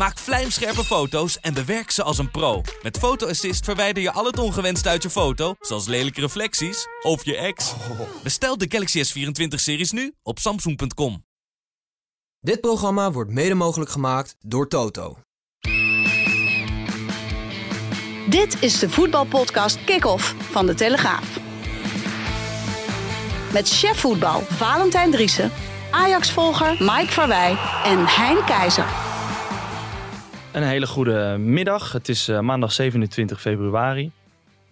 Maak 0.00 0.18
vlijmscherpe 0.18 0.84
foto's 0.84 1.40
en 1.40 1.54
bewerk 1.54 1.90
ze 1.90 2.02
als 2.02 2.18
een 2.18 2.30
pro. 2.30 2.62
Met 2.82 2.98
Photo 2.98 3.28
Assist 3.28 3.64
verwijder 3.64 4.02
je 4.02 4.12
al 4.12 4.24
het 4.24 4.38
ongewenst 4.38 4.86
uit 4.86 5.02
je 5.02 5.10
foto, 5.10 5.54
zoals 5.60 5.86
lelijke 5.86 6.20
reflecties 6.20 6.86
of 7.02 7.24
je 7.24 7.36
ex. 7.36 7.74
Bestel 8.22 8.58
de 8.58 8.66
Galaxy 8.68 9.02
S24-series 9.04 9.90
nu 9.90 10.14
op 10.22 10.38
samsung.com. 10.38 11.24
Dit 12.40 12.60
programma 12.60 13.12
wordt 13.12 13.30
mede 13.30 13.54
mogelijk 13.54 13.90
gemaakt 13.90 14.36
door 14.38 14.68
Toto. 14.68 15.18
Dit 18.28 18.62
is 18.62 18.78
de 18.78 18.90
voetbalpodcast 18.90 19.84
Kick-Off 19.84 20.34
van 20.50 20.66
De 20.66 20.74
Telegraaf. 20.74 21.38
Met 23.52 23.68
chef 23.68 24.00
voetbal 24.00 24.40
Valentijn 24.40 25.10
Driessen, 25.10 25.52
Ajax-volger 25.90 26.76
Mike 26.78 27.12
Verwij 27.12 27.58
en 27.84 28.06
Hein 28.06 28.44
Keizer. 28.44 29.09
Een 30.52 30.62
hele 30.62 30.86
goede 30.86 31.36
middag. 31.38 31.92
Het 31.92 32.08
is 32.08 32.28
eh, 32.28 32.40
maandag 32.40 32.72
27 32.72 33.40
februari. 33.40 34.12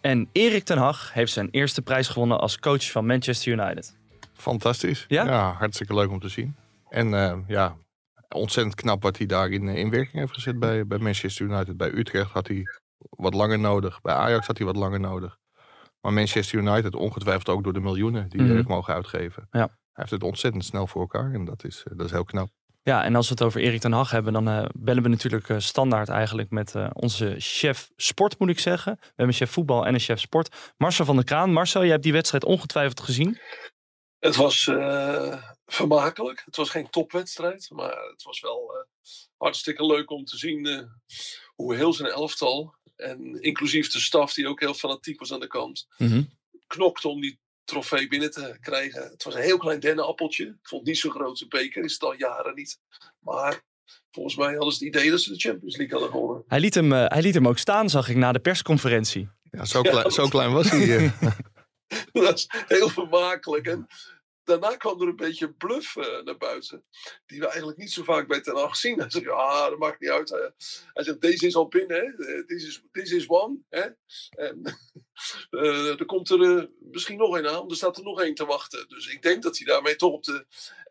En 0.00 0.28
Erik 0.32 0.64
ten 0.64 0.78
Hag 0.78 1.12
heeft 1.12 1.32
zijn 1.32 1.48
eerste 1.50 1.82
prijs 1.82 2.08
gewonnen 2.08 2.40
als 2.40 2.58
coach 2.58 2.90
van 2.90 3.06
Manchester 3.06 3.52
United. 3.52 3.96
Fantastisch. 4.32 5.04
Ja? 5.08 5.52
hartstikke 5.52 5.94
leuk 5.94 6.10
om 6.10 6.20
te 6.20 6.28
zien. 6.28 6.56
En 6.88 7.14
eh, 7.14 7.38
ja, 7.46 7.76
ontzettend 8.28 8.74
knap 8.74 9.02
wat 9.02 9.16
hij 9.18 9.26
daar 9.26 9.50
in, 9.50 9.68
in 9.68 9.90
werking 9.90 10.14
heeft 10.14 10.32
gezet 10.34 10.58
bij, 10.58 10.86
bij 10.86 10.98
Manchester 10.98 11.46
United. 11.46 11.76
Bij 11.76 11.90
Utrecht 11.92 12.30
had 12.30 12.48
hij 12.48 12.62
wat 13.10 13.34
langer 13.34 13.58
nodig. 13.58 14.00
Bij 14.00 14.14
Ajax 14.14 14.46
had 14.46 14.56
hij 14.58 14.66
wat 14.66 14.76
langer 14.76 15.00
nodig. 15.00 15.38
Maar 16.00 16.12
Manchester 16.12 16.58
United, 16.58 16.94
ongetwijfeld 16.94 17.48
ook 17.48 17.64
door 17.64 17.72
de 17.72 17.80
miljoenen 17.80 18.28
die 18.28 18.38
hij 18.38 18.46
Mhm. 18.48 18.56
heeft 18.56 18.68
mogen 18.68 18.94
uitgeven. 18.94 19.46
Ja. 19.50 19.58
Hij 19.58 19.68
heeft 19.92 20.10
het 20.10 20.22
ontzettend 20.22 20.64
snel 20.64 20.86
voor 20.86 21.00
elkaar 21.00 21.32
en 21.32 21.44
dat 21.44 21.64
is, 21.64 21.84
eh, 21.90 21.96
dat 21.96 22.06
is 22.06 22.12
heel 22.12 22.24
knap. 22.24 22.48
Ja, 22.88 23.04
en 23.04 23.14
als 23.14 23.28
we 23.28 23.34
het 23.34 23.42
over 23.42 23.60
Erik 23.60 23.80
ten 23.80 23.92
Hag 23.92 24.10
hebben, 24.10 24.32
dan 24.32 24.48
eh, 24.48 24.64
bellen 24.74 25.02
we 25.02 25.08
natuurlijk 25.08 25.48
eh, 25.48 25.58
standaard 25.58 26.08
eigenlijk 26.08 26.50
met 26.50 26.74
eh, 26.74 26.90
onze 26.92 27.34
chef 27.38 27.90
sport, 27.96 28.38
moet 28.38 28.48
ik 28.48 28.58
zeggen. 28.58 28.92
We 29.00 29.06
hebben 29.06 29.26
een 29.26 29.32
chef 29.32 29.50
voetbal 29.50 29.86
en 29.86 29.94
een 29.94 30.00
chef 30.00 30.20
sport. 30.20 30.74
Marcel 30.76 31.04
van 31.04 31.16
der 31.16 31.24
Kraan. 31.24 31.52
Marcel, 31.52 31.80
jij 31.80 31.90
hebt 31.90 32.02
die 32.02 32.12
wedstrijd 32.12 32.44
ongetwijfeld 32.44 33.00
gezien. 33.00 33.40
Het 34.18 34.36
was 34.36 34.70
vermakelijk. 35.66 36.42
Het 36.44 36.56
was 36.56 36.70
geen 36.70 36.90
topwedstrijd, 36.90 37.70
maar 37.70 37.96
het 38.10 38.22
was 38.22 38.40
wel 38.40 38.86
hartstikke 39.36 39.86
leuk 39.86 40.10
om 40.10 40.24
te 40.24 40.36
zien 40.36 40.90
hoe 41.54 41.74
heel 41.74 41.92
zijn 41.92 42.10
elftal, 42.10 42.74
en 42.96 43.40
inclusief 43.40 43.90
de 43.90 44.00
staf 44.00 44.34
die 44.34 44.48
ook 44.48 44.60
heel 44.60 44.74
fanatiek 44.74 45.18
was 45.18 45.32
aan 45.32 45.40
de 45.40 45.46
kant, 45.46 45.86
knokte 46.66 47.08
om 47.08 47.20
die 47.20 47.38
trofee 47.68 48.08
binnen 48.08 48.30
te 48.30 48.56
krijgen. 48.60 49.02
Het 49.02 49.24
was 49.24 49.34
een 49.34 49.40
heel 49.40 49.58
klein 49.58 49.80
dennenappeltje. 49.80 50.44
Ik 50.44 50.56
vond 50.68 50.80
het 50.80 50.90
niet 50.90 50.98
zo 50.98 51.10
groot. 51.10 51.40
Een 51.40 51.48
beker 51.48 51.84
is 51.84 51.92
het 51.92 52.02
al 52.02 52.14
jaren 52.14 52.54
niet. 52.54 52.78
Maar 53.18 53.60
volgens 54.10 54.36
mij 54.36 54.54
hadden 54.54 54.72
ze 54.72 54.84
het 54.84 54.94
idee 54.96 55.10
dat 55.10 55.20
ze 55.20 55.32
de 55.32 55.38
Champions 55.38 55.76
League 55.76 55.98
hadden 55.98 56.14
gewonnen. 56.18 56.44
Hij 56.46 56.60
liet 56.60 56.74
hem, 56.74 56.92
eh, 56.92 57.04
hij 57.06 57.22
liet 57.22 57.34
hem 57.34 57.48
ook 57.48 57.58
staan, 57.58 57.90
zag 57.90 58.08
ik, 58.08 58.16
na 58.16 58.32
de 58.32 58.38
persconferentie. 58.40 59.28
Ja, 59.42 59.64
zo, 59.64 59.78
Ja, 59.82 59.90
klein, 59.90 60.02
dat- 60.04 60.14
zo 60.14 60.28
klein 60.28 60.52
was 60.52 60.70
hij. 60.70 60.96
eh. 60.96 61.12
Dat 62.12 62.34
is 62.38 62.48
heel 62.66 62.88
vermakelijk. 62.88 63.66
En 63.66 63.86
daarna 64.48 64.76
kwam 64.76 65.00
er 65.00 65.08
een 65.08 65.16
beetje 65.16 65.52
bluff 65.52 65.96
eh, 65.96 66.22
naar 66.24 66.36
buiten. 66.36 66.84
Die 67.26 67.40
we 67.40 67.46
eigenlijk 67.46 67.78
niet 67.78 67.92
zo 67.92 68.02
vaak 68.02 68.28
bij 68.28 68.40
Ten 68.40 68.56
Hag 68.56 68.76
zien. 68.76 68.98
Hij 69.00 69.10
zegt, 69.10 69.24
ja, 69.24 69.68
dat 69.68 69.78
maakt 69.78 70.00
niet 70.00 70.10
uit. 70.10 70.28
Hij, 70.30 70.52
hij 70.92 71.04
zegt, 71.04 71.20
deze 71.20 71.46
is 71.46 71.56
al 71.56 71.68
binnen. 71.68 71.96
hè. 71.96 72.24
Eh, 72.26 72.44
This 72.44 72.66
is, 72.66 72.82
this 72.92 73.10
is 73.10 73.28
one. 73.28 73.56
Hè? 73.68 73.86
En 74.30 74.62
eh, 75.50 76.00
er 76.00 76.06
komt 76.06 76.30
er 76.30 76.70
misschien 76.80 77.18
nog 77.18 77.38
een 77.38 77.48
aan. 77.48 77.70
Er 77.70 77.76
staat 77.76 77.96
er 77.96 78.02
nog 78.02 78.20
één 78.20 78.34
te 78.34 78.44
wachten. 78.44 78.88
Dus 78.88 79.06
ik 79.06 79.22
denk 79.22 79.42
dat 79.42 79.56
hij 79.56 79.66
daarmee 79.66 79.96
toch 79.96 80.12
op 80.12 80.24
de 80.24 80.46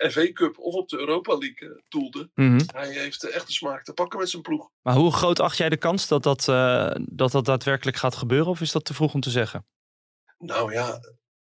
FA 0.09 0.31
Cup 0.31 0.57
of 0.59 0.73
op 0.73 0.89
de 0.89 0.97
Europa 0.97 1.37
League 1.37 1.83
doelde. 1.89 2.29
Mhm. 2.33 2.59
Hij 2.65 2.89
heeft 2.89 3.23
echt 3.23 3.47
de 3.47 3.53
smaak 3.53 3.83
te 3.83 3.93
pakken 3.93 4.19
met 4.19 4.29
zijn 4.29 4.41
ploeg. 4.41 4.69
Maar 4.81 4.95
hoe 4.95 5.13
groot 5.13 5.39
acht 5.39 5.57
jij 5.57 5.69
de 5.69 5.77
kans 5.77 6.07
dat 6.07 6.23
dat, 6.23 6.45
dat 7.01 7.31
dat 7.31 7.45
daadwerkelijk 7.45 7.97
gaat 7.97 8.15
gebeuren? 8.15 8.47
Of 8.47 8.61
is 8.61 8.71
dat 8.71 8.85
te 8.85 8.93
vroeg 8.93 9.13
om 9.13 9.21
te 9.21 9.29
zeggen? 9.29 9.65
Nou 10.37 10.73
ja, 10.73 10.99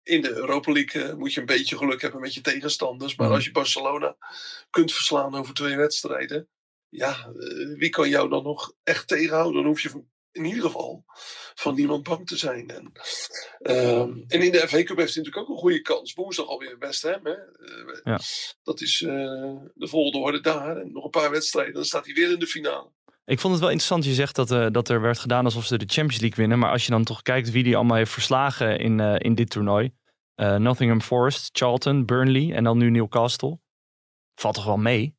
in 0.10 0.22
de 0.22 0.34
Europa 0.34 0.72
League 0.72 1.04
eh, 1.04 1.14
moet 1.16 1.34
je 1.34 1.40
een 1.40 1.46
beetje 1.46 1.78
geluk 1.78 2.02
hebben 2.02 2.22
met 2.22 2.34
je 2.34 2.42
tegenstanders. 2.42 3.16
Maar 3.16 3.26
Mhm. 3.28 3.36
als 3.36 3.46
je 3.46 3.52
Barcelona 3.52 4.16
kunt 4.70 4.94
verslaan 4.94 5.36
over 5.36 5.54
twee 5.54 5.76
wedstrijden. 5.76 6.48
Ja, 6.90 7.12
eh, 7.40 7.78
wie 7.78 7.90
kan 7.90 8.10
jou 8.10 8.30
dan 8.30 8.44
nog 8.44 8.74
echt 8.84 9.08
tegenhouden? 9.08 9.54
Dan 9.54 9.66
hoef 9.66 9.82
je 9.82 10.04
in 10.32 10.46
ieder 10.46 10.62
geval 10.64 11.04
van 11.56 11.76
niemand 11.76 12.04
bang 12.04 12.28
te 12.28 12.38
zijn. 12.38 12.68
En, 12.70 12.92
ehm, 13.60 14.14
en 14.28 14.42
in 14.42 14.52
de 14.52 14.68
FA 14.68 14.84
Cup 14.84 14.98
heeft 14.98 15.14
hij 15.14 15.24
natuurlijk 15.24 15.38
ook 15.38 15.50
een 15.50 15.62
goede 15.62 15.82
kans. 15.82 16.14
Woensdag 16.14 16.48
alweer 16.48 16.76
West 16.80 17.02
Ham. 17.04 17.20
Hè? 17.26 17.34
Eh, 17.34 18.00
Ja. 18.04 18.20
Dat 18.64 18.82
is 18.82 18.98
de 18.98 19.88
volgende 19.88 20.18
orde 20.26 20.40
daar. 20.42 20.78
En 20.78 20.92
nog 20.92 21.04
een 21.04 21.10
paar 21.10 21.32
wedstrijden. 21.32 21.74
Dan 21.74 21.86
staat 21.86 22.06
hij 22.06 22.14
weer 22.14 22.32
in 22.32 22.40
de 22.40 22.48
finale. 22.48 22.92
Ik 23.26 23.40
vond 23.40 23.54
het 23.54 23.62
wel 23.62 23.72
interessant. 23.72 24.06
Je 24.06 24.14
zegt 24.14 24.36
dat, 24.36 24.74
dat 24.74 24.90
er 24.90 25.02
werd 25.02 25.20
gedaan 25.20 25.46
alsof 25.46 25.66
ze 25.66 25.78
de 25.78 25.86
Champions 25.88 26.20
League 26.22 26.38
winnen. 26.38 26.60
Maar 26.60 26.72
als 26.72 26.86
je 26.86 26.92
dan 26.92 27.04
toch 27.04 27.22
kijkt 27.22 27.52
wie 27.52 27.64
die 27.64 27.76
allemaal 27.76 27.98
heeft 27.98 28.12
verslagen 28.12 28.80
in, 28.80 29.00
in 29.00 29.36
dit 29.36 29.50
toernooi. 29.50 29.92
Eh, 30.40 30.56
Nottingham 30.56 31.02
Forest, 31.02 31.50
Charlton, 31.58 32.06
Burnley 32.06 32.54
en 32.54 32.64
dan 32.64 32.78
nu 32.78 32.90
Newcastle. 32.90 33.60
Valt 34.36 34.56
toch 34.56 34.66
wel 34.66 34.78
mee? 34.78 35.16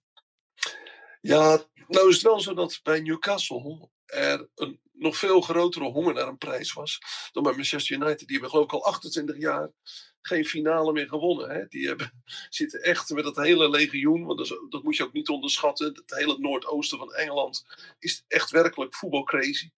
Ja, 1.21 1.65
nou 1.87 2.09
is 2.09 2.15
het 2.15 2.23
wel 2.23 2.41
zo 2.41 2.55
dat 2.55 2.81
bij 2.83 3.01
Newcastle 3.01 3.89
er 4.05 4.49
een 4.55 4.81
nog 4.93 5.17
veel 5.17 5.41
grotere 5.41 5.85
honger 5.85 6.15
naar 6.15 6.29
een 6.29 6.39
prijs 6.39 6.73
was 6.73 6.99
dan 7.33 7.43
bij 7.43 7.53
Manchester 7.53 7.97
United. 7.97 8.19
Die 8.19 8.31
hebben 8.31 8.51
geloof 8.51 8.65
ik 8.65 8.73
al 8.73 8.85
28 8.85 9.39
jaar 9.39 9.71
geen 10.23 10.45
finale 10.45 10.93
meer 10.93 11.09
gewonnen. 11.09 11.51
Hè? 11.51 11.67
Die 11.69 11.87
hebben, 11.87 12.23
zitten 12.51 12.83
echt 12.83 13.11
met 13.11 13.25
dat 13.25 13.37
hele 13.37 13.71
legioen, 13.71 14.25
want 14.25 14.39
dat, 14.39 14.47
is- 14.47 14.59
dat 14.69 14.83
moet 14.83 14.97
je 14.97 15.05
ook 15.05 15.13
niet 15.13 15.29
onderschatten. 15.29 15.87
Het 15.87 16.03
hele 16.19 16.39
noordoosten 16.39 16.99
van 16.99 17.15
Engeland 17.15 17.65
is 17.99 18.25
echt 18.29 18.51
werkelijk 18.51 18.95
voetbalcrazy. 18.95 19.71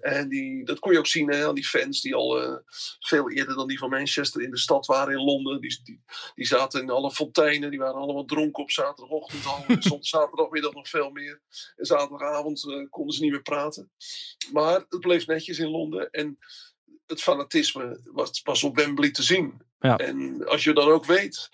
En 0.00 0.28
die, 0.28 0.64
dat 0.64 0.78
kon 0.78 0.92
je 0.92 0.98
ook 0.98 1.06
zien 1.06 1.30
hè, 1.30 1.46
aan 1.46 1.54
die 1.54 1.66
fans 1.66 2.00
die 2.00 2.14
al 2.14 2.40
eh, 2.42 2.56
veel 3.00 3.30
eerder 3.30 3.54
dan 3.54 3.66
die 3.68 3.78
van 3.78 3.90
Manchester 3.90 4.42
in 4.42 4.50
de 4.50 4.58
stad 4.58 4.86
waren 4.86 5.12
in 5.18 5.24
Londen. 5.24 5.60
Die, 5.60 5.80
die, 5.84 6.02
die 6.34 6.46
zaten 6.46 6.80
in 6.82 6.90
alle 6.90 7.10
fonteinen, 7.10 7.70
die 7.70 7.78
waren 7.78 8.00
allemaal 8.00 8.24
dronken 8.24 8.62
op 8.62 8.70
zaterdagochtend 8.70 9.46
al. 9.46 9.64
Er 9.68 9.82
stond 9.82 10.06
zaterdagmiddag 10.16 10.72
nog 10.72 10.88
veel 10.88 11.10
meer. 11.10 11.40
En 11.76 11.86
zaterdagavond 11.86 12.68
eh, 12.68 12.86
konden 12.90 13.14
ze 13.14 13.22
niet 13.22 13.30
meer 13.32 13.42
praten. 13.42 13.90
Maar 14.52 14.84
het 14.88 15.00
bleef 15.00 15.26
netjes 15.26 15.58
in 15.58 15.68
Londen. 15.68 16.10
En 16.10 16.38
het 17.06 17.22
fanatisme 17.22 18.00
was, 18.04 18.40
was 18.42 18.62
op 18.64 18.76
Wembley 18.76 19.10
te 19.10 19.22
zien. 19.22 19.62
Ja. 19.82 19.96
En 19.96 20.46
als 20.46 20.64
je 20.64 20.72
dan 20.72 20.88
ook 20.88 21.04
weet 21.04 21.50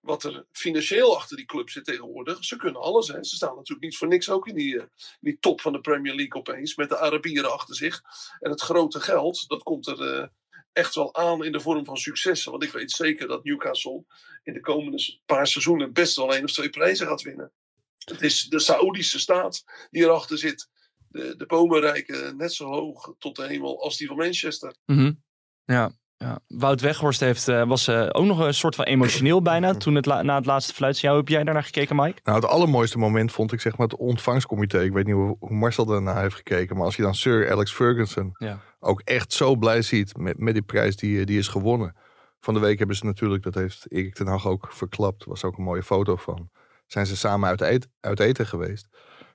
wat 0.00 0.24
er 0.24 0.46
financieel 0.50 1.16
achter 1.16 1.36
die 1.36 1.46
club 1.46 1.70
zit 1.70 1.84
tegenwoordig. 1.84 2.44
Ze 2.44 2.56
kunnen 2.56 2.80
alles. 2.80 3.08
Hè. 3.08 3.24
Ze 3.24 3.36
staan 3.36 3.54
natuurlijk 3.54 3.80
niet 3.80 3.96
voor 3.96 4.08
niks 4.08 4.30
ook 4.30 4.48
in 4.48 4.54
die, 4.54 4.80
eh, 4.80 4.86
die 5.20 5.38
top 5.38 5.60
van 5.60 5.72
de 5.72 5.80
Premier 5.80 6.14
League 6.14 6.34
opeens. 6.34 6.76
Met 6.76 6.88
de 6.88 6.98
Arabieren 6.98 7.52
achter 7.52 7.74
zich. 7.74 8.02
En 8.40 8.50
het 8.50 8.60
grote 8.60 9.00
geld, 9.00 9.48
dat 9.48 9.62
komt 9.62 9.86
er 9.86 10.14
eh, 10.14 10.26
echt 10.72 10.94
wel 10.94 11.14
aan 11.14 11.44
in 11.44 11.52
de 11.52 11.60
vorm 11.60 11.84
van 11.84 11.96
successen. 11.96 12.50
Want 12.50 12.62
ik 12.62 12.72
weet 12.72 12.90
zeker 12.90 13.28
dat 13.28 13.44
Newcastle 13.44 14.04
in 14.42 14.52
de 14.52 14.60
komende 14.60 15.18
paar 15.26 15.46
seizoenen 15.46 15.92
best 15.92 16.16
wel 16.16 16.34
één 16.34 16.44
of 16.44 16.52
twee 16.52 16.70
prijzen 16.70 17.06
gaat 17.06 17.22
winnen. 17.22 17.52
Het 17.98 18.22
is 18.22 18.44
de 18.44 18.58
Saoedische 18.58 19.18
staat 19.18 19.64
die 19.90 20.02
erachter 20.02 20.38
zit. 20.38 20.68
De, 21.08 21.36
de 21.36 21.46
bomen 21.46 21.80
reiken 21.80 22.36
net 22.36 22.52
zo 22.52 22.66
hoog 22.66 23.14
tot 23.18 23.36
de 23.36 23.46
hemel 23.46 23.82
als 23.82 23.96
die 23.96 24.06
van 24.06 24.16
Manchester. 24.16 24.74
Mhm. 24.86 25.12
Ja, 25.64 25.92
ja. 26.18 26.38
Wout 26.48 26.80
Weghorst 26.80 27.20
heeft, 27.20 27.48
eh, 27.48 27.66
was 27.68 27.88
eh, 27.88 28.06
ook 28.12 28.24
nog 28.24 28.38
een 28.38 28.54
soort 28.54 28.74
van 28.74 28.84
emotioneel 28.84 29.42
bijna 29.42 29.74
toen 29.74 29.94
het 29.94 30.06
na 30.06 30.34
het 30.34 30.46
laatste 30.46 30.74
fluitsignaal. 30.74 31.16
Heb 31.16 31.28
jij 31.28 31.44
daarnaar 31.44 31.62
gekeken, 31.64 31.96
Mike? 31.96 32.20
Nou, 32.24 32.36
het 32.40 32.48
allermooiste 32.48 32.98
moment 32.98 33.32
vond 33.32 33.52
ik 33.52 33.60
zeg 33.60 33.76
maar 33.76 33.86
het 33.86 33.96
ontvangstcomité. 33.98 34.80
Ik 34.82 34.92
weet 34.92 35.06
niet 35.06 35.14
hoe, 35.14 35.36
hoe 35.38 35.50
Marcel 35.56 35.84
daarna 35.86 36.20
heeft 36.20 36.34
gekeken. 36.36 36.76
Maar 36.76 36.84
als 36.84 36.96
je 36.96 37.02
dan 37.02 37.14
Sir 37.14 37.50
Alex 37.50 37.72
Ferguson 37.72 38.30
Ja. 38.38 38.60
ook 38.80 39.00
echt 39.00 39.32
zo 39.32 39.56
blij 39.56 39.82
ziet 39.82 40.16
met, 40.16 40.38
met 40.38 40.54
die 40.54 40.62
prijs 40.62 40.96
die, 40.96 41.24
die 41.26 41.38
is 41.38 41.48
gewonnen. 41.48 41.96
Van 42.40 42.54
de 42.54 42.60
week 42.60 42.78
hebben 42.78 42.96
ze 42.96 43.04
natuurlijk, 43.04 43.42
dat 43.42 43.54
heeft 43.54 43.84
Erik 43.92 44.14
ten 44.14 44.26
Hag 44.26 44.46
ook 44.46 44.66
verklapt. 44.72 45.24
was 45.24 45.44
ook 45.44 45.56
een 45.56 45.64
mooie 45.64 45.82
foto 45.82 46.16
van. 46.16 46.50
Zijn 46.86 47.06
ze 47.06 47.16
samen 47.16 47.48
uit, 47.48 47.60
eet- 47.60 47.88
uit 48.00 48.20
eten 48.20 48.46
geweest. 48.46 48.88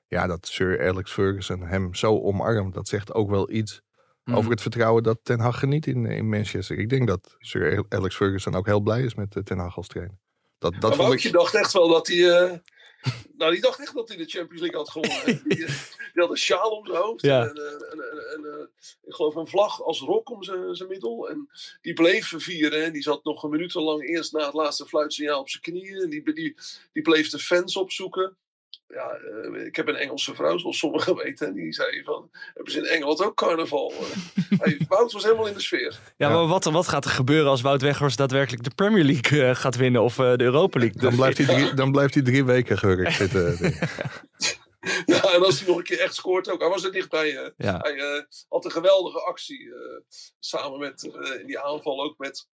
Ja, 0.07 0.27
dat 0.27 0.47
Sir 0.47 0.87
Alex 0.89 1.11
Ferguson 1.11 1.61
hem 1.61 1.93
zo 1.93 2.19
omarmt. 2.21 2.73
Dat 2.73 2.87
zegt 2.87 3.13
ook 3.13 3.29
wel 3.29 3.51
iets 3.51 3.81
Mhm. 4.23 4.37
over 4.37 4.51
het 4.51 4.61
vertrouwen 4.61 5.03
dat 5.03 5.19
Ten 5.23 5.39
Hag 5.39 5.59
geniet 5.59 5.87
in, 5.87 6.05
in 6.05 6.29
Manchester. 6.29 6.77
Ik 6.77 6.89
denk 6.89 7.07
dat 7.07 7.35
Sir 7.39 7.85
Alex 7.89 8.15
Ferguson 8.15 8.55
ook 8.55 8.65
heel 8.65 8.79
blij 8.79 9.03
is 9.03 9.15
met 9.15 9.35
eh, 9.35 9.43
Ten 9.43 9.57
Hag 9.57 9.77
als 9.77 9.87
trainer. 9.87 10.17
Dat, 10.57 10.73
dat 10.79 10.97
maar 10.97 11.11
ik... 11.11 11.31
dacht 11.31 11.55
echt 11.55 11.73
wel 11.73 11.87
dat 11.87 12.07
hij, 12.07 12.29
eh, 12.31 12.57
nou, 13.37 13.51
die 13.51 13.61
dacht 13.61 13.79
echt 13.79 13.93
dat 13.93 14.07
hij 14.07 14.17
de 14.17 14.25
Champions 14.25 14.61
League 14.61 14.79
had 14.79 14.89
gewonnen. 14.89 15.25
die, 15.47 15.55
die, 15.57 15.67
had 16.13 16.29
een 16.29 16.37
sjaal 16.37 16.69
om 16.69 16.85
zijn 16.85 17.01
hoofd. 17.01 17.21
Ja. 17.21 17.41
En, 17.41 17.55
en, 17.55 17.89
en, 17.91 17.99
en, 18.33 18.69
ik 19.03 19.13
geloof 19.13 19.35
een 19.35 19.47
vlag 19.47 19.81
als 19.81 19.99
rok 19.99 20.29
om 20.29 20.43
zijn, 20.43 20.75
zijn 20.75 20.89
middel. 20.89 21.29
En 21.29 21.49
die 21.81 21.93
bleef 21.93 22.33
vieren. 22.35 22.83
En 22.83 22.93
die 22.93 23.01
zat 23.01 23.23
nog 23.23 23.43
een 23.43 23.49
minuut 23.49 23.73
lang 23.73 24.07
eerst 24.07 24.31
na 24.31 24.45
het 24.45 24.53
laatste 24.53 24.85
fluitsignaal 24.85 25.39
op 25.39 25.49
zijn 25.49 25.63
knieën. 25.63 26.01
En 26.01 26.09
die, 26.09 26.33
die, 26.33 26.55
die 26.91 27.03
bleef 27.03 27.29
de 27.29 27.39
fans 27.39 27.77
opzoeken 27.77 28.37
ja, 28.93 29.17
uh, 29.53 29.65
ik 29.65 29.75
heb 29.75 29.87
een 29.87 29.95
Engelse 29.95 30.35
vrouw, 30.35 30.57
zoals 30.57 30.77
sommigen 30.77 31.15
weten. 31.23 31.47
En 31.47 31.53
die 31.53 31.73
zei 31.73 32.03
van, 32.03 32.29
hebben 32.53 32.73
ze 32.73 32.79
in 32.79 32.85
Engeland 32.85 33.23
ook 33.23 33.35
carnaval? 33.35 33.93
hey, 34.61 34.79
Wout 34.87 35.11
was 35.11 35.23
helemaal 35.23 35.47
in 35.47 35.53
de 35.53 35.61
sfeer. 35.61 35.99
Ja, 36.17 36.29
maar 36.29 36.47
wat, 36.47 36.63
wat 36.63 36.87
gaat 36.87 37.05
er 37.05 37.11
gebeuren 37.11 37.49
als 37.49 37.61
Wout 37.61 37.81
Weghorst 37.81 38.17
daadwerkelijk 38.17 38.63
de 38.63 38.75
Premier 38.75 39.03
League 39.03 39.39
uh, 39.39 39.55
gaat 39.55 39.75
winnen? 39.75 40.01
Of 40.01 40.17
uh, 40.17 40.35
de 40.35 40.43
Europa 40.43 40.79
League? 40.79 41.01
Dan 41.01 41.15
blijft 41.15 41.37
hij 41.37 41.47
drie, 41.47 41.73
dan 41.73 41.91
blijft 41.91 42.13
hij 42.13 42.23
drie 42.23 42.45
weken 42.45 42.77
gehurkt 42.77 43.13
zitten. 43.13 43.57
ja, 45.05 45.33
en 45.33 45.43
als 45.43 45.59
hij 45.59 45.67
nog 45.67 45.77
een 45.77 45.83
keer 45.83 45.99
echt 45.99 46.15
scoort 46.15 46.49
ook. 46.49 46.59
Hij 46.59 46.69
was 46.69 46.83
er 46.83 46.91
dichtbij. 46.91 47.53
Ja. 47.57 47.77
Hij 47.77 48.25
had 48.49 48.65
een 48.65 48.71
geweldige 48.71 49.19
actie. 49.19 49.73
samen 50.39 50.79
met 50.79 51.03
in 51.39 51.47
die 51.47 51.59
aanval 51.59 52.03
ook 52.03 52.17
met 52.17 52.47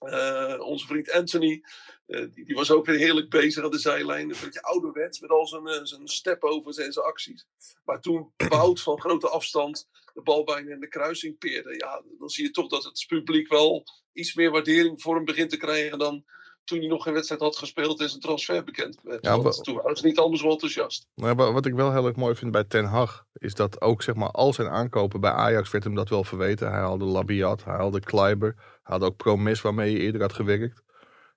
uh, 0.00 0.56
onze 0.58 0.86
vriend 0.86 1.10
Anthony, 1.10 1.62
uh, 2.06 2.26
die, 2.34 2.44
die, 2.44 2.54
was 2.54 2.70
ook 2.70 2.86
weer 2.86 2.98
heerlijk 2.98 3.30
bezig 3.30 3.64
aan 3.64 3.70
de 3.70 3.78
zijlijn. 3.78 4.30
Een 4.30 4.36
beetje 4.44 4.62
ouderwets 4.62 5.20
met 5.20 5.30
al 5.30 5.46
zijn, 5.46 5.66
uh, 5.66 5.80
zijn 5.82 6.08
stepovers 6.08 6.76
en 6.76 6.92
zijn 6.92 7.06
acties. 7.06 7.46
Maar 7.84 8.00
toen 8.00 8.32
Wout 8.48 8.80
van 8.80 9.00
grote 9.00 9.28
afstand 9.28 9.88
de 10.14 10.22
bal 10.22 10.44
bijna 10.44 10.70
in 10.70 10.80
de 10.80 10.88
kruising 10.88 11.38
peerde. 11.38 11.74
Ja, 11.76 12.02
dan 12.18 12.28
zie 12.28 12.44
je 12.44 12.50
toch 12.50 12.68
dat 12.68 12.84
het 12.84 13.04
publiek 13.08 13.48
wel 13.48 13.84
iets 14.12 14.34
meer 14.34 14.50
waardering 14.50 15.02
voor 15.02 15.14
hem 15.14 15.24
begint 15.24 15.50
te 15.50 15.56
krijgen 15.56 15.98
dan 15.98 16.24
toen 16.70 16.78
hij 16.78 16.88
nog 16.88 17.02
geen 17.02 17.12
wedstrijd 17.12 17.40
had 17.40 17.56
gespeeld 17.56 18.00
en 18.00 18.08
zijn 18.08 18.20
transfer 18.20 18.64
bekend 18.64 18.98
werd. 19.02 19.24
Ja, 19.24 19.40
Want 19.40 19.64
toen 19.64 19.74
waren 19.74 19.96
ze 19.96 20.06
niet 20.06 20.18
anders 20.18 20.42
wel 20.42 20.50
enthousiast. 20.52 21.06
Maar 21.14 21.34
wat 21.34 21.66
ik 21.66 21.74
wel 21.74 21.92
heel 21.92 22.06
erg 22.06 22.16
mooi 22.16 22.34
vind 22.34 22.52
bij 22.52 22.64
Ten 22.64 22.84
Hag, 22.84 23.24
is 23.32 23.54
dat 23.54 23.80
ook 23.80 24.02
zeg 24.02 24.14
maar 24.14 24.30
al 24.30 24.52
zijn 24.52 24.68
aankopen 24.68 25.20
bij 25.20 25.30
Ajax 25.30 25.70
werd 25.70 25.84
hem 25.84 25.94
dat 25.94 26.08
wel 26.08 26.24
verweten. 26.24 26.70
Hij 26.70 26.80
haalde 26.80 27.04
Labiat, 27.04 27.64
hij 27.64 27.74
haalde 27.74 28.00
Kleiber, 28.00 28.54
hij 28.56 28.96
had 28.96 29.02
ook 29.02 29.16
Promes 29.16 29.60
waarmee 29.60 29.92
hij 29.92 30.00
eerder 30.00 30.20
had 30.20 30.32
gewerkt. 30.32 30.82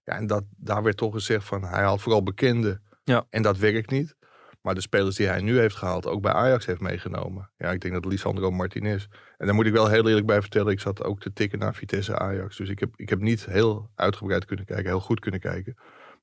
Ja, 0.04 0.14
en 0.14 0.28
dat, 0.28 0.44
daar 0.58 0.84
werd 0.84 0.98
toch 0.98 1.14
gezegd 1.14 1.46
van 1.46 1.64
hij 1.64 1.84
haalt 1.84 2.02
vooral 2.02 2.24
bekende 2.24 2.82
ja. 3.04 3.26
en 3.30 3.42
dat 3.42 3.58
werkt 3.58 3.92
niet. 3.92 4.16
Maar 4.64 4.76
de 4.76 4.82
spelers 4.82 5.16
die 5.16 5.28
hij 5.28 5.42
nu 5.42 5.60
heeft 5.60 5.76
gehaald, 5.76 6.08
ook 6.08 6.22
bij 6.22 6.32
Ajax 6.32 6.66
heeft 6.66 6.80
meegenomen. 6.80 7.50
Ja, 7.58 7.72
ik 7.72 7.82
denk 7.82 7.94
dat 7.94 8.06
Lisandro 8.06 8.52
Martinez. 8.52 9.06
En 9.38 9.46
daar 9.46 9.56
moet 9.56 9.66
ik 9.66 9.74
wel 9.74 9.90
heel 9.90 10.08
eerlijk 10.08 10.26
bij 10.26 10.42
vertellen. 10.42 10.72
Ik 10.72 10.80
zat 10.80 11.04
ook 11.04 11.20
te 11.20 11.34
tikken 11.34 11.60
naar 11.60 11.76
Vitesse 11.76 12.18
Ajax. 12.20 12.58
Dus 12.58 12.70
ik 12.70 12.80
heb, 12.80 12.94
ik 12.96 13.10
heb 13.10 13.20
niet 13.20 13.46
heel 13.46 13.90
uitgebreid 13.96 14.46
kunnen 14.46 14.66
kijken, 14.66 14.86
heel 14.86 15.00
goed 15.00 15.20
kunnen 15.20 15.40
kijken. 15.40 15.74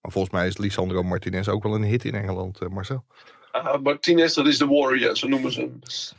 Maar 0.00 0.12
volgens 0.12 0.34
mij 0.34 0.46
is 0.46 0.58
Lisandro 0.58 1.02
Martinez 1.02 1.48
ook 1.48 1.62
wel 1.62 1.74
een 1.74 1.82
hit 1.82 2.04
in 2.04 2.14
Engeland, 2.14 2.62
uh, 2.62 2.68
Marcel. 2.68 3.04
Uh, 3.52 3.78
Martinez, 3.78 4.34
dat 4.34 4.46
is 4.46 4.58
de 4.58 4.66
warrior, 4.66 5.16
zo 5.16 5.28
noemen 5.28 5.52
ze 5.52 5.60
hem. 5.60 5.78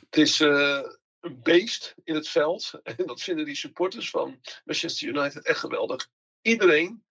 Het 0.10 0.18
is 0.18 0.42
uh, 0.42 0.80
een 1.20 1.40
beest 1.44 1.96
in 2.04 2.16
het 2.16 2.28
veld. 2.28 2.72
En 2.84 3.06
dat 3.06 3.22
vinden 3.22 3.46
die 3.46 3.56
supporters 3.56 4.10
van 4.10 4.40
Manchester 4.66 5.08
United 5.08 5.46
echt 5.46 5.60
geweldig. 5.60 6.08
Iedereen 6.42 7.04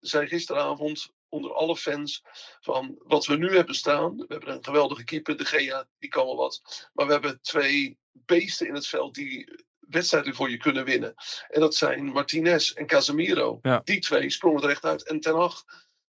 zei 0.00 0.26
gisteravond 0.26 1.12
onder 1.34 1.54
alle 1.54 1.76
fans 1.76 2.22
van 2.60 2.94
wat 2.98 3.26
we 3.26 3.36
nu 3.36 3.56
hebben 3.56 3.74
staan. 3.74 4.16
We 4.16 4.24
hebben 4.28 4.54
een 4.54 4.64
geweldige 4.64 5.04
keeper, 5.04 5.36
de 5.36 5.44
Gea, 5.44 5.86
die 5.98 6.10
kan 6.10 6.24
wel 6.24 6.36
wat. 6.36 6.88
Maar 6.92 7.06
we 7.06 7.12
hebben 7.12 7.40
twee 7.42 7.98
beesten 8.12 8.66
in 8.66 8.74
het 8.74 8.86
veld 8.86 9.14
die 9.14 9.64
wedstrijden 9.78 10.34
voor 10.34 10.50
je 10.50 10.56
kunnen 10.56 10.84
winnen. 10.84 11.14
En 11.48 11.60
dat 11.60 11.74
zijn 11.74 12.04
Martinez 12.04 12.70
en 12.70 12.86
Casemiro. 12.86 13.58
Ja. 13.62 13.80
Die 13.84 14.00
twee 14.00 14.30
sprongen 14.30 14.62
er 14.62 14.70
echt 14.70 14.84
uit. 14.84 15.08
En 15.08 15.20
Ten 15.20 15.34
Hag 15.34 15.64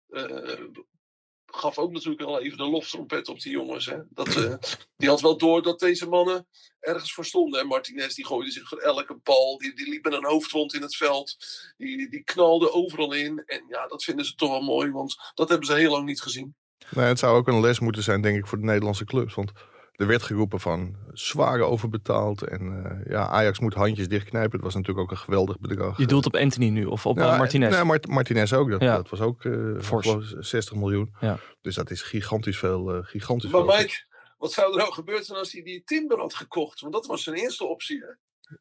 uh, 0.09 0.67
gaf 1.55 1.77
ook 1.77 1.91
natuurlijk 1.91 2.21
wel 2.21 2.41
even 2.41 2.57
de 2.57 2.69
loftrompet 2.69 3.27
op 3.27 3.39
die 3.39 3.51
jongens. 3.51 3.85
Hè. 3.85 3.97
Dat, 4.09 4.35
uh, 4.35 4.53
die 4.97 5.09
had 5.09 5.21
wel 5.21 5.37
door 5.37 5.61
dat 5.61 5.79
deze 5.79 6.07
mannen 6.07 6.47
ergens 6.79 7.13
voor 7.13 7.25
stonden. 7.25 7.59
En 7.59 7.67
Martinez 7.67 8.13
die 8.13 8.25
gooide 8.25 8.51
zich 8.51 8.67
voor 8.67 8.77
elke 8.77 9.19
bal. 9.23 9.57
Die, 9.57 9.75
die 9.75 9.89
liep 9.89 10.03
met 10.03 10.13
een 10.13 10.25
hoofdwond 10.25 10.73
in 10.73 10.81
het 10.81 10.95
veld. 10.95 11.37
Die, 11.77 12.09
die 12.09 12.23
knalde 12.23 12.71
overal 12.71 13.13
in. 13.13 13.43
En 13.45 13.65
ja, 13.69 13.87
dat 13.87 14.03
vinden 14.03 14.25
ze 14.25 14.35
toch 14.35 14.49
wel 14.49 14.61
mooi. 14.61 14.91
Want 14.91 15.15
dat 15.33 15.49
hebben 15.49 15.67
ze 15.67 15.73
heel 15.73 15.91
lang 15.91 16.05
niet 16.05 16.21
gezien. 16.21 16.55
Nee, 16.89 17.05
het 17.05 17.19
zou 17.19 17.37
ook 17.37 17.47
een 17.47 17.59
les 17.59 17.79
moeten 17.79 18.03
zijn, 18.03 18.21
denk 18.21 18.37
ik, 18.37 18.47
voor 18.47 18.57
de 18.57 18.65
Nederlandse 18.65 19.05
clubs. 19.05 19.33
Want 19.33 19.51
er 19.97 20.07
werd 20.07 20.23
geroepen 20.23 20.59
van 20.59 20.95
zwaar 21.13 21.59
overbetaald. 21.59 22.41
En 22.41 22.61
uh, 22.61 23.11
ja, 23.13 23.27
Ajax 23.27 23.59
moet 23.59 23.73
handjes 23.73 24.07
dichtknijpen. 24.07 24.51
Het 24.51 24.61
was 24.61 24.75
natuurlijk 24.75 25.05
ook 25.05 25.11
een 25.11 25.23
geweldig 25.23 25.59
bedrag. 25.59 25.97
Je 25.97 26.05
doelt 26.05 26.25
op 26.25 26.35
Anthony 26.35 26.69
nu 26.69 26.85
of 26.85 27.05
op 27.05 27.17
ja, 27.17 27.37
Martinez? 27.37 27.75
Nee, 27.75 27.83
Mart 27.83 28.07
Martinez 28.07 28.53
ook. 28.53 28.69
Dat, 28.69 28.81
ja. 28.81 28.95
dat 28.95 29.09
was 29.09 29.19
ook 29.19 29.43
uh, 29.43 29.81
60 30.39 30.75
miljoen. 30.75 31.15
Ja. 31.19 31.39
Dus 31.61 31.75
dat 31.75 31.91
is 31.91 32.01
gigantisch 32.01 32.57
veel. 32.57 32.95
Uh, 32.95 33.03
gigantisch 33.03 33.51
maar 33.51 33.63
veel. 33.63 33.77
Mike, 33.77 34.05
wat 34.37 34.51
zou 34.51 34.71
er 34.71 34.77
nou 34.77 34.93
gebeurd 34.93 35.25
zijn 35.25 35.39
als 35.39 35.51
hij 35.51 35.61
die 35.61 35.83
Timber 35.83 36.19
had 36.19 36.33
gekocht? 36.33 36.79
Want 36.79 36.93
dat 36.93 37.05
was 37.05 37.23
zijn 37.23 37.35
eerste 37.35 37.65
optie. 37.65 37.99
Hè? 37.99 38.13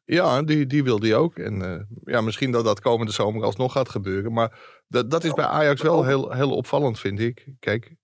Ja, 0.05 0.43
die, 0.43 0.65
die 0.65 0.83
wil 0.83 0.99
hij 0.99 1.15
ook. 1.15 1.37
En 1.37 1.61
uh, 1.61 2.13
ja, 2.13 2.21
misschien 2.21 2.51
dat 2.51 2.63
dat 2.63 2.79
komende 2.79 3.11
zomer 3.11 3.43
alsnog 3.43 3.71
gaat 3.71 3.89
gebeuren. 3.89 4.33
Maar 4.33 4.81
dat, 4.87 5.11
dat 5.11 5.23
is 5.23 5.33
bij 5.33 5.45
Ajax 5.45 5.81
wel 5.81 6.05
heel, 6.05 6.31
heel 6.31 6.55
opvallend, 6.55 6.99
vind 6.99 7.19
ik. 7.19 7.47
Kijk, 7.59 7.95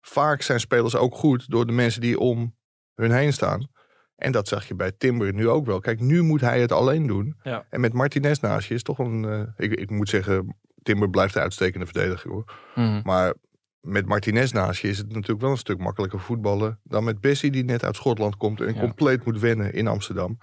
vaak 0.00 0.42
zijn 0.42 0.60
spelers 0.60 0.96
ook 0.96 1.14
goed 1.14 1.50
door 1.50 1.66
de 1.66 1.72
mensen 1.72 2.00
die 2.00 2.18
om 2.18 2.56
hun 2.98 3.12
heen 3.12 3.32
staan. 3.32 3.68
En 4.16 4.32
dat 4.32 4.48
zag 4.48 4.68
je 4.68 4.74
bij 4.74 4.92
Timber 4.92 5.34
nu 5.34 5.48
ook 5.48 5.66
wel. 5.66 5.80
Kijk, 5.80 6.00
nu 6.00 6.22
moet 6.22 6.40
hij 6.40 6.60
het 6.60 6.72
alleen 6.72 7.06
doen. 7.06 7.36
Ja. 7.42 7.66
En 7.70 7.80
met 7.80 7.92
Martinez 7.92 8.38
naast 8.38 8.68
je 8.68 8.74
is 8.74 8.82
toch 8.82 8.98
een... 8.98 9.22
Uh, 9.22 9.42
ik, 9.56 9.72
ik 9.72 9.90
moet 9.90 10.08
zeggen, 10.08 10.56
Timber 10.82 11.10
blijft 11.10 11.34
de 11.34 11.40
uitstekende 11.40 11.86
verdediger 11.86 12.30
hoor. 12.30 12.54
Mm. 12.74 13.00
Maar 13.04 13.34
met 13.80 14.06
Martinez 14.06 14.52
naast 14.52 14.80
je 14.80 14.88
is 14.88 14.98
het 14.98 15.12
natuurlijk 15.12 15.40
wel 15.40 15.50
een 15.50 15.56
stuk 15.56 15.78
makkelijker 15.78 16.20
voetballen... 16.20 16.80
dan 16.82 17.04
met 17.04 17.20
Bessie 17.20 17.50
die 17.50 17.64
net 17.64 17.84
uit 17.84 17.96
Schotland 17.96 18.36
komt 18.36 18.60
en 18.60 18.74
Ja. 18.74 18.80
compleet 18.80 19.24
moet 19.24 19.40
wennen 19.40 19.72
in 19.72 19.86
Amsterdam. 19.86 20.38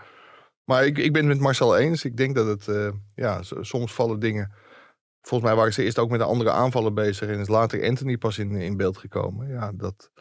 Maar 0.63 0.85
ik, 0.85 0.97
ik 0.97 1.13
ben 1.13 1.21
het 1.21 1.31
met 1.33 1.41
Marcel 1.43 1.77
eens. 1.77 2.05
Ik 2.05 2.17
denk 2.17 2.35
dat 2.35 2.47
het... 2.47 2.67
Uh, 2.67 2.91
ja, 3.15 3.41
soms 3.41 3.93
vallen 3.93 4.19
dingen... 4.19 4.53
Volgens 5.21 5.49
mij 5.49 5.59
waren 5.59 5.73
ze 5.73 5.83
eerst 5.83 5.99
ook 5.99 6.09
met 6.09 6.19
een 6.19 6.25
andere 6.25 6.51
aanvallen 6.51 6.93
bezig... 6.93 7.29
en 7.29 7.39
is 7.39 7.47
later 7.47 7.87
Anthony 7.87 8.17
pas 8.17 8.37
in, 8.37 8.51
in 8.55 8.77
beeld 8.77 8.97
gekomen. 8.97 9.47
Ja, 9.47 9.71
dat 9.75 10.11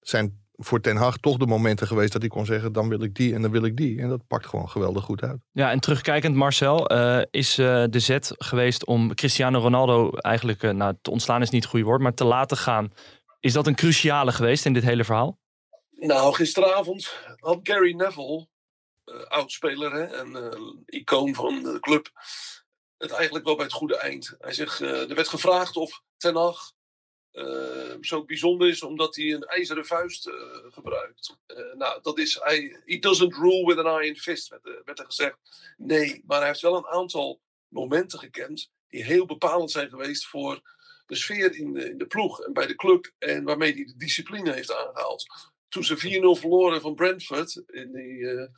zijn 0.00 0.43
voor 0.56 0.80
Ten 0.80 0.96
Hag 0.96 1.16
toch 1.16 1.36
de 1.36 1.46
momenten 1.46 1.86
geweest 1.86 2.12
dat 2.12 2.20
hij 2.20 2.30
kon 2.30 2.46
zeggen: 2.46 2.72
dan 2.72 2.88
wil 2.88 3.02
ik 3.02 3.14
die 3.14 3.34
en 3.34 3.42
dan 3.42 3.50
wil 3.50 3.64
ik 3.64 3.76
die. 3.76 4.00
En 4.00 4.08
dat 4.08 4.26
pakt 4.26 4.46
gewoon 4.46 4.68
geweldig 4.68 5.04
goed 5.04 5.22
uit. 5.22 5.40
Ja, 5.52 5.70
en 5.70 5.80
terugkijkend, 5.80 6.34
Marcel, 6.34 6.92
uh, 6.92 7.22
is 7.30 7.58
uh, 7.58 7.84
de 7.90 8.00
zet 8.00 8.32
geweest 8.38 8.86
om 8.86 9.14
Cristiano 9.14 9.58
Ronaldo 9.58 10.10
eigenlijk, 10.10 10.62
uh, 10.62 10.70
nou, 10.70 10.94
te 11.02 11.10
ontslaan 11.10 11.42
is 11.42 11.50
niet 11.50 11.62
het 11.62 11.70
goede 11.70 11.86
woord, 11.86 12.00
maar 12.00 12.14
te 12.14 12.24
laten 12.24 12.56
gaan. 12.56 12.92
Is 13.40 13.52
dat 13.52 13.66
een 13.66 13.74
cruciale 13.74 14.32
geweest 14.32 14.64
in 14.64 14.72
dit 14.72 14.82
hele 14.82 15.04
verhaal? 15.04 15.38
Nou, 15.90 16.34
gisteravond 16.34 17.18
had 17.36 17.58
Gary 17.62 17.92
Neville, 17.92 18.48
oudspeler 19.28 19.92
hè, 19.92 20.02
en 20.02 20.54
icoon 20.86 21.34
van 21.34 21.62
de 21.62 21.80
club, 21.80 22.10
het 22.96 23.10
eigenlijk 23.10 23.44
wel 23.44 23.54
bij 23.56 23.64
het 23.64 23.74
goede 23.74 23.98
eind. 23.98 24.34
Hij 24.38 24.52
zegt: 24.52 24.80
er 24.80 25.14
werd 25.14 25.28
gevraagd 25.28 25.76
of 25.76 26.02
Ten 26.16 26.36
Hag 26.36 26.72
uh, 27.34 27.94
zo 28.00 28.24
bijzonder 28.24 28.68
is 28.68 28.82
omdat 28.82 29.16
hij 29.16 29.32
een 29.32 29.42
ijzeren 29.42 29.86
vuist 29.86 30.26
uh, 30.26 30.34
gebruikt. 30.70 31.36
Uh, 31.46 31.74
nou, 31.74 32.02
dat 32.02 32.18
is, 32.18 32.38
hij, 32.42 32.82
he 32.84 32.98
doesn't 32.98 33.34
rule 33.34 33.66
with 33.66 33.84
an 33.84 34.02
iron 34.02 34.16
fist, 34.16 34.48
werd, 34.48 34.82
werd, 34.84 34.98
er 34.98 35.04
gezegd. 35.04 35.36
Nee, 35.76 36.22
maar 36.26 36.38
hij 36.38 36.46
heeft 36.46 36.60
wel 36.60 36.76
een 36.76 36.86
aantal 36.86 37.40
momenten 37.68 38.18
gekend 38.18 38.70
die 38.88 39.04
heel 39.04 39.26
bepalend 39.26 39.70
zijn 39.70 39.88
geweest 39.88 40.26
voor 40.26 40.60
de 41.06 41.14
sfeer 41.14 41.54
in 41.54 41.72
de, 41.72 41.90
in 41.90 41.98
de 41.98 42.06
ploeg 42.06 42.40
en 42.40 42.52
bij 42.52 42.66
de 42.66 42.74
club 42.74 43.12
en 43.18 43.44
waarmee 43.44 43.72
hij 43.72 43.84
de 43.84 43.96
discipline 43.96 44.52
heeft 44.52 44.76
aangehaald. 44.76 45.52
Toen 45.68 45.84
ze 45.84 46.36
4-0 46.36 46.40
verloren 46.40 46.80
van 46.80 46.94
Brentford 46.94 47.62
in 47.66 47.92
die 47.92 48.48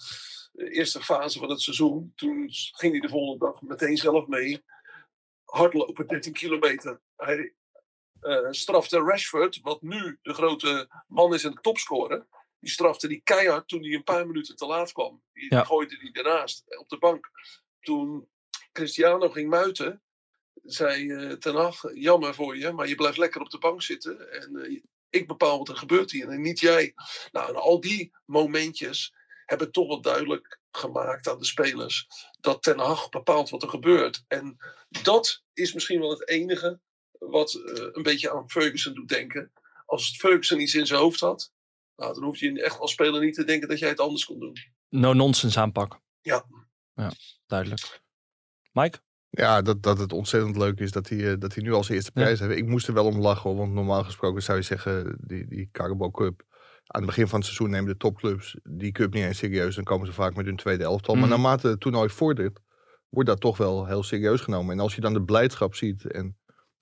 eerste 0.54 1.02
fase 1.02 1.38
van 1.38 1.50
het 1.50 1.61
seizoen, 1.61 2.12
toen 2.16 2.49
ging 2.50 2.92
hij 2.92 3.00
de 3.00 3.09
volgende 3.09 3.45
dag 3.45 3.62
meteen 3.62 3.97
zelf 3.97 4.26
mee. 4.26 4.64
Hardlopen 5.45 6.06
13 6.06 6.33
kilometer. 6.33 7.00
Hij, 7.16 7.54
uh, 8.26 8.47
strafte 8.50 8.99
Rashford, 9.00 9.61
wat 9.62 9.83
nu 9.83 10.18
de 10.23 10.35
grote 10.35 10.88
man 11.09 11.35
is 11.35 11.45
en 11.45 11.50
de 11.50 11.61
topscorer. 11.61 12.26
Die 12.61 12.71
strafte 12.71 13.09
die 13.09 13.21
keihard 13.25 13.68
toen 13.68 13.83
hij 13.83 13.92
een 13.92 14.04
paar 14.04 14.26
minuten 14.26 14.56
te 14.56 14.66
laat 14.66 14.92
kwam. 14.92 15.23
Die, 15.33 15.47
Ja. 15.49 15.56
die 15.56 15.66
gooide 15.66 15.99
die 15.99 16.12
daarnaast 16.12 16.78
op 16.78 16.88
de 16.88 16.99
bank. 16.99 17.30
Toen 17.80 18.28
Cristiano 18.73 19.28
ging 19.28 19.50
muiten, 19.50 20.02
zei 20.62 21.04
uh, 21.04 21.33
Ten 21.33 21.54
Hag, 21.54 21.83
jammer 21.95 22.35
voor 22.35 22.56
je, 22.56 22.73
maar 22.73 22.88
je 22.88 22.95
blijft 22.95 23.18
lekker 23.18 23.40
op 23.40 23.50
de 23.50 23.59
bank 23.59 23.83
zitten. 23.83 24.33
En 24.33 24.50
uh, 24.52 24.80
ik 25.11 25.26
bepaal 25.26 25.59
wat 25.59 25.68
er 25.68 25.76
gebeurt 25.76 26.11
hier 26.11 26.28
en 26.28 26.40
niet 26.40 26.61
jij. 26.61 26.95
Nou, 27.33 27.49
en 27.49 27.56
al 27.56 27.80
die 27.80 28.12
momentjes 28.25 29.14
hebben 29.45 29.73
toch 29.73 29.87
wel 29.87 30.00
duidelijk 30.00 30.61
gemaakt 30.71 31.28
aan 31.28 31.38
de 31.38 31.45
spelers 31.45 32.06
dat 32.40 32.62
Ten 32.62 32.78
Hag 32.78 33.09
bepaalt 33.09 33.50
wat 33.50 33.62
er 33.62 33.68
gebeurt. 33.68 34.25
En 34.28 34.56
dat 35.02 35.42
is 35.52 35.73
misschien 35.73 36.00
wel 36.00 36.11
het 36.11 36.28
enige 36.28 36.80
wat 37.18 37.54
uh, 37.54 37.88
een 37.92 38.02
beetje 38.02 38.32
aan 38.32 38.50
Ferguson 38.50 38.94
doet 38.94 39.08
denken. 39.08 39.52
Als 39.87 40.16
Ferguson 40.16 40.61
iets 40.61 40.75
in 40.75 40.87
zijn 40.87 41.00
hoofd 41.00 41.20
had, 41.20 41.52
nou, 41.96 42.14
dan 42.14 42.23
hoef 42.23 42.38
je 42.38 42.62
echt 42.62 42.78
als 42.78 42.92
speler 42.92 43.20
niet 43.25 43.35
te 43.35 43.44
denken 43.44 43.68
dat 43.68 43.78
jij 43.78 43.88
het 43.88 44.00
anders 44.00 44.25
kon 44.25 44.38
doen. 44.38 44.56
No-nonsense 44.88 45.61
aanpak. 45.61 46.00
Ja. 46.20 46.44
Ja, 46.94 47.12
duidelijk. 47.46 48.00
Mike? 48.73 48.99
Ja, 49.30 49.62
dat, 49.62 49.82
dat 49.82 49.99
het 49.99 50.12
ontzettend 50.12 50.56
leuk 50.56 50.80
is 50.80 50.90
dat 50.90 51.08
hij, 51.08 51.32
eh, 51.32 51.38
dat 51.38 51.54
hij 51.54 51.62
nu 51.62 51.73
als 51.73 51.88
eerste 51.88 52.11
Ja. 52.14 52.23
prijs 52.23 52.40
heeft. 52.40 52.56
Ik 52.56 52.66
moest 52.66 52.88
er 52.88 52.94
wel 52.94 53.06
om 53.06 53.20
lachen, 53.20 53.50
hoor, 53.50 53.58
want 53.58 53.73
normaal 53.73 54.04
gesproken 54.04 54.42
zou 54.42 54.58
je 54.58 54.64
zeggen, 54.64 55.16
die, 55.20 55.46
die 55.46 55.68
Carabao 55.73 56.11
Cup. 56.11 56.44
Aan 56.87 57.00
het 57.00 57.06
begin 57.06 57.28
van 57.28 57.38
het 57.38 57.49
seizoen 57.49 57.70
nemen 57.70 57.88
de 57.88 57.96
topclubs 57.96 58.56
die 58.62 58.92
cup 58.92 59.12
niet 59.12 59.25
eens 59.25 59.38
serieus. 59.38 59.75
Dan 59.75 59.85
komen 59.85 60.06
ze 60.06 60.12
vaak 60.12 60.35
met 60.35 60.46
hun 60.46 60.56
tweede 60.56 60.85
elftal. 60.85 61.14
Mhm. 61.14 61.23
Maar 61.23 61.30
naarmate 61.32 61.68
het 61.68 61.80
toernooi 61.80 62.08
vordert, 62.08 62.61
wordt 63.08 63.28
dat 63.28 63.40
toch 63.40 63.56
wel 63.56 63.87
heel 63.87 64.02
serieus 64.02 64.40
genomen. 64.40 64.73
En 64.73 64.80
als 64.80 64.94
je 64.94 65.00
dan 65.00 65.12
de 65.12 65.23
blijdschap 65.23 65.75
ziet 65.75 66.11
en 66.11 66.37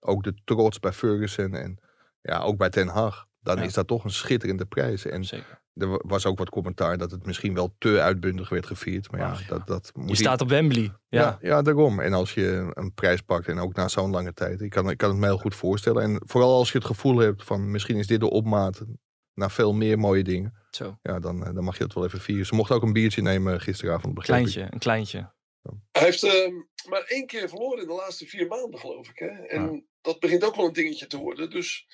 ook 0.04 0.22
de 0.22 0.34
trots 0.44 0.80
bij 0.80 0.92
Ferguson 0.92 1.54
en 1.54 1.78
ja, 2.20 2.38
ook 2.40 2.56
bij 2.56 2.70
Ten 2.70 2.88
Hag. 2.88 3.26
Dan 3.40 3.56
Ja. 3.56 3.62
is 3.62 3.72
dat 3.72 3.86
toch 3.86 4.04
een 4.04 4.10
schitterende 4.10 4.64
prijs. 4.66 5.06
En 5.06 5.24
Zeker. 5.24 5.62
er 5.74 5.88
wa- 5.88 6.00
was 6.06 6.26
ook 6.26 6.38
wat 6.38 6.50
commentaar 6.50 6.98
dat 6.98 7.10
het 7.10 7.26
misschien 7.26 7.54
wel 7.54 7.74
te 7.78 8.00
uitbundig 8.00 8.48
werd 8.48 8.66
gevierd. 8.66 9.10
Maar 9.10 9.20
ja, 9.20 9.30
Ach, 9.30 9.40
ja. 9.40 9.46
dat, 9.48 9.66
dat 9.66 9.90
moet 9.94 10.08
Je 10.08 10.16
staat 10.16 10.40
op 10.40 10.48
Wembley. 10.48 10.82
Ja. 10.82 11.20
ja. 11.20 11.38
Ja, 11.40 11.62
daarom. 11.62 12.00
En 12.00 12.12
als 12.12 12.34
je 12.34 12.70
een 12.74 12.94
prijs 12.94 13.20
pakt 13.20 13.48
en 13.48 13.58
ook 13.58 13.74
na 13.74 13.88
zo'n 13.88 14.10
lange 14.10 14.32
tijd. 14.34 14.60
Ik 14.60 14.70
kan, 14.70 14.90
ik 14.90 14.96
kan 14.98 15.10
het 15.10 15.18
me 15.18 15.26
heel 15.26 15.38
goed 15.38 15.54
voorstellen. 15.54 16.02
En 16.02 16.20
vooral 16.26 16.56
als 16.56 16.72
je 16.72 16.78
het 16.78 16.86
gevoel 16.86 17.18
hebt 17.18 17.44
van 17.44 17.70
misschien 17.70 17.96
is 17.96 18.06
dit 18.06 18.20
de 18.20 18.30
opmaat 18.30 18.82
naar 19.34 19.50
veel 19.50 19.72
meer 19.74 19.98
mooie 19.98 20.24
dingen. 20.24 20.54
Zo. 20.70 20.98
Ja, 21.02 21.18
dan, 21.18 21.46
eh, 21.46 21.54
dan 21.54 21.64
mag 21.64 21.78
je 21.78 21.84
het 21.84 21.94
wel 21.94 22.04
even 22.04 22.20
vieren. 22.20 22.46
Ze 22.46 22.54
mochten 22.54 22.76
ook 22.76 22.82
een 22.82 22.92
biertje 22.92 23.22
nemen 23.22 23.60
gisteravond. 23.60 24.18
ik. 24.18 24.24
Kleintje, 24.24 24.66
een 24.70 24.78
kleintje. 24.78 25.32
Hij 25.92 26.02
heeft 26.02 26.22
ehm, 26.22 26.52
maar 26.88 27.04
één 27.06 27.26
keer 27.26 27.48
verloren 27.48 27.80
in 27.82 27.86
de 27.88 27.94
laatste 27.94 28.26
vier 28.26 28.46
maanden, 28.46 28.80
geloof 28.80 29.08
ik. 29.08 29.18
Hè? 29.18 29.26
En 29.26 29.86
dat 30.04 30.20
begint 30.20 30.44
ook 30.44 30.56
wel 30.56 30.66
een 30.66 30.72
dingetje 30.72 31.06
te 31.06 31.16
worden. 31.16 31.50
Dus 31.50 31.86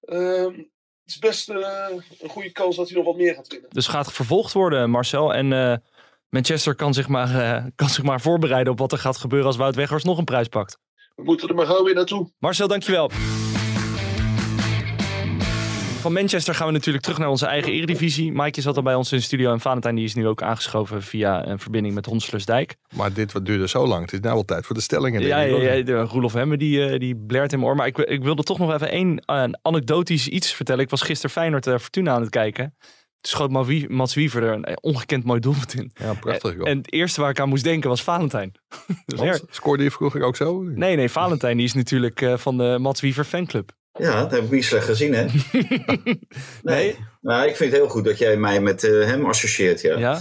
ehm, 0.00 0.52
het 0.54 1.16
is 1.16 1.18
best 1.18 1.48
eh, 1.48 1.86
een 2.20 2.28
goede 2.28 2.52
kans 2.52 2.76
dat 2.76 2.88
hij 2.88 2.96
nog 2.96 3.06
wat 3.06 3.16
meer 3.16 3.34
gaat 3.34 3.48
winnen. 3.48 3.70
Dus 3.70 3.86
gaat 3.86 4.12
vervolgd 4.12 4.52
worden, 4.52 4.90
Marcel. 4.90 5.34
En 5.34 5.52
eh, 5.52 5.76
Manchester 6.28 6.74
kan 6.74 6.94
zich, 6.94 7.08
maar, 7.08 7.40
eh, 7.40 7.64
kan 7.74 7.88
zich 7.88 8.04
maar 8.04 8.20
voorbereiden 8.20 8.72
op 8.72 8.78
wat 8.78 8.92
er 8.92 8.98
gaat 8.98 9.16
gebeuren 9.16 9.46
als 9.46 9.56
Wout 9.56 9.74
Weghorst 9.74 10.06
nog 10.06 10.18
een 10.18 10.24
prijs 10.24 10.48
pakt. 10.48 10.78
We 11.14 11.22
moeten 11.22 11.48
er 11.48 11.54
maar 11.54 11.66
gauw 11.66 11.84
weer 11.84 11.94
naartoe. 11.94 12.32
Marcel, 12.38 12.68
dankjewel. 12.68 13.10
Van 15.98 16.12
Manchester 16.12 16.54
gaan 16.54 16.66
we 16.66 16.72
natuurlijk 16.72 17.04
terug 17.04 17.18
naar 17.18 17.28
onze 17.28 17.46
eigen 17.46 17.72
eredivisie. 17.72 18.32
Maaike 18.32 18.60
zat 18.60 18.76
al 18.76 18.82
bij 18.82 18.94
ons 18.94 19.12
in 19.12 19.18
de 19.18 19.24
studio 19.24 19.52
en 19.52 19.60
Valentijn 19.60 19.94
die 19.94 20.04
is 20.04 20.14
nu 20.14 20.26
ook 20.26 20.42
aangeschoven 20.42 21.02
via 21.02 21.46
een 21.46 21.58
verbinding 21.58 21.94
met 21.94 22.06
Honslersdijk. 22.06 22.76
Maar 22.96 23.12
dit 23.12 23.32
wat 23.32 23.46
duurde 23.46 23.68
zo 23.68 23.86
lang. 23.86 24.02
Het 24.02 24.12
is 24.12 24.20
nou 24.20 24.34
wel 24.34 24.44
tijd 24.44 24.66
voor 24.66 24.74
de 24.74 24.80
stellingen. 24.80 25.20
Ja, 25.20 25.40
ja, 25.40 25.72
ja, 25.72 26.02
Roelof 26.02 26.32
Hemme 26.32 26.56
die, 26.56 26.86
eh, 26.86 26.98
die 26.98 27.16
blert 27.16 27.52
in 27.52 27.58
mijn 27.58 27.70
oor. 27.70 27.76
Maar 27.76 27.86
ik, 27.86 27.98
ik 27.98 28.22
wilde 28.22 28.42
toch 28.42 28.58
nog 28.58 28.72
even 28.72 28.90
één 28.90 29.18
eh, 29.18 29.44
anekdotisch 29.62 30.28
iets 30.28 30.52
vertellen. 30.52 30.82
Ik 30.82 30.90
was 30.90 31.02
gisteren 31.02 31.30
Feyenoord 31.30 31.66
eh, 31.66 31.78
Fortuna 31.78 32.12
aan 32.12 32.20
het 32.20 32.30
kijken. 32.30 32.74
Toen 33.20 33.48
schoot 33.50 33.88
Mats 33.88 34.14
Wiever 34.14 34.42
er 34.42 34.52
een 34.52 34.78
ongekend 34.80 35.24
mooi 35.24 35.40
doelpunt 35.40 35.74
in. 35.74 35.92
Ja, 35.94 36.14
prachtig. 36.14 36.56
En 36.56 36.76
het 36.76 36.92
eerste 36.92 37.20
waar 37.20 37.30
ik 37.30 37.40
aan 37.40 37.48
moest 37.48 37.64
denken 37.64 37.88
was 37.88 38.02
Valentijn. 38.02 38.52
Want, 39.16 39.44
Scoorde 39.50 39.82
je 39.82 39.90
vroeger 39.90 40.22
ook 40.22 40.36
zo? 40.36 40.62
Nee, 40.62 40.96
nee, 40.96 41.08
Valentijn 41.08 41.56
die 41.56 41.66
is 41.66 41.74
natuurlijk 41.74 42.30
van 42.34 42.56
de 42.56 42.76
Mats 42.80 43.00
Wiever 43.00 43.24
fanclub. 43.24 43.76
Ja, 43.98 44.20
dat 44.20 44.30
heb 44.30 44.42
ik 44.42 44.50
niet 44.50 44.64
slecht 44.64 44.84
gezien, 44.84 45.14
hè? 45.14 45.24
Nee? 45.52 46.16
Nee. 46.62 46.96
Nou, 47.20 47.48
ik 47.48 47.56
vind 47.56 47.72
het 47.72 47.80
heel 47.80 47.90
goed 47.90 48.04
dat 48.04 48.18
jij 48.18 48.36
mij 48.36 48.60
met 48.60 48.84
eh, 48.84 49.04
hem 49.04 49.26
associeert, 49.26 49.80
ja. 49.80 49.98
Ja? 49.98 50.20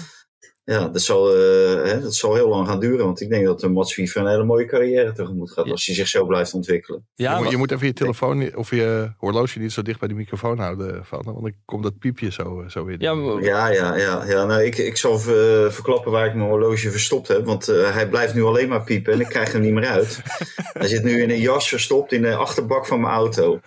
Ja, 0.71 0.87
dat 0.87 1.01
zal, 1.01 1.33
eh, 1.35 1.83
hè, 1.83 2.01
dat 2.01 2.15
zal 2.15 2.33
heel 2.35 2.47
lang 2.49 2.67
gaan 2.67 2.79
duren, 2.79 3.05
want 3.05 3.21
ik 3.21 3.29
denk 3.29 3.45
dat 3.45 3.59
de 3.59 3.67
Mats 3.69 3.95
Wiever 3.95 4.21
een 4.21 4.27
hele 4.27 4.43
mooie 4.43 4.65
carrière 4.65 5.11
tegemoet 5.11 5.51
gaat 5.51 5.65
Ja. 5.65 5.71
als 5.71 5.85
hij 5.85 5.95
zich 5.95 6.07
zo 6.07 6.25
blijft 6.25 6.53
ontwikkelen. 6.53 7.05
Ja, 7.15 7.37
je, 7.37 7.41
moet, 7.43 7.51
je 7.51 7.57
moet 7.57 7.71
even 7.71 7.87
je 7.87 7.93
telefoon 7.93 8.55
of 8.55 8.69
je 8.69 9.11
horloge 9.17 9.59
niet 9.59 9.71
zo 9.71 9.81
dicht 9.81 9.99
bij 9.99 10.07
de 10.07 10.13
microfoon 10.13 10.59
houden, 10.59 11.05
Van, 11.05 11.21
want 11.25 11.41
dan 11.41 11.53
komt 11.65 11.83
dat 11.83 11.97
piepje 11.99 12.31
zo, 12.31 12.61
eh, 12.61 12.69
zo 12.69 12.85
weer. 12.85 12.95
ja, 12.99 13.13
maar- 13.13 13.43
Ja, 13.43 13.67
ja, 13.67 13.95
ja. 13.97 14.25
ja 14.27 14.45
nou, 14.45 14.63
ik, 14.63 14.77
ik 14.77 14.97
zal 14.97 15.13
eh, 15.13 15.69
verklappen 15.69 16.11
waar 16.11 16.25
ik 16.25 16.33
mijn 16.35 16.49
horloge 16.49 16.91
verstopt 16.91 17.27
heb, 17.27 17.45
want 17.45 17.67
eh, 17.67 17.93
hij 17.93 18.09
blijft 18.09 18.33
nu 18.33 18.43
alleen 18.43 18.69
maar 18.69 18.83
piepen 18.83 19.13
en 19.13 19.19
ik 19.19 19.27
krijg 19.27 19.51
hem 19.51 19.61
niet 19.61 19.73
meer 19.73 19.87
uit. 19.87 20.21
hij 20.79 20.87
zit 20.87 21.03
nu 21.03 21.21
in 21.21 21.29
een 21.29 21.39
jas 21.39 21.69
verstopt 21.69 22.11
in 22.11 22.21
de 22.21 22.35
achterbak 22.35 22.85
van 22.85 23.01
mijn 23.01 23.13
auto. 23.13 23.59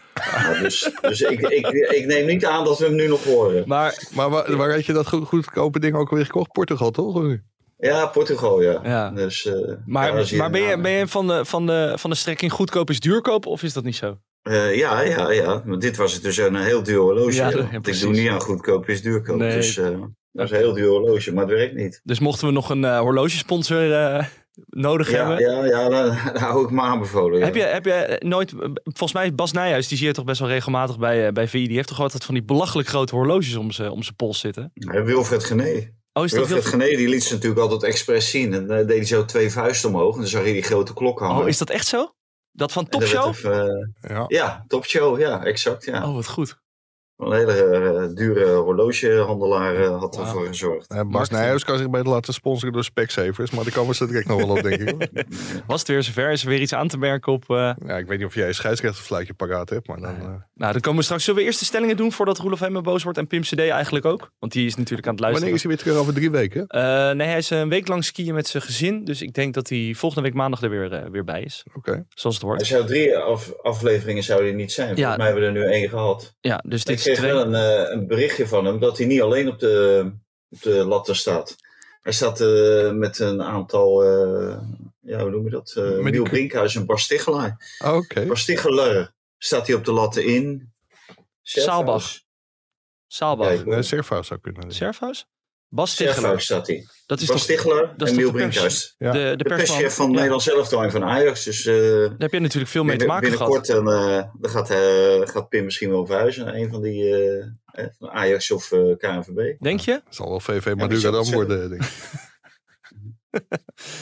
Nou, 0.42 0.62
dus 0.62 0.90
dus 1.00 1.20
ik, 1.20 1.40
ik, 1.40 1.66
ik 1.68 2.06
neem 2.06 2.26
niet 2.26 2.44
aan 2.46 2.64
dat 2.64 2.78
we 2.78 2.84
hem 2.84 2.94
nu 2.94 3.06
nog 3.06 3.24
horen. 3.24 3.64
maar 3.66 4.08
Maar 4.14 4.30
waar, 4.30 4.56
waar 4.56 4.72
had 4.72 4.86
je 4.86 4.92
dat 4.92 5.08
goed, 5.08 5.26
goedkope 5.26 5.78
ding 5.80 5.94
ook 5.96 6.10
alweer 6.10 6.24
gekocht? 6.26 6.52
Portugal, 6.52 6.89
toch? 6.92 7.14
Of 7.14 7.22
niet? 7.22 7.40
Ja, 7.78 8.06
Portugal, 8.06 8.62
ja. 8.62 8.80
Ja. 8.82 9.10
Dus, 9.10 9.46
eh, 9.46 9.54
Maar, 9.86 10.16
ja, 10.16 10.22
je- 10.26 10.36
maar 10.36 10.50
ben, 10.50 10.60
je, 10.62 10.80
ben 10.80 10.90
je 10.90 11.08
van 11.08 11.26
de, 11.26 11.44
van, 11.44 11.66
de, 11.66 11.92
van 11.96 12.10
de 12.10 12.16
strekking 12.16 12.52
goedkoop 12.52 12.90
is 12.90 13.00
duurkoop 13.00 13.46
of 13.46 13.62
is 13.62 13.72
dat 13.72 13.84
niet 13.84 13.96
zo? 13.96 14.18
Eh, 14.42 14.76
ja, 14.76 15.00
ja, 15.00 15.30
ja. 15.30 15.62
Maar 15.64 15.78
dit 15.78 15.96
was 15.96 16.12
het 16.12 16.22
dus 16.22 16.36
een 16.36 16.54
heel 16.56 16.82
duur 16.82 16.98
horloge. 16.98 17.32
Ja, 17.34 17.48
Ja, 17.50 17.56
ja, 17.56 17.70
Want 17.70 17.86
ik 17.88 18.00
doe 18.00 18.12
niet 18.12 18.28
aan 18.28 18.40
goedkoop 18.40 18.88
is 18.88 19.02
duurkoop. 19.02 19.36
Nee. 19.36 19.54
Dus 19.54 19.76
eh, 19.76 19.88
dat 20.32 20.44
is 20.44 20.50
een 20.50 20.56
heel 20.56 20.72
duur 20.72 20.88
horloge, 20.88 21.32
maar 21.32 21.44
het 21.46 21.52
werkt 21.54 21.74
niet. 21.74 22.00
Dus 22.04 22.18
mochten 22.18 22.46
we 22.46 22.52
nog 22.52 22.70
een 22.70 22.84
eh, 22.84 22.98
horlogesponsor 22.98 23.92
eh, 23.92 24.24
nodig 24.66 25.10
Ja, 25.10 25.16
hebben. 25.28 25.50
ja, 25.50 25.64
ja 25.64 25.88
dan, 25.88 26.06
dan 26.32 26.42
hou 26.42 26.64
ik 26.64 26.70
me 26.70 26.80
aanbevolen. 26.80 27.38
Ja. 27.38 27.44
Heb 27.44 27.54
je, 27.54 27.62
heb 27.62 27.84
je 27.84 28.16
nooit, 28.24 28.50
volgens 28.84 29.12
mij 29.12 29.34
Bas 29.34 29.52
Nijhuis, 29.52 29.88
die 29.88 29.98
zie 29.98 30.06
je 30.06 30.12
toch 30.12 30.24
best 30.24 30.40
wel 30.40 30.48
regelmatig 30.48 30.98
bij, 30.98 31.26
eh, 31.26 31.32
bij 31.32 31.48
VI. 31.48 31.66
Die 31.66 31.76
heeft 31.76 31.88
toch 31.88 32.00
altijd 32.00 32.24
van 32.24 32.34
die 32.34 32.44
belachelijk 32.44 32.88
grote 32.88 33.14
horloges 33.14 33.56
om 33.56 33.70
zijn 33.70 33.90
om 33.90 34.02
zijn 34.02 34.16
pols 34.16 34.38
zitten. 34.40 34.70
Eh, 34.74 35.02
Wilfred 35.04 35.44
Gené. 35.44 35.98
Oh, 36.12 36.24
is 36.24 36.30
dat 36.30 36.48
Wilfred 36.48 36.62
heel... 36.62 36.72
Gené 36.80 36.96
die 36.96 37.08
liet 37.08 37.24
ze 37.24 37.32
natuurlijk 37.32 37.60
altijd 37.60 37.82
expres 37.82 38.30
zien. 38.30 38.54
En 38.54 38.66
dan 38.66 38.86
deed 38.86 38.96
hij 38.96 39.04
zo 39.04 39.24
twee 39.24 39.50
vuisten 39.50 39.88
omhoog. 39.88 40.14
En 40.14 40.20
dan 40.20 40.28
zag 40.28 40.46
je 40.46 40.52
die 40.52 40.62
grote 40.62 40.94
klok 40.94 41.18
hangen. 41.18 41.42
Oh, 41.42 41.48
is 41.48 41.58
dat 41.58 41.70
echt 41.70 41.86
zo? 41.86 42.14
Dat 42.52 42.72
van 42.72 42.88
Topshow? 42.88 43.28
even, 43.28 43.68
eh, 44.00 44.10
Ja. 44.10 44.24
ja, 44.28 44.64
topshow. 44.68 45.20
Ja, 45.20 45.44
exact. 45.44 45.84
Ja. 45.84 46.08
Oh, 46.08 46.14
wat 46.14 46.28
goed. 46.28 46.58
Een 47.20 47.32
hele 47.32 47.52
eh, 47.52 48.16
dure 48.16 48.44
horlogehandelaar 48.54 49.74
eh, 49.76 49.98
had 49.98 50.18
ervoor 50.18 50.46
gezorgd. 50.46 50.90
Eh, 50.90 51.00
Bas. 51.06 51.28
Nijhuis 51.30 51.64
kan 51.64 51.78
zich 51.78 51.90
beter 51.90 52.08
laten 52.08 52.34
sponsoren 52.34 52.72
door 52.72 52.84
Specsavers. 52.84 53.50
Maar 53.50 53.64
daar 53.64 53.72
komen 53.72 53.94
ze 53.94 54.06
direct 54.06 54.26
nog 54.28 54.38
wel 54.38 54.48
op, 54.56 54.62
denk 54.62 54.80
ik. 54.80 54.88
hoor. 54.90 55.24
Was 55.66 55.78
het 55.78 55.88
weer 55.88 56.02
zover? 56.02 56.30
Is 56.30 56.42
er 56.42 56.48
weer 56.48 56.60
iets 56.60 56.72
aan 56.74 56.88
te 56.88 56.98
merken 56.98 57.32
op... 57.32 57.44
eh, 57.50 57.56
Ja, 57.86 57.96
ik 57.98 58.06
weet 58.06 58.18
niet 58.18 58.26
of 58.26 58.34
jij 58.34 58.46
een 58.48 58.54
scheidsrechtersfluitje 58.54 59.34
paraat 59.34 59.68
hebt. 59.70 59.86
Maar 59.88 60.00
dan, 60.00 60.16
Nou, 60.54 60.72
dan 60.72 60.80
komen 60.80 60.98
we 60.98 61.04
straks. 61.04 61.24
Zullen 61.24 61.40
we 61.40 61.46
eerst 61.46 61.58
de 61.58 61.64
stellingen 61.64 61.96
doen 61.96 62.12
voordat 62.12 62.38
Roelof 62.38 62.60
Hemme 62.60 62.80
boos 62.80 63.02
wordt 63.02 63.18
en 63.18 63.26
Pim 63.26 63.40
CD 63.42 63.58
eigenlijk 63.58 64.04
ook? 64.04 64.30
Want 64.38 64.52
die 64.52 64.66
is 64.66 64.74
natuurlijk 64.76 65.06
aan 65.08 65.14
het 65.14 65.22
luisteren. 65.22 65.50
wanneer 65.52 65.54
is 65.54 65.62
hij 65.62 65.70
weer 65.70 65.80
terug 65.80 65.96
over 65.96 66.14
drie 66.14 66.30
weken? 66.30 66.66
Eh, 66.66 67.10
nee, 67.16 67.28
hij 67.28 67.38
is 67.38 67.50
een 67.50 67.68
week 67.68 67.88
lang 67.88 68.04
skiën 68.04 68.34
met 68.34 68.46
zijn 68.48 68.62
gezin. 68.62 69.04
Dus 69.04 69.22
ik 69.22 69.34
denk 69.34 69.54
dat 69.54 69.68
hij 69.68 69.94
volgende 69.96 70.24
week 70.28 70.34
maandag 70.36 70.62
er 70.62 70.70
weer, 70.70 71.10
weer 71.10 71.24
bij 71.24 71.42
is. 71.42 71.64
Oké. 71.74 72.04
Zoals 72.08 72.36
het 72.36 72.44
Er 72.44 72.50
hoort. 72.50 72.66
zou 72.66 72.86
drie 72.86 73.16
af- 73.16 73.52
afleveringen 73.62 74.22
zouden 74.22 74.48
er 74.48 74.54
niet 74.54 74.72
zijn. 74.72 74.86
Volgens 74.86 75.08
Ja. 75.10 75.16
mij 75.16 75.26
hebben 75.26 75.52
we 75.52 75.58
er 75.60 75.66
nu 75.66 75.72
één 75.72 75.88
gehad. 75.88 76.34
Ja, 76.40 76.62
dus 76.66 76.84
dit 76.84 77.00
kreeg 77.14 77.18
twee. 77.18 77.32
wel 77.32 77.44
een, 77.46 77.54
eh, 77.54 77.92
een 77.92 78.06
berichtje 78.06 78.48
van 78.48 78.64
hem 78.64 78.78
dat 78.78 78.98
hij 78.98 79.06
niet 79.06 79.20
alleen 79.20 79.48
op 79.48 79.58
de, 79.58 80.10
op 80.48 80.62
de 80.62 80.84
latten 80.84 81.16
staat. 81.16 81.56
Hij 82.02 82.12
staat 82.12 82.40
eh, 82.40 82.90
met 82.90 83.18
een 83.18 83.42
aantal, 83.42 84.04
eh, 84.04 84.58
ja, 85.00 85.20
hoe 85.20 85.30
noem 85.30 85.44
je 85.44 85.50
dat? 85.50 85.74
Uh, 85.78 85.98
Miel 85.98 86.22
Brinkhuis 86.22 86.74
en 86.74 86.86
Bas 86.86 87.02
Stichelaar. 87.02 87.76
Oké. 87.84 88.26
Bas 88.26 88.40
Stichelaar 88.40 89.12
staat 89.38 89.66
hij 89.66 89.76
op 89.76 89.84
de 89.84 89.92
latten 89.92 90.24
in. 90.24 90.72
Saalbach. 91.42 92.20
Saalbach. 93.06 93.52
Ja, 93.52 93.64
Nee, 93.64 93.82
Servaus 93.82 94.26
zou 94.26 94.40
kunnen. 94.40 94.72
Servaus? 94.72 95.26
Bas 95.70 95.94
Tichelaar. 95.94 96.40
Staat 96.40 96.66
hij. 96.66 96.86
Dat 97.06 97.20
is 97.20 97.26
Bas 97.26 97.46
is 97.48 97.56
en 97.56 97.96
Miel 97.96 98.14
de 98.14 98.16
pers? 98.16 98.32
Brinkhuis. 98.32 98.94
Ja. 98.98 99.10
de, 99.12 99.18
de, 99.18 99.36
De 99.36 99.44
perschef 99.44 99.94
van 99.94 100.10
Ja. 100.10 100.14
Nederland 100.14 100.42
zelf 100.42 100.72
en 100.72 100.90
van 100.90 101.04
Ajax. 101.04 101.44
Dus 101.44 101.66
eh, 101.66 101.74
Daar 101.74 102.14
heb 102.18 102.32
je 102.32 102.40
natuurlijk 102.40 102.70
veel 102.70 102.84
mee 102.84 102.96
te 102.96 103.06
maken 103.06 103.32
gehad. 103.32 103.48
binnenkort 103.48 103.84
dan, 103.86 104.18
eh, 104.18 104.24
dan 104.40 104.50
gaat, 104.50 104.70
eh, 104.70 105.28
gaat 105.32 105.48
Pim 105.48 105.64
misschien 105.64 105.90
wel 105.90 106.06
verhuizen 106.06 106.44
naar 106.44 106.54
een 106.54 106.70
van 106.70 106.82
die 106.82 107.14
van 107.98 108.10
Ajax 108.10 108.50
of 108.50 108.72
eh, 108.72 108.80
KNVB. 108.98 109.60
Denk 109.60 109.80
je? 109.80 110.02
zal 110.08 110.28
wel 110.28 110.40
VV 110.40 110.74
Madura 110.76 111.00
zou 111.00 111.12
dan 111.12 111.32
worden, 111.32 111.70
denk 111.70 111.82
ik. 111.82 111.90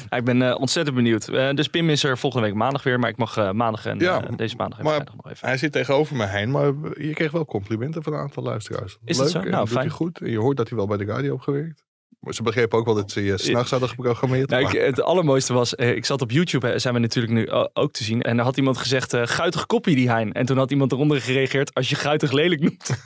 Ja, 0.08 0.16
ik 0.16 0.24
ben 0.24 0.42
eh, 0.42 0.54
ontzettend 0.60 0.96
benieuwd. 0.96 1.28
Eh, 1.28 1.50
dus 1.54 1.68
Pim 1.68 1.90
is 1.90 2.04
er 2.04 2.18
volgende 2.18 2.46
week 2.46 2.54
maandag 2.56 2.82
weer. 2.82 2.98
Maar 2.98 3.10
ik 3.10 3.16
mag 3.16 3.36
eh, 3.36 3.50
maandag 3.50 3.86
en 3.86 3.98
Ja, 3.98 4.20
deze 4.36 4.56
maandag 4.56 4.78
en 4.78 4.84
maar- 4.84 5.06
nog 5.16 5.30
even. 5.30 5.48
Hij 5.48 5.56
zit 5.56 5.72
tegenover 5.72 6.16
me 6.16 6.26
heen, 6.26 6.50
maar 6.50 6.72
je 6.94 7.12
kreeg 7.12 7.30
wel 7.30 7.44
complimenten 7.44 8.02
van 8.02 8.12
een 8.12 8.18
aantal 8.18 8.42
luisteraars. 8.42 8.98
Is 9.04 9.16
dat 9.16 9.24
Leuk, 9.26 9.34
zo? 9.34 9.40
en 9.40 9.50
Nou, 9.50 9.66
fijn. 9.66 9.78
hij 9.80 9.88
goed. 9.88 10.20
En 10.20 10.30
je 10.30 10.38
hoort 10.38 10.56
dat 10.56 10.68
hij 10.68 10.78
wel 10.78 10.86
bij 10.86 10.96
de 10.96 11.04
radio 11.04 11.32
heeft 11.32 11.44
gewerkt. 11.44 11.84
Maar 12.20 12.34
ze 12.34 12.42
begrepen 12.42 12.78
ook 12.78 12.84
wel 12.84 12.94
dat 12.94 13.10
ze 13.10 13.24
je 13.24 13.38
s'nachts 13.38 13.70
hadden 13.70 13.88
geprogrammeerd. 13.88 14.50
Nou, 14.50 14.62
ik, 14.68 14.80
het 14.80 15.02
allermooiste 15.02 15.52
was, 15.52 15.74
ik 15.74 16.04
zat 16.04 16.22
op 16.22 16.30
YouTube, 16.30 16.78
zijn 16.78 16.94
we 16.94 17.00
natuurlijk 17.00 17.34
nu 17.34 17.50
ook 17.72 17.92
te 17.92 18.04
zien. 18.04 18.22
En 18.22 18.36
daar 18.36 18.44
had 18.44 18.56
iemand 18.56 18.78
gezegd, 18.78 19.16
guitig 19.16 19.66
koppie 19.66 19.94
die 19.96 20.10
Hein. 20.10 20.32
En 20.32 20.46
toen 20.46 20.56
had 20.58 20.70
iemand 20.70 20.92
eronder 20.92 21.20
gereageerd, 21.20 21.74
als 21.74 21.88
je 21.88 21.94
guitig 21.96 22.32
lelijk 22.32 22.60
noemt. 22.60 22.90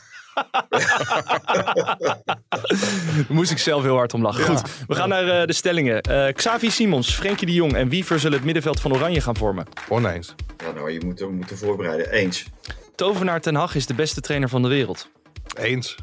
Daar 3.14 3.26
moest 3.28 3.50
ik 3.50 3.58
zelf 3.58 3.82
heel 3.82 3.96
hard 3.96 4.14
om 4.14 4.22
lachen. 4.22 4.44
Goed, 4.44 4.62
we 4.86 4.94
gaan 4.94 5.08
naar 5.08 5.40
eh, 5.40 5.46
de 5.46 5.52
stellingen. 5.52 6.00
Eh, 6.00 6.32
Xavi 6.32 6.70
Simons, 6.70 7.14
Frenkie 7.14 7.46
de 7.46 7.52
Jong 7.52 7.74
en 7.74 7.88
Wiever 7.88 8.20
zullen 8.20 8.36
het 8.36 8.44
middenveld 8.44 8.80
van 8.80 8.92
Oranje 8.92 9.20
gaan 9.20 9.36
vormen. 9.36 9.66
Oneens. 9.88 10.34
Ja, 10.56 10.70
nou, 10.70 10.90
je 10.90 11.00
moet 11.04 11.20
er 11.20 11.32
moeten 11.32 11.58
voorbereiden. 11.58 12.10
Eens. 12.10 12.44
Tovenaar 12.94 13.40
Ten 13.40 13.54
Hag 13.54 13.74
is 13.74 13.86
de 13.86 13.94
beste 13.94 14.20
trainer 14.20 14.48
van 14.48 14.62
de 14.62 14.68
wereld. 14.68 15.10
Eens. 15.58 15.96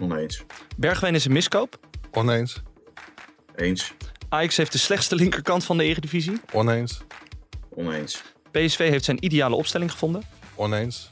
Oneens. 0.00 0.42
Bergwijn 0.76 1.14
is 1.14 1.24
een 1.24 1.32
miskoop. 1.32 1.78
Oneens. 2.10 2.62
Eens. 3.56 3.92
Ajax 4.28 4.56
heeft 4.56 4.72
de 4.72 4.78
slechtste 4.78 5.14
linkerkant 5.14 5.64
van 5.64 5.76
de 5.76 5.84
Eredivisie. 5.84 6.40
Oneens. 6.52 7.00
Oneens. 7.70 8.22
PSV 8.50 8.88
heeft 8.88 9.04
zijn 9.04 9.24
ideale 9.24 9.54
opstelling 9.54 9.90
gevonden. 9.90 10.22
Oneens. 10.54 11.10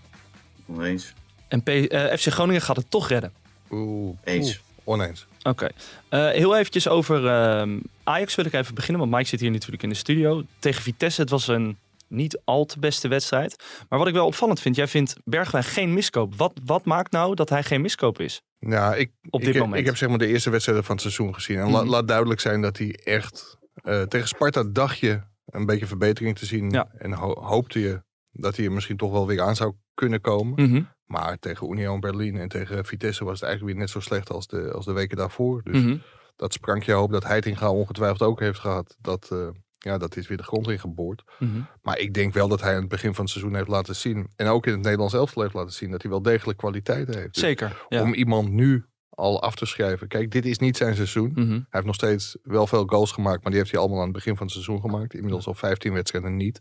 Oneens. 0.67 1.13
En 1.49 1.63
P- 1.63 1.69
eh, 1.69 2.05
FC 2.17 2.27
Groningen 2.27 2.63
gaat 2.63 2.77
het 2.77 2.91
toch 2.91 3.09
redden. 3.09 3.33
Oeh. 3.71 4.17
Eens. 4.25 4.47
Oeh. 4.47 4.57
Oneens. 4.85 5.27
Oké. 5.43 5.69
Eh, 6.09 6.29
heel 6.31 6.57
eventjes 6.57 6.89
over 6.89 7.27
ehm, 7.27 7.79
Ajax 8.05 8.35
wil 8.35 8.45
ik 8.45 8.53
even 8.53 8.75
beginnen. 8.75 9.01
Want 9.01 9.13
Mike 9.15 9.29
zit 9.29 9.41
hier 9.41 9.51
natuurlijk 9.51 9.83
in 9.83 9.89
de 9.89 9.95
studio. 9.95 10.43
Tegen 10.59 10.83
Vitesse, 10.83 11.21
het 11.21 11.31
was 11.31 11.49
een 11.49 11.79
niet 12.09 12.41
al 12.45 12.65
te 12.65 12.79
beste 12.79 13.09
wedstrijd. 13.09 13.57
Maar 13.89 13.99
wat 13.99 14.09
ik 14.09 14.15
wel 14.15 14.27
opvallend 14.27 14.61
vind, 14.61 14.77
jij 14.77 14.87
vindt 14.87 15.17
Bergwijn 15.25 15.65
geen 15.65 15.93
miskoop. 15.95 16.35
Wat, 16.37 16.53
wat 16.65 16.85
maakt 16.85 17.13
nou 17.13 17.35
dat 17.35 17.49
hij 17.49 17.63
geen 17.63 17.81
miskoop 17.81 18.21
is? 18.21 18.43
Ja, 18.59 18.95
ik, 18.95 19.11
Op 19.31 19.39
dit 19.41 19.49
ik, 19.49 19.55
heb- 19.55 19.63
moment. 19.63 19.81
ik 19.81 19.87
heb 19.87 19.97
zeg 19.97 20.09
maar 20.09 20.19
de 20.19 20.27
eerste 20.27 20.51
wedstrijden 20.51 20.85
van 20.85 20.95
het 20.95 21.03
seizoen 21.03 21.35
gezien. 21.35 21.59
En 21.59 21.71
la- 21.71 21.81
Mhm. 21.81 21.91
laat 21.91 22.09
duidelijk 22.09 22.41
zijn 22.41 22.61
dat 22.63 22.79
hij 22.79 22.99
echt... 23.05 23.57
eh, 23.75 24.03
tegen 24.03 24.29
Sparta 24.29 24.63
dacht 24.73 24.99
je 24.99 25.21
een 25.47 25.67
beetje 25.67 25.87
verbetering 25.87 26.39
te 26.39 26.47
zien. 26.47 26.71
Ja. 26.71 26.89
En 26.99 27.13
ho- 27.13 27.41
hoopte 27.45 27.81
je 27.81 28.03
dat 28.33 28.57
hij 28.57 28.65
er 28.65 28.73
misschien 28.73 28.97
toch 28.97 29.11
wel 29.13 29.27
weer 29.27 29.41
aan 29.41 29.57
zou 29.57 29.75
kunnen 29.95 30.21
komen. 30.21 30.69
Mhm. 30.71 30.83
Maar 31.09 31.39
tegen 31.39 31.71
Union 31.71 32.01
Berlin 32.01 32.37
en 32.37 32.49
tegen 32.49 32.85
Vitesse 32.85 33.25
was 33.25 33.41
het 33.41 33.43
eigenlijk 33.49 33.73
weer 33.75 33.85
net 33.85 33.93
zo 33.93 34.01
slecht 34.01 34.31
als 34.31 34.47
de, 34.47 34.73
als 34.73 34.85
de 34.85 34.93
weken 34.93 35.17
daarvoor. 35.17 35.63
Dus 35.63 35.83
Mhm. 35.83 35.97
dat 36.37 36.53
sprankje 36.53 36.93
hoop 36.93 37.13
dat 37.13 37.25
Heitinga 37.25 37.71
ongetwijfeld 37.71 38.23
ook 38.23 38.41
heeft 38.41 38.59
gehad. 38.59 38.97
Dat, 39.01 39.29
eh, 39.33 39.49
ja, 39.79 39.99
dat 39.99 40.17
is 40.17 40.29
weer 40.29 40.37
de 40.37 40.43
grond 40.43 40.69
in 40.69 40.79
geboord. 40.79 41.23
Mhm. 41.39 41.61
Maar 41.83 41.99
ik 41.99 42.15
denk 42.15 42.35
wel 42.35 42.49
dat 42.49 42.61
hij 42.61 42.75
aan 42.75 42.81
het 42.81 42.89
begin 42.89 43.15
van 43.15 43.25
het 43.25 43.33
seizoen 43.33 43.55
heeft 43.55 43.69
laten 43.69 43.97
zien. 43.97 44.31
En 44.37 44.47
ook 44.47 44.67
in 44.67 44.73
het 44.73 44.83
Nederlands 44.83 45.15
elftal 45.15 45.43
heeft 45.43 45.55
laten 45.55 45.73
zien 45.73 45.91
dat 45.91 46.03
hij 46.03 46.11
wel 46.11 46.23
degelijk 46.23 46.59
kwaliteiten 46.59 47.19
heeft. 47.19 47.35
Dus 47.35 47.43
Zeker. 47.43 47.85
Ja. 47.89 48.03
Om 48.03 48.15
iemand 48.15 48.51
nu 48.51 48.85
al 49.11 49.43
af 49.43 49.55
te 49.55 49.67
schrijven. 49.67 50.09
Kijk, 50.09 50.31
dit 50.31 50.47
is 50.47 50.59
niet 50.59 50.77
zijn 50.77 50.95
seizoen. 50.95 51.31
Mhm. 51.35 51.51
Hij 51.51 51.65
heeft 51.71 51.87
nog 51.87 51.95
steeds 51.95 52.37
wel 52.43 52.67
veel 52.67 52.87
goals 52.87 53.13
gemaakt. 53.13 53.43
Maar 53.43 53.51
die 53.51 53.61
heeft 53.61 53.73
hij 53.73 53.81
allemaal 53.81 53.99
aan 53.99 54.05
het 54.05 54.15
begin 54.15 54.37
van 54.37 54.47
het 54.47 54.55
seizoen 54.55 54.81
gemaakt. 54.81 55.15
Inmiddels 55.15 55.47
al 55.47 55.55
15 55.55 55.93
wedstrijden 55.93 56.37
niet. 56.37 56.61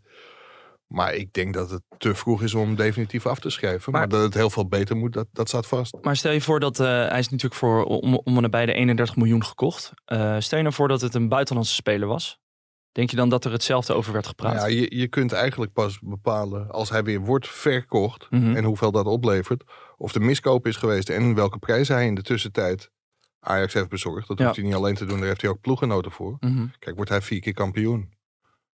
Maar 0.88 1.14
ik 1.14 1.32
denk 1.32 1.54
dat 1.54 1.70
het 1.70 1.82
te 1.98 2.14
vroeg 2.14 2.42
is 2.42 2.54
om 2.54 2.74
definitief 2.74 3.26
af 3.26 3.38
te 3.38 3.50
schrijven. 3.50 3.92
Maar, 3.92 4.00
Maar- 4.00 4.10
dat 4.10 4.22
het 4.22 4.34
heel 4.34 4.50
veel 4.50 4.68
beter 4.68 4.96
moet, 4.96 5.12
dat, 5.12 5.26
dat 5.32 5.48
staat 5.48 5.66
vast. 5.66 5.96
Maar 6.02 6.16
stel 6.16 6.32
je 6.32 6.40
voor 6.40 6.60
dat 6.60 6.80
eh, 6.80 6.86
hij 6.86 7.18
is 7.18 7.28
natuurlijk 7.28 7.54
voor 7.60 7.84
om, 7.84 8.14
om 8.14 8.36
en 8.36 8.42
nabij 8.42 8.66
de 8.66 8.72
31 8.72 9.16
miljoen 9.16 9.44
gekocht. 9.44 9.92
Eh, 10.04 10.36
stel 10.38 10.56
je 10.58 10.64
nou 10.64 10.74
voor 10.76 10.88
dat 10.88 11.00
het 11.00 11.14
een 11.14 11.28
buitenlandse 11.28 11.74
speler 11.74 12.08
was. 12.08 12.38
Denk 12.92 13.10
je 13.10 13.16
dan 13.16 13.28
dat 13.28 13.44
er 13.44 13.52
hetzelfde 13.52 13.94
over 13.94 14.12
werd 14.12 14.26
gepraat? 14.26 14.54
Ja, 14.54 14.66
je, 14.66 14.96
je 14.96 15.08
kunt 15.08 15.32
eigenlijk 15.32 15.72
pas 15.72 15.98
bepalen 16.00 16.70
als 16.70 16.90
hij 16.90 17.02
weer 17.02 17.20
wordt 17.20 17.48
verkocht. 17.48 18.26
Mhm. 18.30 18.56
En 18.56 18.64
hoeveel 18.64 18.90
dat 18.92 19.06
oplevert. 19.06 19.64
Of 19.96 20.12
de 20.12 20.20
miskoop 20.20 20.66
is 20.66 20.76
geweest 20.76 21.08
en 21.08 21.34
welke 21.34 21.58
prijs 21.58 21.88
hij 21.88 22.06
in 22.06 22.14
de 22.14 22.22
tussentijd 22.22 22.90
Ajax 23.40 23.72
heeft 23.74 23.88
bezorgd. 23.88 24.28
Dat 24.28 24.38
Ja. 24.38 24.44
hoeft 24.44 24.56
hij 24.56 24.66
niet 24.66 24.74
alleen 24.74 24.94
te 24.94 25.04
doen, 25.04 25.18
daar 25.18 25.26
heeft 25.28 25.40
hij 25.40 25.50
ook 25.50 25.60
ploeggenoten 25.60 26.10
voor. 26.12 26.36
Mhm. 26.40 26.66
Kijk, 26.78 26.96
wordt 26.96 27.10
hij 27.10 27.22
vier 27.22 27.40
keer 27.40 27.52
kampioen. 27.54 28.12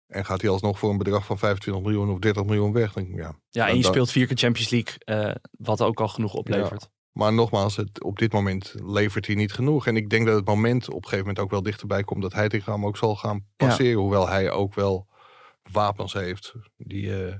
En 0.09 0.25
gaat 0.25 0.41
hij 0.41 0.49
alsnog 0.49 0.79
voor 0.79 0.89
een 0.89 0.97
bedrag 0.97 1.25
van 1.25 1.37
25 1.37 1.83
miljoen 1.83 2.09
of 2.09 2.19
30 2.19 2.43
miljoen 2.45 2.71
weg. 2.73 2.93
Dan, 2.93 3.05
ja. 3.15 3.33
Ja, 3.49 3.67
en 3.67 3.75
je 3.75 3.81
dan- 3.81 3.91
speelt 3.91 4.11
vier 4.11 4.27
keer 4.27 4.37
Champions 4.37 4.69
League, 4.69 4.93
eh, 4.99 5.35
wat 5.51 5.81
ook 5.81 5.99
al 6.01 6.07
genoeg 6.07 6.33
oplevert. 6.33 6.89
Maar 7.11 7.33
nogmaals, 7.33 7.75
het, 7.75 8.03
op 8.03 8.17
dit 8.19 8.33
moment 8.33 8.75
levert 8.85 9.25
hij 9.25 9.35
niet 9.35 9.51
genoeg. 9.53 9.87
En 9.87 9.95
ik 9.95 10.09
denk 10.09 10.25
dat 10.25 10.35
het 10.35 10.45
moment 10.45 10.87
op 10.87 10.95
een 10.95 11.03
gegeven 11.03 11.19
moment 11.25 11.39
ook 11.39 11.51
wel 11.51 11.63
dichterbij 11.63 12.03
komt 12.03 12.21
dat 12.21 12.33
hij 12.33 12.49
tegen 12.49 12.73
hem 12.73 12.85
ook 12.85 12.97
zal 12.97 13.15
gaan 13.15 13.45
passeren. 13.55 13.99
Hoewel 13.99 14.27
hij 14.29 14.51
ook 14.51 14.73
wel 14.73 15.07
wapens 15.71 16.13
heeft 16.13 16.53
die, 16.77 17.25
eh, 17.27 17.35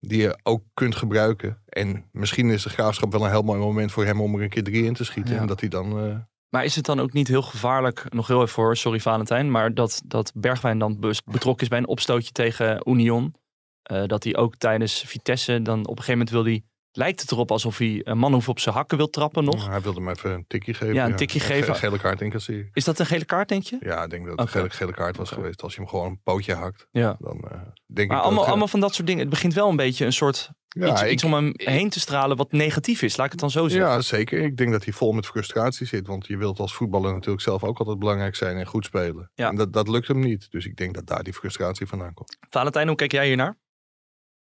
die 0.00 0.20
je 0.20 0.38
ook 0.42 0.62
kunt 0.74 0.96
gebruiken. 0.96 1.62
En 1.66 2.08
misschien 2.12 2.50
is 2.50 2.62
de 2.62 2.68
graafschap 2.70 3.12
wel 3.12 3.24
een 3.24 3.30
heel 3.30 3.42
mooi 3.42 3.58
moment 3.60 3.92
voor 3.92 4.04
hem 4.04 4.20
om 4.20 4.34
er 4.34 4.42
een 4.42 4.48
keer 4.48 4.64
drie 4.64 4.84
in 4.84 4.94
te 4.94 5.04
schieten. 5.04 5.34
Ja. 5.34 5.40
En 5.40 5.46
dat 5.46 5.60
hij 5.60 5.68
dan. 5.68 5.98
eh, 6.04 6.16
Maar 6.50 6.64
is 6.64 6.76
het 6.76 6.84
dan 6.84 7.00
ook 7.00 7.12
niet 7.12 7.28
heel 7.28 7.42
gevaarlijk, 7.42 8.12
nog 8.12 8.26
heel 8.26 8.40
even 8.40 8.48
voor, 8.48 8.76
sorry 8.76 9.00
Valentijn, 9.00 9.50
maar 9.50 9.74
dat, 9.74 10.02
dat 10.04 10.32
Bergwijn 10.34 10.78
dan 10.78 11.00
betrokken 11.24 11.62
is 11.62 11.68
bij 11.68 11.78
een 11.78 11.86
opstootje 11.86 12.32
tegen 12.32 12.88
Union. 12.88 13.34
Eh, 13.82 14.04
dat 14.06 14.24
hij 14.24 14.36
ook 14.36 14.56
tijdens 14.56 15.02
Vitesse 15.06 15.62
dan 15.62 15.78
op 15.78 15.98
een 15.98 16.04
gegeven 16.04 16.12
moment 16.12 16.30
wil 16.30 16.44
hij, 16.44 16.62
lijkt 16.92 17.20
het 17.20 17.30
erop 17.30 17.50
alsof 17.50 17.78
hij 17.78 18.00
een 18.04 18.18
man 18.18 18.32
hoeft 18.32 18.48
op 18.48 18.58
zijn 18.58 18.74
hakken 18.74 18.96
wil 18.96 19.10
trappen 19.10 19.44
nog. 19.44 19.66
hij 19.68 19.80
wilde 19.80 20.00
hem 20.00 20.08
even 20.08 20.30
een 20.30 20.44
tikje 20.48 20.74
geven. 20.74 20.94
Ja, 20.94 21.06
een 21.06 21.16
tikje 21.16 21.40
geven. 21.40 21.74
ge- 21.74 21.80
gele 21.80 21.98
kaart 21.98 22.20
incasseren. 22.20 22.68
Is 22.72 22.84
dat 22.84 22.98
een 22.98 23.06
gele 23.06 23.24
kaart, 23.24 23.48
denk 23.48 23.62
je? 23.62 23.76
Ja, 23.80 24.04
ik 24.04 24.10
denk 24.10 24.22
dat 24.26 24.30
het 24.38 24.40
een 24.40 24.48
gele, 24.48 24.70
gele 24.70 24.92
kaart 24.92 25.16
was 25.16 25.30
geweest. 25.30 25.62
Als 25.62 25.74
je 25.74 25.80
hem 25.80 25.88
gewoon 25.88 26.06
een 26.06 26.20
pootje 26.22 26.54
hakt, 26.54 26.86
Ja. 26.90 27.16
dan 27.20 27.36
eh, 27.40 27.50
denk 27.50 27.60
ik 27.86 27.96
Maar 27.96 28.06
dat 28.06 28.16
allemaal, 28.24 28.38
het- 28.40 28.48
allemaal 28.48 28.68
van 28.68 28.80
dat 28.80 28.94
soort 28.94 29.06
dingen. 29.06 29.20
Het 29.20 29.30
begint 29.30 29.54
wel 29.54 29.68
een 29.68 29.76
beetje 29.76 30.04
een 30.04 30.12
soort 30.12 30.50
Ja, 30.68 30.90
iets, 30.92 31.02
ik- 31.02 31.10
iets 31.10 31.24
om 31.24 31.32
hem 31.34 31.52
heen 31.54 31.90
te 31.90 32.00
stralen 32.00 32.36
wat 32.36 32.52
negatief 32.52 33.02
is. 33.02 33.16
Laat 33.16 33.26
ik 33.26 33.32
het 33.32 33.40
dan 33.40 33.50
zo 33.50 33.68
zeggen. 33.68 33.90
Ja, 33.90 34.00
zeker. 34.00 34.40
Ik 34.42 34.56
denk 34.56 34.70
dat 34.72 34.84
hij 34.84 34.92
vol 34.92 35.12
met 35.12 35.26
frustratie 35.26 35.86
zit. 35.86 36.06
Want 36.06 36.26
je 36.26 36.36
wilt 36.36 36.58
als 36.58 36.74
voetballer 36.74 37.12
natuurlijk 37.12 37.40
zelf 37.42 37.64
ook 37.64 37.78
altijd 37.78 37.98
belangrijk 37.98 38.34
zijn 38.36 38.56
en 38.56 38.66
goed 38.66 38.84
spelen. 38.84 39.30
Ja. 39.34 39.48
En 39.48 39.56
dat, 39.56 39.72
dat 39.72 39.88
lukt 39.88 40.08
hem 40.08 40.18
niet. 40.20 40.50
Dus 40.50 40.66
ik 40.66 40.76
denk 40.76 40.94
dat 40.94 41.06
daar 41.06 41.22
die 41.22 41.32
frustratie 41.32 41.86
vandaan 41.86 42.14
komt. 42.14 42.36
Valentijn, 42.50 42.86
hoe 42.86 42.96
kijk 42.96 43.12
jij 43.12 43.26
hiernaar? 43.26 43.58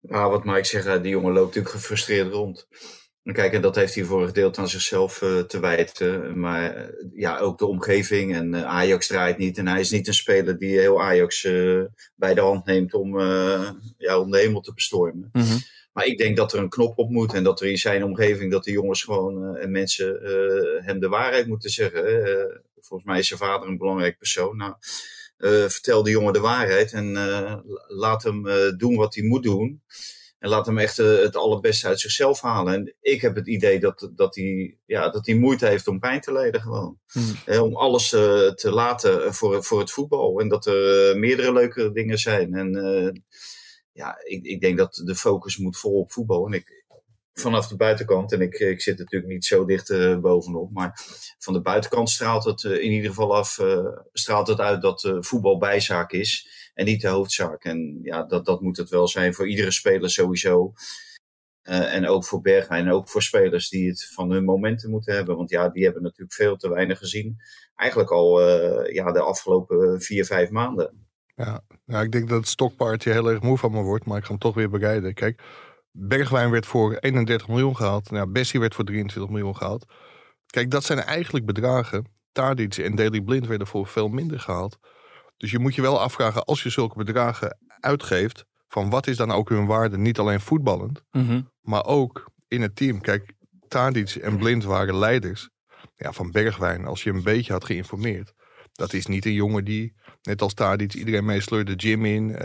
Maar 0.08 0.30
wat 0.30 0.44
Mike 0.44 0.68
zegt, 0.68 1.04
die 1.04 1.12
jongen 1.12 1.34
loopt 1.34 1.48
natuurlijk 1.56 1.76
gefrustreerd 1.76 2.32
rond. 2.32 2.68
Kijk, 3.32 3.54
en 3.54 3.62
dat 3.62 3.76
heeft 3.76 3.96
hij 3.96 4.04
voor 4.04 4.22
een 4.22 4.28
gedeelte 4.28 4.62
aan 4.62 4.70
zichzelf 4.70 5.22
eh, 5.22 5.40
te 5.40 5.60
wijten. 5.60 6.40
Maar 6.40 6.76
eh, 6.76 6.94
ja, 7.13 7.39
ook 7.39 7.58
de 7.58 7.66
omgeving. 7.66 8.36
En 8.36 8.54
eh, 8.54 8.63
Ajax 8.63 9.08
draait 9.08 9.38
niet. 9.38 9.58
En 9.58 9.68
hij 9.68 9.80
is 9.80 9.92
niet 9.92 10.08
een 10.08 10.13
speler 10.13 10.58
die 10.58 10.80
heel 10.80 11.02
Ajax 11.02 11.42
bij 12.16 12.34
de 12.34 12.42
hand 12.42 12.66
neemt 12.66 12.94
om, 12.94 13.20
ja, 13.98 14.20
om 14.20 14.32
de 14.32 14.38
hemel 14.38 14.62
te 14.62 14.74
bestormen. 14.74 15.32
Maar 15.94 16.06
ik 16.06 16.18
denk 16.18 16.38
dat 16.38 16.54
er 16.54 16.60
een 16.60 16.70
knop 16.70 16.98
op 16.98 17.10
moet. 17.10 17.34
En 17.34 17.44
dat 17.44 17.62
er 17.62 17.68
in 17.68 17.78
zijn 17.78 18.04
omgeving, 18.04 18.52
dat 18.52 18.63
de 18.63 18.72
jongens 18.72 19.04
gewoon 19.04 19.56
en 19.56 19.72
mensen 19.72 20.20
hem 20.86 21.00
de 21.00 21.08
waarheid 21.08 21.48
moeten 21.48 21.70
zeggen. 21.70 22.04
volgens 22.80 23.10
mij 23.10 23.20
is 23.20 23.28
zijn 23.28 23.39
vader 23.39 23.68
een 23.68 23.78
belangrijk 23.78 24.18
persoon. 24.18 24.58
Nou, 24.58 24.74
vertel 25.49 26.03
de 26.03 26.10
jongen 26.10 26.34
de 26.34 26.39
waarheid 26.39 26.91
en 26.91 27.17
eh, 27.17 27.58
laat 27.88 28.23
hem 28.23 28.47
eh, 28.47 28.71
doen 28.77 28.95
wat 28.95 29.15
hij 29.15 29.23
moet 29.23 29.43
doen. 29.43 29.82
En 30.43 30.49
laat 30.49 30.65
hem 30.65 30.77
echt 30.77 30.99
eh, 30.99 31.17
het 31.17 31.36
allerbeste 31.36 31.88
uit 31.88 31.99
zichzelf 31.99 32.41
halen. 32.41 32.73
En 32.73 32.95
ik 33.01 33.21
heb 33.21 33.36
het 33.36 33.47
idee 33.47 33.79
dat, 33.79 34.12
dat, 34.15 34.36
hij, 34.36 34.77
ja, 34.86 35.10
dat 35.10 35.25
hij 35.25 35.36
moeite 35.36 35.65
heeft 35.65 35.88
om 35.88 35.99
pijn 35.99 36.21
te 36.21 36.32
lijden 36.32 36.62
gewoon. 36.62 36.99
Eh, 37.45 37.63
om 37.63 37.75
alles 37.75 38.13
eh, 38.13 38.47
te 38.47 38.71
laten 38.71 39.34
voor, 39.34 39.63
voor 39.63 39.79
het 39.79 39.91
voetbal. 39.91 40.39
En 40.39 40.47
dat 40.47 40.65
er 40.65 41.10
eh, 41.10 41.19
meerdere 41.19 41.53
leuke 41.53 41.91
dingen 41.91 42.17
zijn. 42.17 42.53
En 42.53 42.75
eh, 42.75 43.21
ja, 43.91 44.17
ik, 44.23 44.43
ik 44.43 44.62
denk 44.62 44.77
dat 44.77 45.01
de 45.06 45.15
focus 45.15 45.58
moet 45.58 45.77
vol 45.77 45.99
op 45.99 46.12
voetbal. 46.12 46.45
En 46.45 46.53
ik, 46.53 46.83
vanaf 47.34 47.67
de 47.67 47.76
buitenkant, 47.76 48.32
en 48.32 48.41
ik, 48.41 48.60
ik 48.60 48.82
zit 48.82 48.98
natuurlijk 48.98 49.32
niet 49.32 49.46
zo 49.46 49.65
dicht 49.65 49.89
eh, 49.89 50.19
bovenop, 50.19 50.72
maar 50.72 51.00
van 51.39 51.54
de 51.54 51.62
buitenkant 51.62 52.10
straalt 52.10 52.43
het 52.43 52.63
eh, 52.63 52.72
in 52.72 52.91
ieder 52.91 53.10
geval 53.10 53.36
af, 53.36 53.60
eh, 53.60 53.88
straalt 54.13 54.48
het 54.48 54.60
uit 54.60 54.82
dat 54.82 55.17
voetbal 55.19 55.58
bijzaak 55.58 56.12
is 56.12 56.48
en 56.74 56.86
niet 56.86 57.02
de 57.02 57.08
hoofdzaak. 57.08 57.63
En 57.63 58.00
ja, 58.02 58.24
dat, 58.24 58.46
dat 58.46 58.62
moet 58.62 58.78
het 58.78 58.89
wel 58.89 59.08
zijn 59.08 59.34
voor 59.34 59.48
iedere 59.48 59.72
speler 59.72 60.10
sowieso. 60.10 60.74
En 61.63 62.08
ook 62.08 62.26
voor 62.26 62.41
Bergwijn 62.41 62.86
en 62.86 62.91
ook 62.91 63.10
voor 63.10 63.22
spelers 63.22 63.69
die 63.69 63.89
het 63.89 64.10
van 64.13 64.32
hun 64.32 64.43
momenten 64.43 64.89
moeten 64.89 65.13
hebben. 65.15 65.36
Want 65.36 65.50
ja, 65.50 65.69
die 65.69 65.84
hebben 65.84 66.04
natuurlijk 66.04 66.34
veel 66.34 66.56
te 66.56 66.69
weinig 66.69 66.98
gezien. 66.98 67.38
Eigenlijk 67.76 68.12
al 68.12 68.41
ja, 68.91 69.12
de 69.12 69.19
afgelopen 69.19 70.02
vier, 70.02 70.26
vijf 70.26 70.50
maanden. 70.50 71.08
Ja, 71.36 71.62
nou, 71.86 72.04
ik 72.04 72.12
denk 72.12 72.30
dat 72.30 72.39
het 72.39 72.48
stokpaardje 72.48 73.12
heel 73.12 73.30
erg 73.30 73.41
moe 73.41 73.58
van 73.58 73.72
me 73.72 73.82
wordt. 73.82 74.06
Maar 74.06 74.17
ik 74.17 74.24
ga 74.24 74.30
hem 74.30 74.39
toch 74.39 74.56
weer 74.56 74.69
bereiden. 74.69 75.13
Kijk, 75.13 75.41
Bergwijn 75.97 76.49
werd 76.49 76.65
voor 76.65 76.93
31 76.95 77.47
miljoen 77.47 77.75
gehaald. 77.75 78.12
Nou, 78.12 78.27
Bessie 78.27 78.60
werd 78.60 78.75
voor 78.75 78.86
23 78.86 79.32
miljoen 79.32 79.56
gehaald. 79.56 79.86
Kijk, 80.45 80.71
dat 80.71 80.84
zijn 80.84 80.99
eigenlijk 80.99 81.45
bedragen. 81.45 82.06
Tadic 82.32 82.77
en 82.77 82.95
Daily 82.95 83.21
Blind 83.21 83.47
werden 83.47 83.67
voor 83.67 83.88
veel 83.88 84.08
minder 84.08 84.39
gehaald. 84.39 84.79
Dus 85.38 85.51
je 85.51 85.60
moet 85.60 85.75
je 85.75 85.82
wel 85.82 85.99
afvragen, 86.01 86.43
als 86.43 86.63
je 86.63 86.69
zulke 86.69 86.97
bedragen 86.97 87.58
uitgeeft, 87.79 88.45
van 88.67 88.89
wat 88.89 89.08
is 89.08 89.17
dan 89.17 89.32
ook 89.32 89.49
hun 89.49 89.65
waarde, 89.65 89.97
niet 89.97 90.19
alleen 90.19 90.39
voetballend, 90.39 91.01
Mhm. 91.12 91.41
maar 91.62 91.86
ook 91.86 92.32
in 92.47 92.62
het 92.62 92.75
team. 92.75 93.01
Kijk, 93.01 93.34
Tadic 93.67 94.10
en 94.10 94.38
Blind 94.38 94.63
waren 94.63 94.95
leiders 94.97 95.49
ja, 95.95 96.12
van 96.12 96.32
Bergwijn, 96.32 96.86
als 96.86 97.03
je 97.03 97.10
een 97.10 97.23
beetje 97.23 97.53
had 97.53 97.65
geïnformeerd. 97.65 98.34
Dat 98.71 98.93
is 98.93 99.06
niet 99.06 99.25
een 99.25 99.34
jongen 99.34 99.65
die, 99.65 99.93
net 100.24 100.42
als 100.42 100.54
Tadic, 100.54 100.94
iedereen 100.94 101.26
meesleurt 101.26 101.68
de 101.68 101.88
gym 101.88 102.06
in, 102.06 102.36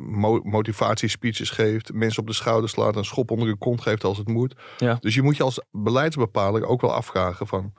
mo- 0.00 0.40
motivatiespeeches 0.44 1.50
geeft, 1.50 1.92
mensen 1.92 2.20
op 2.20 2.26
de 2.26 2.32
schouder 2.34 2.70
slaat, 2.70 2.96
een 2.96 3.04
schop 3.04 3.30
onder 3.30 3.48
hun 3.48 3.58
kont 3.58 3.80
geeft 3.80 4.04
als 4.04 4.18
het 4.18 4.28
moet. 4.28 4.54
Ja. 4.78 4.96
Dus 5.00 5.14
je 5.14 5.22
moet 5.22 5.36
je 5.36 5.42
als 5.42 5.60
beleidsbepaler 5.70 6.66
ook 6.66 6.80
wel 6.80 6.92
afvragen 6.92 7.46
van, 7.46 7.72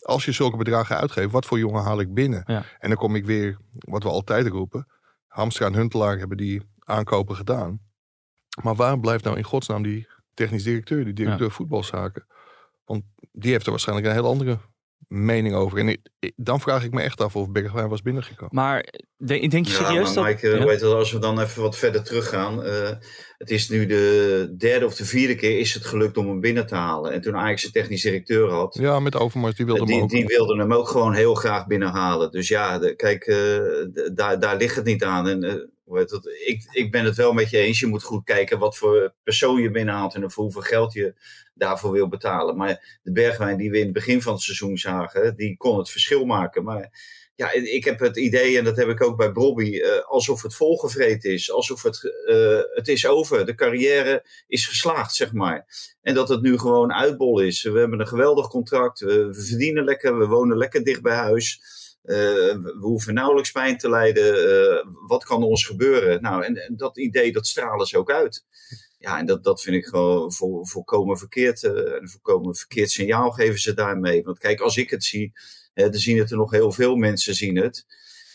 als 0.00 0.24
je 0.24 0.32
zulke 0.32 0.56
bedragen 0.56 0.96
uitgeeft, 0.96 1.30
wat 1.30 1.46
voor 1.46 1.58
jongen 1.58 1.82
haal 1.82 2.00
ik 2.00 2.14
binnen? 2.14 2.42
Ja. 2.46 2.64
En 2.78 2.88
dan 2.88 2.98
kom 2.98 3.14
ik 3.14 3.24
weer, 3.24 3.58
wat 3.72 4.02
we 4.02 4.08
altijd 4.08 4.46
roepen, 4.46 4.86
Hamstra 5.26 5.66
en 5.66 5.74
Huntelaar 5.74 6.18
hebben 6.18 6.36
die 6.36 6.62
aankopen 6.78 7.36
gedaan. 7.36 7.80
Maar 8.62 8.74
waar 8.74 9.00
blijft 9.00 9.24
nou 9.24 9.36
in 9.36 9.44
godsnaam 9.44 9.82
die 9.82 10.08
technisch 10.34 10.62
directeur, 10.62 11.04
die 11.04 11.12
directeur 11.12 11.50
voetbalzaken? 11.50 12.26
Want 12.84 13.02
die 13.32 13.50
heeft 13.52 13.64
er 13.64 13.70
waarschijnlijk 13.70 14.08
een 14.08 14.12
heel 14.12 14.26
andere 14.26 14.58
mening 15.08 15.54
over. 15.54 15.78
En 15.78 15.88
ik- 15.88 16.08
ik- 16.18 16.32
dan 16.36 16.60
vraag 16.60 16.84
ik 16.84 16.92
me 16.92 17.00
echt 17.02 17.20
af 17.20 17.36
of 17.36 17.50
Bergwijn 17.50 17.88
was 17.88 18.02
binnengekomen. 18.02 18.54
Maar 18.54 18.84
denk, 19.16 19.50
denk 19.50 19.66
je 19.66 19.72
Ja, 19.72 19.78
serieus 19.84 20.14
maar 20.14 20.14
dat... 20.14 20.24
Mike, 20.24 20.50
eh, 20.50 20.58
Ja? 20.58 20.64
weet 20.66 20.80
je 20.80 20.86
wel, 20.86 20.96
als 20.96 21.12
we 21.12 21.18
dan 21.18 21.40
even 21.40 21.62
wat 21.62 21.76
verder 21.76 22.02
teruggaan. 22.02 22.62
eh, 22.64 22.90
het 23.38 23.50
is 23.50 23.68
nu 23.68 23.86
de 23.86 24.54
derde 24.58 24.84
of 24.86 24.94
de 24.96 25.04
vierde 25.04 25.34
keer 25.34 25.58
is 25.58 25.74
het 25.74 25.84
gelukt 25.84 26.16
om 26.16 26.28
hem 26.28 26.40
binnen 26.40 26.66
te 26.66 26.74
halen. 26.74 27.12
En 27.12 27.20
toen 27.20 27.36
Ajax 27.36 27.64
een 27.64 27.72
technisch 27.72 28.02
directeur 28.02 28.50
had, 28.50 28.78
Ja, 28.80 29.00
met 29.00 29.16
Overmars, 29.16 29.56
die 29.56 29.66
wilde 29.66 29.80
hem 29.80 29.88
die, 29.90 30.02
ook. 30.02 30.10
die 30.10 30.26
wilden 30.26 30.58
hem 30.58 30.72
ook 30.72 30.88
gewoon 30.88 31.14
heel 31.14 31.34
graag 31.34 31.66
binnenhalen. 31.66 32.30
Dus 32.30 32.48
ja, 32.48 32.78
de- 32.78 32.94
kijk, 32.96 33.24
eh, 33.24 33.58
daar, 34.14 34.40
daar 34.40 34.56
ligt 34.56 34.76
het 34.76 34.84
niet 34.84 35.04
aan. 35.04 35.28
En 35.28 35.70
eh? 35.98 36.48
Ik, 36.48 36.68
ik 36.70 36.90
ben 36.90 37.04
het 37.04 37.16
wel 37.16 37.32
met 37.32 37.50
je 37.50 37.58
eens. 37.58 37.80
Je 37.80 37.86
moet 37.86 38.02
goed 38.02 38.24
kijken 38.24 38.58
wat 38.58 38.76
voor 38.76 39.14
persoon 39.22 39.62
je 39.62 39.70
binnenhaalt 39.70 40.14
en 40.14 40.32
hoeveel 40.34 40.62
geld 40.62 40.92
je 40.92 41.14
daarvoor 41.54 41.92
wil 41.92 42.08
betalen. 42.08 42.56
Maar 42.56 42.98
de 43.02 43.12
bergwijn 43.12 43.56
die 43.56 43.70
we 43.70 43.78
in 43.78 43.84
het 43.84 43.92
begin 43.92 44.22
van 44.22 44.32
het 44.32 44.42
seizoen 44.42 44.78
zagen, 44.78 45.36
die 45.36 45.56
kon 45.56 45.78
het 45.78 45.90
verschil 45.90 46.24
maken. 46.24 46.64
Maar 46.64 46.90
ja, 47.40 47.52
ik 47.52 47.84
heb 47.84 48.00
het 48.00 48.16
idee, 48.16 48.58
en 48.58 48.64
dat 48.64 48.76
heb 48.76 48.88
ik 48.88 49.02
ook 49.02 49.16
bij 49.16 49.32
Bobby, 49.32 49.70
uh, 49.70 50.00
alsof 50.08 50.42
het 50.42 50.54
volgevreten 50.54 51.32
is. 51.32 51.52
Alsof 51.52 51.82
het, 51.82 52.12
uh, 52.26 52.60
het 52.74 52.88
is 52.88 53.06
over. 53.06 53.46
De 53.46 53.54
carrière 53.54 54.24
is 54.46 54.66
geslaagd, 54.66 55.14
zeg 55.14 55.32
maar. 55.32 55.66
En 56.02 56.14
dat 56.14 56.28
het 56.28 56.42
nu 56.42 56.58
gewoon 56.58 56.92
uitbol 56.92 57.40
is. 57.40 57.62
We 57.62 57.78
hebben 57.78 58.00
een 58.00 58.06
geweldig 58.06 58.48
contract. 58.48 59.00
We, 59.00 59.26
we 59.26 59.42
verdienen 59.42 59.84
lekker. 59.84 60.18
We 60.18 60.26
wonen 60.26 60.56
lekker 60.56 60.84
dicht 60.84 61.02
bij 61.02 61.16
huis. 61.16 61.60
Uh, 62.04 62.16
we 62.16 62.76
hoeven 62.80 63.14
nauwelijks 63.14 63.50
pijn 63.50 63.78
te 63.78 63.88
lijden. 63.88 64.96
wat 65.06 65.24
kan 65.24 65.42
ons 65.42 65.66
gebeuren? 65.66 66.22
Nou, 66.22 66.44
en, 66.44 66.56
en, 66.56 66.76
dat 66.76 66.98
idee, 66.98 67.32
dat 67.32 67.46
stralen 67.46 67.86
ze 67.86 67.98
ook 67.98 68.10
uit. 68.10 68.44
Ja, 68.98 69.18
en 69.18 69.26
dat, 69.26 69.44
dat 69.44 69.62
vind 69.62 69.76
ik 69.76 69.86
gewoon 69.86 70.32
vol, 70.32 70.66
volkomen 70.66 71.18
verkeerd. 71.18 71.62
een 71.62 72.08
volkomen 72.08 72.56
verkeerd 72.56 72.90
signaal 72.90 73.30
geven 73.30 73.60
ze 73.60 73.74
daarmee. 73.74 74.22
Want 74.22 74.38
kijk, 74.38 74.60
als 74.60 74.76
ik 74.76 74.90
het 74.90 75.04
zie 75.04 75.32
er 75.74 76.00
zien 76.00 76.18
het 76.18 76.30
er 76.30 76.36
nog 76.36 76.50
heel 76.50 76.72
veel 76.72 76.96
mensen 76.96 77.34
zien 77.34 77.56
het. 77.56 77.86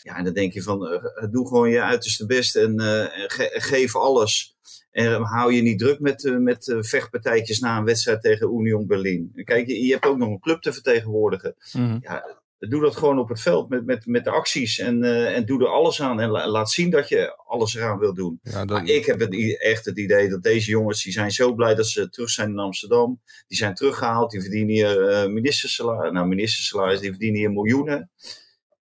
Ja, 0.02 0.16
en 0.16 0.24
dan 0.24 0.32
denk 0.32 0.52
je 0.52 0.62
van, 0.62 0.92
uh, 0.92 1.30
doe 1.30 1.48
gewoon 1.48 1.70
je 1.70 1.82
uiterste 1.82 2.26
best 2.26 2.56
en 2.56 2.80
uh, 2.80 3.06
ge 3.10 3.50
geef 3.52 3.96
alles. 3.96 4.56
En 4.90 5.22
hou 5.22 5.52
je 5.52 5.62
niet 5.62 5.78
druk 5.78 6.00
met, 6.00 6.36
met 6.38 6.76
vechtpartijtjes 6.78 7.58
na 7.58 7.78
een 7.78 7.84
wedstrijd 7.84 8.22
tegen 8.22 8.58
Union 8.58 8.86
Berlin. 8.86 9.32
Kijk, 9.44 9.66
je, 9.66 9.86
je 9.86 9.92
hebt 9.92 10.04
ook 10.04 10.16
nog 10.16 10.28
een 10.28 10.40
club 10.40 10.60
te 10.60 10.72
vertegenwoordigen. 10.72 11.54
Mm 11.72 11.88
-hmm. 11.88 11.98
Ja, 12.00 12.40
doe 12.58 12.80
dat 12.80 12.96
gewoon 12.96 13.18
op 13.18 13.28
het 13.28 13.40
veld 13.40 13.68
met, 13.68 13.86
met, 13.86 14.06
met 14.06 14.24
de 14.24 14.30
acties. 14.30 14.78
En, 14.78 15.02
uh, 15.02 15.36
en 15.36 15.44
doe 15.44 15.60
er 15.60 15.68
alles 15.68 16.02
aan. 16.02 16.20
En 16.20 16.30
la, 16.30 16.48
laat 16.48 16.70
zien 16.70 16.90
dat 16.90 17.08
je 17.08 17.36
alles 17.46 17.74
eraan 17.74 17.98
wil 17.98 18.14
doen. 18.14 18.40
Ja, 18.42 18.64
dat... 18.64 18.68
Maar 18.68 18.86
ik 18.86 19.06
heb 19.06 19.20
het, 19.20 19.58
echt 19.60 19.84
het 19.84 19.98
idee 19.98 20.28
dat 20.28 20.42
deze 20.42 20.70
jongens, 20.70 21.02
die 21.02 21.12
zijn 21.12 21.30
zo 21.30 21.54
blij 21.54 21.74
dat 21.74 21.86
ze 21.86 22.08
terug 22.08 22.30
zijn 22.30 22.50
in 22.50 22.58
Amsterdam. 22.58 23.20
Die 23.46 23.58
zijn 23.58 23.74
teruggehaald. 23.74 24.30
Die 24.30 24.40
verdienen 24.40 24.74
hier 24.74 25.10
uh, 25.10 25.32
ministersalaris. 25.32 26.12
Nou, 26.12 26.26
ministersalaris, 26.26 27.00
die 27.00 27.10
verdienen 27.10 27.38
hier 27.38 27.52
miljoenen. 27.52 28.10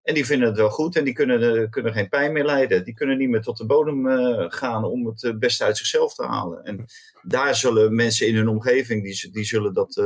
En 0.03 0.13
die 0.13 0.25
vinden 0.25 0.47
het 0.47 0.57
wel 0.57 0.69
goed 0.69 0.95
en 0.95 1.03
die 1.03 1.13
kunnen, 1.13 1.69
kunnen 1.69 1.93
geen 1.93 2.09
pijn 2.09 2.31
meer 2.31 2.45
lijden. 2.45 2.83
Die 2.83 2.93
kunnen 2.93 3.17
niet 3.17 3.29
meer 3.29 3.41
tot 3.41 3.57
de 3.57 3.65
bodem 3.65 4.07
uh, 4.07 4.45
gaan 4.47 4.83
om 4.83 5.05
het 5.05 5.39
beste 5.39 5.63
uit 5.63 5.77
zichzelf 5.77 6.15
te 6.15 6.23
halen. 6.23 6.63
En 6.63 6.85
daar 7.21 7.55
zullen 7.55 7.95
mensen 7.95 8.27
in 8.27 8.35
hun 8.35 8.47
omgeving, 8.47 9.03
die, 9.03 9.31
die 9.31 9.43
zullen 9.43 9.73
dat 9.73 10.01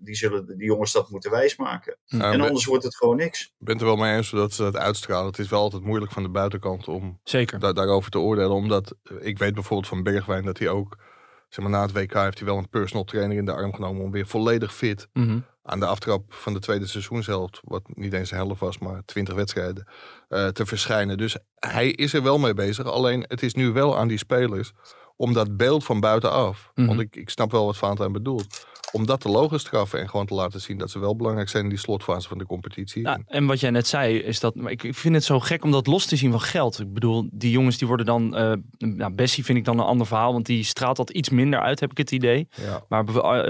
die 0.00 0.14
zullen 0.14 0.46
die 0.46 0.66
jongens 0.66 0.92
dat 0.92 1.10
moeten 1.10 1.30
wijsmaken. 1.30 1.96
Ja, 2.04 2.32
en 2.32 2.40
anders 2.40 2.64
wordt 2.64 2.84
het 2.84 2.96
gewoon 2.96 3.16
niks. 3.16 3.42
Ik 3.42 3.52
ben 3.58 3.72
het 3.72 3.82
er 3.82 3.88
wel 3.88 3.96
mee 3.96 4.16
eens 4.16 4.30
dat 4.30 4.52
ze 4.52 4.62
dat 4.62 4.76
uitstralen. 4.76 5.26
Het 5.26 5.38
is 5.38 5.48
wel 5.48 5.60
altijd 5.60 5.82
moeilijk 5.82 6.12
van 6.12 6.22
de 6.22 6.28
buitenkant 6.28 6.88
om 6.88 7.20
Zeker. 7.24 7.58
Da 7.58 7.72
daarover 7.72 8.10
te 8.10 8.18
oordelen. 8.18 8.56
Omdat 8.56 8.94
ik 9.20 9.38
weet 9.38 9.54
bijvoorbeeld 9.54 9.88
van 9.88 10.02
Bergwijn 10.02 10.44
dat 10.44 10.58
hij 10.58 10.68
ook, 10.68 10.96
zeg 11.48 11.64
maar 11.64 11.70
na 11.70 11.82
het 11.82 11.92
WK 11.92 12.14
heeft 12.14 12.38
hij 12.38 12.46
wel 12.46 12.58
een 12.58 12.68
personal 12.68 13.04
trainer 13.04 13.36
in 13.36 13.44
de 13.44 13.52
arm 13.52 13.74
genomen 13.74 14.02
om 14.02 14.10
weer 14.10 14.26
volledig 14.26 14.74
fit 14.74 15.08
mm 15.12 15.26
-hmm. 15.26 15.44
aan 15.62 15.80
de 15.80 15.86
aftrap 15.86 16.34
van 16.34 16.52
de 16.52 16.60
tweede 16.60 16.86
seizoenshelft, 16.86 17.60
wat 17.64 17.82
niet 17.86 18.12
eens 18.12 18.30
de 18.30 18.36
helft 18.36 18.60
was, 18.60 18.78
maar 18.78 19.02
twintig 19.04 19.34
wedstrijden, 19.34 19.88
uh, 20.28 20.48
te 20.48 20.66
verschijnen. 20.66 21.18
Dus 21.18 21.36
hij 21.54 21.88
is 21.88 22.12
er 22.12 22.22
wel 22.22 22.38
mee 22.38 22.54
bezig. 22.54 22.86
Alleen 22.86 23.24
het 23.28 23.42
is 23.42 23.54
nu 23.54 23.72
wel 23.72 23.98
aan 23.98 24.08
die 24.08 24.18
spelers 24.18 24.72
om 25.18 25.32
dat 25.32 25.56
beeld 25.56 25.84
van 25.84 26.00
buitenaf, 26.00 26.70
mm 26.74 26.84
-hmm. 26.84 26.86
want 26.86 27.00
ik, 27.06 27.16
ik 27.16 27.30
snap 27.30 27.50
wel 27.50 27.64
wat 27.64 27.76
Valentijn 27.76 28.12
bedoelt, 28.12 28.66
om 28.92 29.06
dat 29.06 29.20
te 29.20 29.28
logisch 29.28 29.60
straffen 29.60 30.00
en 30.00 30.08
gewoon 30.08 30.26
te 30.26 30.34
laten 30.34 30.60
zien 30.60 30.78
dat 30.78 30.90
ze 30.90 30.98
wel 30.98 31.16
belangrijk 31.16 31.48
zijn 31.48 31.62
in 31.62 31.68
die 31.68 31.78
slotfase 31.78 32.28
van 32.28 32.38
de 32.38 32.46
competitie. 32.46 33.02
Ja, 33.02 33.18
en 33.26 33.46
wat 33.46 33.60
jij 33.60 33.70
net 33.70 33.86
zei, 33.86 34.18
is 34.18 34.40
dat 34.40 34.54
maar 34.54 34.72
ik, 34.72 34.82
ik 34.82 34.94
vind 34.94 35.14
het 35.14 35.24
zo 35.24 35.40
gek 35.40 35.64
om 35.64 35.70
dat 35.70 35.86
los 35.86 36.06
te 36.06 36.16
zien 36.16 36.30
van 36.30 36.40
geld. 36.40 36.80
Ik 36.80 36.92
bedoel, 36.92 37.28
die 37.32 37.50
jongens 37.50 37.78
die 37.78 37.86
worden 37.86 38.06
dan, 38.06 38.38
uh, 38.38 38.52
nou, 38.78 39.12
Bessie 39.12 39.44
vind 39.44 39.58
ik 39.58 39.64
dan 39.64 39.78
een 39.78 39.84
ander 39.84 40.06
verhaal, 40.06 40.32
want 40.32 40.46
die 40.46 40.64
straalt 40.64 40.96
dat 40.96 41.10
iets 41.10 41.28
minder 41.28 41.60
uit, 41.60 41.80
heb 41.80 41.90
ik 41.90 41.98
het 41.98 42.10
idee. 42.10 42.48
Ja. 42.54 42.84
Maar 42.88 43.04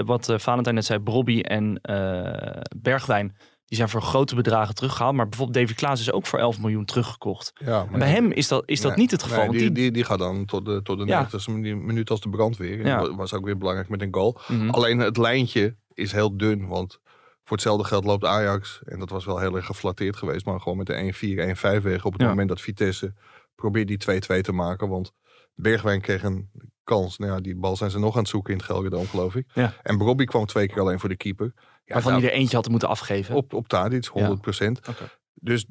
wat 0.05 0.29
uh, 0.29 0.37
Valentijn 0.37 0.75
net 0.75 0.85
zei, 0.85 0.99
Brobby 0.99 1.39
en 1.39 1.79
uh, 1.89 2.61
Bergwijn, 2.77 3.35
die 3.69 3.77
zijn 3.77 3.89
voor 3.89 4.01
grote 4.01 4.35
bedragen 4.35 4.75
teruggehaald. 4.75 5.15
Maar 5.15 5.29
bijvoorbeeld 5.29 5.57
Davy 5.67 5.73
Klaas 5.79 5.99
is 5.99 6.11
ook 6.11 6.25
voor 6.25 6.39
11 6.39 6.59
miljoen 6.59 6.85
teruggekocht. 6.85 7.51
Ja, 7.65 7.87
en 7.91 7.99
bij 7.99 8.09
hem 8.09 8.31
is 8.31 8.47
dat, 8.47 8.63
is 8.65 8.81
dat 8.81 8.91
nee, 8.91 8.99
niet 8.99 9.11
het 9.11 9.23
geval. 9.23 9.47
Nee, 9.49 9.59
die, 9.59 9.71
die, 9.71 9.91
die 9.91 10.03
gaat 10.03 10.19
dan 10.19 10.45
tot 10.45 10.65
de, 10.65 10.81
tot 10.81 10.97
de 10.99 11.05
Ja. 11.05 11.25
90ste 11.27 11.51
minuut 11.61 12.09
als 12.09 12.21
de 12.21 12.29
brandweer. 12.29 12.85
Ja. 12.85 12.97
Dat 13.01 13.15
was 13.15 13.33
ook 13.33 13.45
weer 13.45 13.57
belangrijk 13.57 13.89
met 13.89 14.01
een 14.01 14.13
goal. 14.13 14.39
Mhm. 14.47 14.69
Alleen 14.69 14.99
het 14.99 15.17
lijntje 15.17 15.75
is 15.93 16.11
heel 16.11 16.37
dun. 16.37 16.67
Want 16.67 16.99
voor 17.43 17.57
hetzelfde 17.57 17.83
geld 17.83 18.03
loopt 18.03 18.25
Ajax. 18.25 18.81
En 18.85 18.99
dat 18.99 19.09
was 19.09 19.25
wel 19.25 19.39
heel 19.39 19.55
erg 19.55 19.65
geflatteerd 19.65 20.15
geweest. 20.15 20.45
Maar 20.45 20.59
gewoon 20.59 20.77
met 20.77 20.87
de 20.87 20.93
1-4, 20.93 21.79
1-5 21.79 21.83
weg. 21.83 22.05
Op 22.05 22.11
het 22.13 22.21
Ja. 22.21 22.27
moment 22.27 22.49
dat 22.49 22.61
Vitesse 22.61 23.13
probeert 23.55 23.87
die 23.87 23.97
2-2 23.97 24.41
te 24.41 24.51
maken. 24.51 24.89
Want 24.89 25.11
Bergwijn 25.55 26.01
kreeg 26.01 26.23
een 26.23 26.49
kans. 26.83 27.17
Nou 27.17 27.31
ja, 27.31 27.39
die 27.39 27.55
bal 27.55 27.75
zijn 27.75 27.91
ze 27.91 27.99
nog 27.99 28.13
aan 28.13 28.19
het 28.21 28.29
zoeken 28.29 28.51
in 28.53 28.57
het 28.59 28.67
Gelredome, 28.67 29.05
geloof 29.07 29.35
ik. 29.35 29.45
Ja. 29.53 29.73
En 29.83 29.97
Bobby 29.97 30.23
kwam 30.25 30.45
twee 30.45 30.67
keer 30.67 30.79
alleen 30.79 30.99
voor 30.99 31.09
de 31.09 31.17
keeper. 31.17 31.53
Ja, 31.89 31.95
Waarvan 31.95 32.11
nou, 32.11 32.23
hij 32.23 32.33
er 32.33 32.39
eentje 32.39 32.55
had 32.55 32.69
moeten 32.69 32.87
afgeven. 32.89 33.35
op, 33.35 33.53
op 33.53 33.67
Tadic, 33.67 34.05
100 34.05 34.61
Oké. 34.89 35.09
Dus 35.33 35.65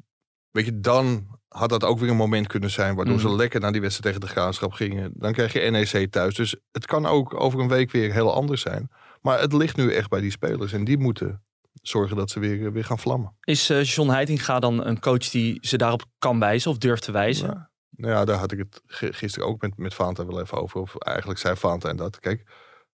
weet 0.51 0.65
je, 0.65 0.79
dan 0.79 1.27
had 1.47 1.69
dat 1.69 1.83
ook 1.83 1.99
weer 1.99 2.09
een 2.09 2.15
moment 2.15 2.47
kunnen 2.47 2.69
zijn... 2.69 2.95
waardoor 2.95 3.15
Mhm. 3.15 3.27
ze 3.27 3.35
lekker 3.35 3.59
naar 3.59 3.71
die 3.71 3.81
wedstrijd 3.81 4.15
tegen 4.15 4.27
de 4.33 4.39
Graafschap 4.39 4.71
gingen. 4.71 5.11
Dan 5.13 5.33
krijg 5.33 5.53
je 5.53 5.69
NEC 5.69 6.11
thuis. 6.11 6.35
Dus 6.35 6.55
het 6.71 6.85
kan 6.85 7.05
ook 7.05 7.39
over 7.41 7.59
een 7.59 7.67
week 7.67 7.91
weer 7.91 8.13
heel 8.13 8.33
anders 8.33 8.61
zijn. 8.61 8.89
Maar 9.21 9.39
het 9.39 9.53
ligt 9.53 9.75
nu 9.77 9.93
echt 9.93 10.09
bij 10.09 10.21
die 10.21 10.31
spelers. 10.31 10.73
En 10.73 10.83
die 10.83 10.97
moeten 10.97 11.43
zorgen 11.81 12.15
dat 12.15 12.29
ze 12.29 12.39
weer, 12.39 12.71
weer 12.71 12.83
gaan 12.85 12.99
vlammen. 12.99 13.35
Is 13.43 13.69
eh, 13.69 13.83
John 13.83 14.09
Heitinga 14.09 14.59
dan 14.59 14.85
een 14.85 14.99
coach 14.99 15.29
die 15.29 15.57
ze 15.61 15.77
daarop 15.77 16.03
kan 16.17 16.39
wijzen 16.39 16.71
of 16.71 16.77
durft 16.77 17.03
te 17.03 17.11
wijzen? 17.11 17.47
Ja. 17.47 17.69
Nou 17.89 18.13
ja, 18.13 18.25
daar 18.25 18.37
had 18.37 18.51
ik 18.51 18.57
het 18.57 18.81
gi- 18.85 19.13
gisteren 19.13 19.47
ook 19.47 19.61
met, 19.61 19.77
met 19.77 19.93
Fanta 19.93 20.25
wel 20.25 20.41
even 20.41 20.57
over. 20.61 20.81
Of 20.81 20.95
eigenlijk 20.97 21.39
zei 21.39 21.55
Fanta 21.55 21.89
en 21.89 21.95
dat. 21.95 22.19
Kijk, 22.19 22.43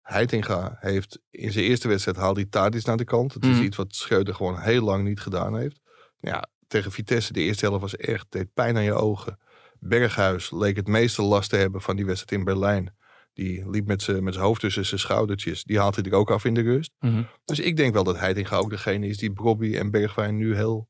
Heitinga 0.05 0.77
heeft 0.79 1.19
in 1.31 1.51
zijn 1.51 1.65
eerste 1.65 1.87
wedstrijd 1.87 2.17
haalde 2.17 2.39
hij 2.39 2.49
Tadic 2.49 2.85
naar 2.85 2.97
de 2.97 3.03
kant. 3.03 3.33
Het 3.33 3.43
is 3.45 3.55
Mhm. 3.55 3.63
iets 3.63 3.77
wat 3.77 3.95
Schreuder 3.95 4.35
gewoon 4.35 4.59
heel 4.59 4.81
lang 4.83 5.03
niet 5.03 5.19
gedaan 5.19 5.57
heeft. 5.57 5.79
Ja, 6.19 6.45
tegen 6.67 6.91
Vitesse, 6.91 7.33
de 7.33 7.41
eerste 7.41 7.65
helft 7.65 7.81
was 7.81 7.95
echt, 7.95 8.25
deed 8.29 8.53
pijn 8.53 8.75
aan 8.77 8.83
je 8.83 8.93
ogen. 8.93 9.39
Berghuis 9.79 10.51
leek 10.51 10.75
het 10.75 10.87
meeste 10.87 11.21
last 11.21 11.49
te 11.49 11.55
hebben 11.55 11.81
van 11.81 11.95
die 11.95 12.05
wedstrijd 12.05 12.31
in 12.39 12.43
Berlijn. 12.45 12.95
Die 13.33 13.69
liep 13.69 13.87
met 13.87 14.01
zijn 14.01 14.23
met 14.23 14.33
zijn 14.33 14.45
hoofd 14.45 14.61
tussen 14.61 14.85
zijn 14.85 14.99
schoudertjes. 14.99 15.63
Die 15.63 15.79
haalt 15.79 15.95
hij 15.95 16.03
er 16.05 16.13
ook 16.13 16.31
af 16.31 16.45
in 16.45 16.53
de 16.53 16.61
rust. 16.61 16.91
Mhm. 16.99 17.23
Dus 17.45 17.59
ik 17.59 17.77
denk 17.77 17.93
wel 17.93 18.03
dat 18.03 18.19
Heitinga 18.19 18.57
ook 18.57 18.69
degene 18.69 19.07
is 19.07 19.17
die 19.17 19.33
Brobby 19.33 19.75
en 19.75 19.91
Bergwijn 19.91 20.37
nu 20.37 20.55
heel 20.55 20.89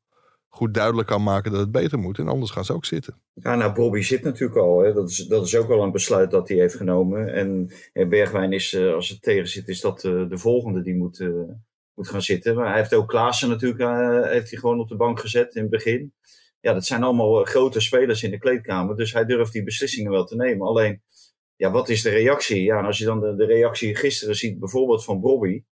goed 0.55 0.73
duidelijk 0.73 1.07
kan 1.07 1.23
maken 1.23 1.51
dat 1.51 1.59
het 1.59 1.71
beter 1.71 1.99
moet. 1.99 2.19
En 2.19 2.27
anders 2.27 2.51
gaan 2.51 2.65
ze 2.65 2.73
ook 2.73 2.85
zitten. 2.85 3.21
Ja, 3.33 3.55
nou, 3.55 3.73
Bobby 3.73 4.01
zit 4.01 4.23
natuurlijk 4.23 4.59
al. 4.59 4.79
Hè. 4.79 4.93
Dat, 4.93 5.09
is, 5.09 5.17
dat 5.17 5.45
is 5.45 5.55
ook 5.55 5.67
wel 5.67 5.83
een 5.83 5.91
besluit 5.91 6.31
dat 6.31 6.47
hij 6.47 6.57
heeft 6.57 6.75
genomen. 6.75 7.33
En 7.33 7.71
eh, 7.93 8.07
Bergwijn 8.07 8.51
is, 8.51 8.73
eh, 8.73 8.93
als 8.93 9.09
het 9.09 9.21
tegen 9.21 9.47
zit, 9.47 9.67
is 9.67 9.81
dat 9.81 10.03
eh, 10.03 10.29
de 10.29 10.37
volgende 10.37 10.81
die 10.81 10.95
moet, 10.95 11.29
moet 11.93 12.09
gaan 12.09 12.21
zitten. 12.21 12.55
Maar 12.55 12.67
hij 12.67 12.77
heeft 12.77 12.93
ook 12.93 13.07
Klaassen 13.07 13.49
natuurlijk 13.49 13.81
heeft 14.31 14.49
hij 14.49 14.59
gewoon 14.59 14.79
op 14.79 14.87
de 14.87 14.95
bank 14.95 15.19
gezet 15.19 15.55
in 15.55 15.61
het 15.61 15.71
begin. 15.71 16.13
Ja, 16.59 16.73
dat 16.73 16.85
zijn 16.85 17.03
allemaal 17.03 17.43
grote 17.43 17.79
spelers 17.79 18.23
in 18.23 18.31
de 18.31 18.37
kleedkamer. 18.37 18.95
Dus 18.95 19.13
hij 19.13 19.25
durft 19.25 19.53
die 19.53 19.63
beslissingen 19.63 20.11
wel 20.11 20.25
te 20.25 20.35
nemen. 20.35 20.67
Alleen, 20.67 21.01
ja, 21.55 21.71
wat 21.71 21.89
is 21.89 22.01
de 22.01 22.09
reactie? 22.09 22.63
Ja, 22.63 22.79
en 22.79 22.85
als 22.85 22.97
je 22.97 23.05
dan 23.05 23.19
de, 23.19 23.35
de 23.35 23.45
reactie 23.45 23.95
gisteren 23.95 24.35
ziet, 24.35 24.59
bijvoorbeeld 24.59 25.03
van 25.03 25.21
Bobby. 25.21 25.63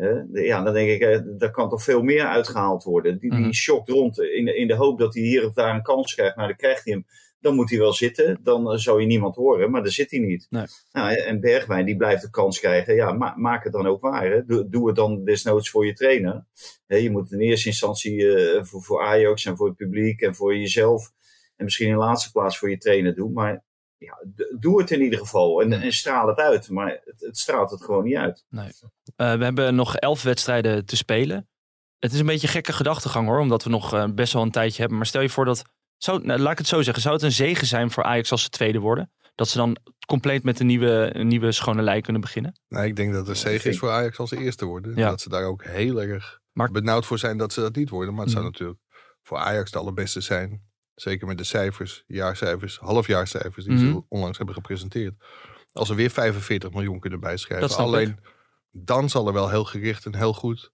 De- 0.00 0.42
ja, 0.42 0.62
dan 0.62 0.74
denk 0.74 0.88
ik, 0.90 1.00
eh, 1.00 1.18
daar 1.38 1.50
kan 1.50 1.68
toch 1.68 1.82
veel 1.82 2.02
meer 2.02 2.24
uitgehaald 2.26 2.84
worden. 2.84 3.18
Die, 3.18 3.32
Mhm. 3.32 3.42
die 3.42 3.54
shokt 3.54 3.88
rond 3.88 4.20
in, 4.20 4.44
de- 4.44 4.56
in 4.56 4.66
de 4.66 4.74
hoop 4.74 4.98
dat 4.98 5.14
hij 5.14 5.22
hier 5.22 5.46
of 5.46 5.52
daar 5.54 5.74
een 5.74 5.82
kans 5.82 6.14
krijgt. 6.14 6.36
Nou, 6.36 6.48
dan 6.48 6.56
krijgt 6.56 6.84
hij 6.84 6.92
hem. 6.92 7.06
Dan 7.40 7.54
moet 7.54 7.70
hij 7.70 7.78
wel 7.78 7.92
zitten. 7.92 8.38
Dan 8.42 8.70
eh, 8.72 8.76
zou 8.78 9.00
je 9.00 9.06
niemand 9.06 9.34
horen, 9.34 9.70
maar 9.70 9.82
dan 9.82 9.90
zit 9.92 10.10
hij 10.10 10.20
niet. 10.20 10.46
Nee. 10.50 10.64
Nou, 10.92 11.14
en 11.14 11.40
Bergwijn, 11.40 11.84
die 11.86 11.96
blijft 11.96 12.22
de 12.22 12.30
kans 12.30 12.60
krijgen. 12.60 12.94
Ja, 12.94 13.12
ma- 13.12 13.34
maak 13.36 13.64
het 13.64 13.72
dan 13.72 13.86
ook 13.86 14.00
waar. 14.00 14.30
Hè. 14.30 14.44
Doe, 14.44 14.68
doe 14.68 14.86
het 14.86 14.96
dan 14.96 15.24
desnoods 15.24 15.70
voor 15.70 15.86
je 15.86 15.92
trainer. 15.92 16.44
Hè, 16.86 16.96
je 16.96 17.10
moet 17.10 17.32
in 17.32 17.40
eerste 17.40 17.68
instantie 17.68 18.34
eh, 18.34 18.64
voor, 18.64 18.82
voor 18.82 19.02
Ajax 19.02 19.44
en 19.44 19.56
voor 19.56 19.66
het 19.66 19.76
publiek 19.76 20.20
en 20.20 20.34
voor 20.34 20.56
jezelf. 20.56 21.10
En 21.56 21.64
misschien 21.64 21.88
in 21.88 21.96
laatste 21.96 22.30
plaats 22.32 22.58
voor 22.58 22.70
je 22.70 22.78
trainer 22.78 23.14
doen. 23.14 23.32
Maar 23.32 23.64
ja, 24.00 24.18
doe 24.58 24.80
het 24.80 24.90
in 24.90 25.00
ieder 25.02 25.18
geval. 25.18 25.62
En, 25.62 25.72
en 25.72 25.92
straal 25.92 26.28
het 26.28 26.38
uit. 26.38 26.70
Maar 26.70 27.00
het, 27.04 27.20
het 27.20 27.38
straalt 27.38 27.70
het 27.70 27.82
gewoon 27.84 28.04
niet 28.04 28.16
uit. 28.16 28.44
Eh, 28.50 29.34
we 29.34 29.44
hebben 29.44 29.74
nog 29.74 29.96
elf 29.96 30.22
wedstrijden 30.22 30.84
te 30.84 30.96
spelen. 30.96 31.48
Het 31.98 32.12
is 32.12 32.18
een 32.20 32.26
beetje 32.26 32.46
een 32.46 32.52
gekke 32.52 32.72
gedachtegang 32.72 33.28
hoor, 33.28 33.38
omdat 33.38 33.64
we 33.64 33.70
nog 33.70 33.94
eh, 33.94 34.04
best 34.14 34.32
wel 34.32 34.42
een 34.42 34.50
tijdje 34.50 34.78
hebben. 34.80 34.96
Maar 34.96 35.06
stel 35.06 35.20
je 35.22 35.28
voor 35.28 35.44
dat, 35.44 35.62
zou, 35.96 36.24
nou, 36.24 36.40
laat 36.40 36.52
ik 36.52 36.58
het 36.58 36.66
zo 36.66 36.82
zeggen, 36.82 37.02
zou 37.02 37.14
het 37.14 37.24
een 37.24 37.32
zegen 37.32 37.66
zijn 37.66 37.90
voor 37.90 38.02
Ajax 38.02 38.30
als 38.30 38.42
ze 38.42 38.48
tweede 38.48 38.78
worden? 38.78 39.12
Dat 39.34 39.48
ze 39.48 39.56
dan 39.56 39.76
compleet 40.06 40.42
met 40.42 40.60
een 40.60 40.66
nieuwe, 40.66 41.10
een 41.12 41.26
nieuwe 41.26 41.52
schone 41.52 41.82
lei 41.82 42.00
kunnen 42.00 42.20
beginnen? 42.22 42.60
Nee, 42.68 42.86
ik 42.86 42.96
denk 42.96 43.12
dat 43.12 43.26
het 43.26 43.38
zege 43.38 43.68
is 43.68 43.78
voor 43.78 43.90
Ajax 43.90 44.18
als 44.18 44.30
eerste 44.30 44.64
worden. 44.64 44.96
Ja. 44.96 45.08
Dat 45.08 45.20
ze 45.20 45.28
daar 45.28 45.44
ook 45.44 45.64
heel 45.64 46.02
erg 46.02 46.40
Maar- 46.52 46.70
benauwd 46.70 47.06
voor 47.06 47.18
zijn 47.18 47.36
dat 47.38 47.52
ze 47.52 47.60
dat 47.60 47.74
niet 47.76 47.88
worden. 47.90 48.14
Maar 48.14 48.22
het 48.24 48.32
zou 48.32 48.44
Mhm. 48.44 48.52
natuurlijk 48.52 48.80
voor 49.22 49.38
Ajax 49.38 49.70
de 49.70 49.78
allerbeste 49.78 50.20
zijn. 50.20 50.62
Zeker 51.00 51.26
met 51.26 51.38
de 51.38 51.44
cijfers, 51.44 52.04
jaarcijfers, 52.06 52.78
halfjaarcijfers 52.78 53.64
die 53.64 53.74
Mhm. 53.74 53.84
ze 53.92 54.02
onlangs 54.08 54.36
hebben 54.36 54.54
gepresenteerd. 54.54 55.14
Als 55.72 55.88
ze 55.88 55.94
weer 55.94 56.10
45 56.10 56.70
miljoen 56.70 57.00
kunnen 57.00 57.20
bijschrijven. 57.20 57.76
Alleen 57.76 58.18
dan 58.70 59.08
zal 59.08 59.26
er 59.26 59.32
wel 59.32 59.48
heel 59.50 59.64
gericht 59.64 60.06
en 60.06 60.14
heel 60.14 60.32
goed 60.34 60.72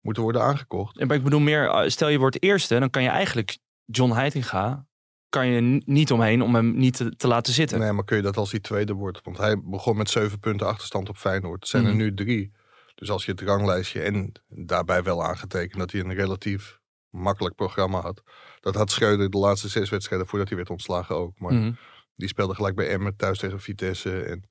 moeten 0.00 0.22
worden 0.22 0.42
aangekocht. 0.42 0.98
En 0.98 1.06
maar 1.06 1.16
ik 1.16 1.22
bedoel 1.22 1.40
meer, 1.40 1.68
eh, 1.68 1.88
stel 1.88 2.08
je 2.08 2.18
wordt 2.18 2.42
eerste, 2.42 2.78
dan 2.78 2.90
kan 2.90 3.02
je 3.02 3.08
eigenlijk 3.08 3.58
John 3.84 4.12
Heitinga 4.12 4.86
kan 5.28 5.46
je 5.46 5.82
niet 5.86 6.12
omheen 6.12 6.42
om 6.42 6.54
hem 6.54 6.76
niet 6.76 6.96
te, 6.96 7.16
te 7.16 7.28
laten 7.28 7.52
zitten. 7.52 7.78
Nee, 7.78 7.92
maar 7.92 8.04
kun 8.04 8.16
je 8.16 8.22
dat 8.22 8.36
als 8.36 8.50
hij 8.50 8.60
tweede 8.60 8.92
wordt? 8.92 9.20
Want 9.22 9.36
hij 9.38 9.60
begon 9.62 9.96
met 9.96 10.10
zeven 10.10 10.38
punten 10.40 10.66
achterstand 10.66 11.08
op 11.08 11.16
Feyenoord. 11.16 11.68
Zijn 11.68 11.82
Mhm. 11.82 11.90
er 11.92 11.96
nu 11.98 12.14
drie. 12.14 12.52
Dus 12.94 13.10
als 13.10 13.24
je 13.24 13.30
het 13.30 13.40
ranglijstje 13.40 14.00
en 14.02 14.32
daarbij 14.48 15.02
wel 15.02 15.24
aangetekend 15.24 15.78
dat 15.78 15.92
hij 15.92 16.00
een 16.00 16.14
relatief 16.14 16.79
makkelijk 17.10 17.54
programma 17.54 18.00
had. 18.00 18.22
Dat 18.60 18.74
had 18.74 18.90
Schreuder 18.90 19.30
de 19.30 19.38
laatste 19.38 19.68
zes 19.68 19.90
wedstrijden 19.90 20.26
voordat 20.28 20.48
hij 20.48 20.56
werd 20.56 20.70
ontslagen 20.70 21.16
ook. 21.16 21.38
Maar 21.38 21.52
Mhm. 21.52 21.72
die 22.16 22.28
speelde 22.28 22.54
gelijk 22.54 22.74
bij 22.76 22.88
Emmen, 22.88 23.16
thuis 23.16 23.38
tegen 23.38 23.60
Vitesse 23.60 24.22
en 24.22 24.50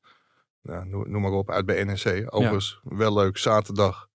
nou, 0.62 0.86
noem, 0.88 1.12
noem 1.12 1.22
maar 1.22 1.32
op, 1.32 1.50
uit 1.52 1.65
bij 1.65 1.84
NEC. 1.84 2.26
Overigens, 2.36 2.80
wel 2.84 3.13
leuk, 3.13 3.38
zaterdag 3.38 4.08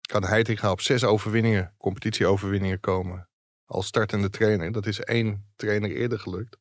kan 0.00 0.24
Heitinga 0.24 0.70
op 0.70 0.80
zes 0.80 1.04
overwinningen, 1.04 1.74
competitieoverwinningen 1.78 2.80
komen 2.80 3.28
als 3.66 3.86
startende 3.86 4.30
trainer. 4.30 4.72
Dat 4.72 4.86
is 4.86 5.00
één 5.00 5.52
trainer 5.56 5.90
eerder 5.90 6.18
gelukt. 6.18 6.56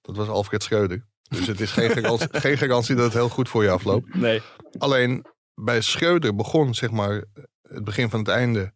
Dat 0.00 0.16
was 0.16 0.28
Alfred 0.28 0.62
Schreuder. 0.62 1.06
Dus 1.22 1.46
het 1.46 1.60
is 1.60 1.70
geen 1.70 1.90
garantie, 1.96 2.28
geen 2.30 2.58
garantie 2.58 2.94
dat 2.94 3.04
het 3.04 3.12
heel 3.14 3.28
goed 3.28 3.48
voor 3.48 3.62
je 3.62 3.70
afloopt. 3.70 4.14
Nee. 4.14 4.42
Alleen 4.78 5.24
bij 5.54 5.80
Schreuder 5.80 6.34
begon, 6.34 6.74
zeg 6.74 6.90
maar, 6.90 7.24
het 7.62 7.84
begin 7.84 8.10
van 8.10 8.18
het 8.18 8.28
einde 8.28 8.72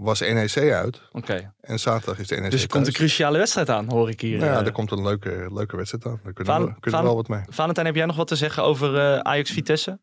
was 0.00 0.20
NEC 0.20 0.56
uit. 0.72 1.00
Oké. 1.12 1.52
En 1.60 1.78
zaterdag 1.78 2.18
is 2.18 2.26
de 2.28 2.36
NEC 2.36 2.50
Dus 2.50 2.62
er 2.62 2.68
komt 2.68 2.86
een 2.86 2.92
cruciale 2.92 3.38
wedstrijd 3.38 3.68
aan, 3.68 3.90
hoor 3.90 4.08
ik 4.08 4.20
hier. 4.20 4.38
Nou 4.38 4.50
ja, 4.50 4.60
eh. 4.60 4.66
er 4.66 4.72
komt 4.72 4.90
een 4.90 5.02
leuke, 5.02 5.46
leuke 5.52 5.76
wedstrijd 5.76 6.06
aan. 6.06 6.20
Daar 6.24 6.32
kunnen, 6.32 6.54
Val- 6.54 6.66
we, 6.66 6.80
kunnen 6.80 7.00
we 7.00 7.06
wel 7.06 7.16
wat 7.16 7.28
mee. 7.28 7.40
Valentijn, 7.48 7.86
heb 7.86 7.94
jij 7.94 8.06
nog 8.06 8.16
wat 8.16 8.28
te 8.28 8.36
zeggen 8.36 8.62
over 8.62 8.96
eh, 8.96 9.18
Ajax-Vitesse? 9.18 9.98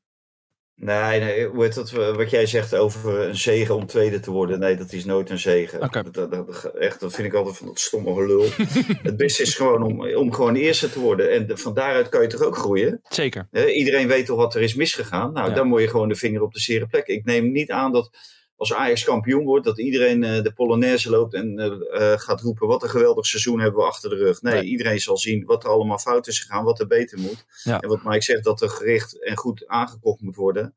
Nee, 0.76 1.20
nee, 1.20 1.46
hoe 1.48 1.64
heet 1.64 1.74
dat, 1.76 1.92
eh, 1.92 2.16
wat 2.16 2.30
jij 2.30 2.46
zegt 2.46 2.76
over 2.76 3.20
een 3.28 3.36
zegen 3.38 3.76
om 3.76 3.86
tweede 3.86 4.20
te 4.20 4.32
worden. 4.32 4.60
Nee, 4.60 4.76
dat 4.76 4.92
is 4.94 5.06
nooit 5.06 5.30
een 5.30 5.40
zegen. 5.40 5.80
Dat, 5.80 6.14
dat, 6.14 6.32
dat- 6.32 6.66
echt, 6.76 7.00
dat 7.00 7.14
vind 7.14 7.28
ik 7.28 7.34
altijd 7.34 7.58
van 7.58 7.68
dat 7.68 7.80
stomme 7.80 8.14
gelul. 8.14 8.46
het 9.10 9.18
beste 9.18 9.42
is 9.42 9.56
gewoon 9.56 9.84
om, 9.84 10.16
om 10.16 10.34
gewoon 10.34 10.56
eerste 10.56 10.90
te 10.90 11.00
worden. 11.00 11.32
En 11.32 11.48
de- 11.48 11.58
van 11.58 11.74
daaruit 11.74 12.10
kan 12.10 12.22
je 12.22 12.28
toch 12.28 12.42
ook 12.42 12.58
groeien? 12.58 13.00
Zeker. 13.10 13.48
Hè, 13.52 13.66
iedereen 13.70 14.08
weet 14.08 14.26
toch 14.26 14.38
wat 14.38 14.56
er 14.56 14.62
is 14.62 14.76
misgegaan? 14.76 15.34
Nou, 15.34 15.50
Ja. 15.50 15.56
dan 15.56 15.68
moet 15.68 15.82
je 15.82 15.88
gewoon 15.90 16.10
de 16.10 16.16
vinger 16.16 16.42
op 16.42 16.54
de 16.54 16.60
zere 16.60 16.88
plek. 16.88 17.08
Ik 17.08 17.26
neem 17.26 17.52
niet 17.52 17.72
aan 17.72 17.92
dat 17.92 18.10
als 18.58 18.74
Ajax 18.74 19.04
kampioen 19.04 19.46
wordt, 19.46 19.66
dat 19.66 19.80
iedereen 19.80 20.24
eh, 20.24 20.44
de 20.44 20.54
Polonaise 20.54 21.10
loopt 21.10 21.34
en 21.34 21.60
eh, 21.60 22.12
eh, 22.12 22.20
gaat 22.20 22.42
roepen: 22.42 22.68
wat 22.68 22.84
een 22.84 22.90
geweldig 22.90 23.26
seizoen 23.26 23.60
hebben 23.60 23.80
we 23.80 23.88
achter 23.88 24.10
de 24.10 24.16
rug. 24.16 24.42
Nee, 24.42 24.64
iedereen 24.64 25.00
zal 25.00 25.18
zien 25.18 25.46
wat 25.46 25.64
er 25.64 25.70
allemaal 25.70 25.98
fout 25.98 26.28
is 26.28 26.40
gegaan, 26.40 26.64
wat 26.64 26.80
er 26.80 26.88
beter 26.88 27.20
moet. 27.20 27.46
Ja. 27.64 27.80
En 27.80 27.90
wat 27.90 28.04
Mike 28.04 28.24
zegt, 28.24 28.44
dat 28.44 28.62
er 28.62 28.70
gericht 28.70 29.24
en 29.24 29.38
goed 29.38 29.68
aangekocht 29.68 30.22
moet 30.22 30.36
worden. 30.36 30.76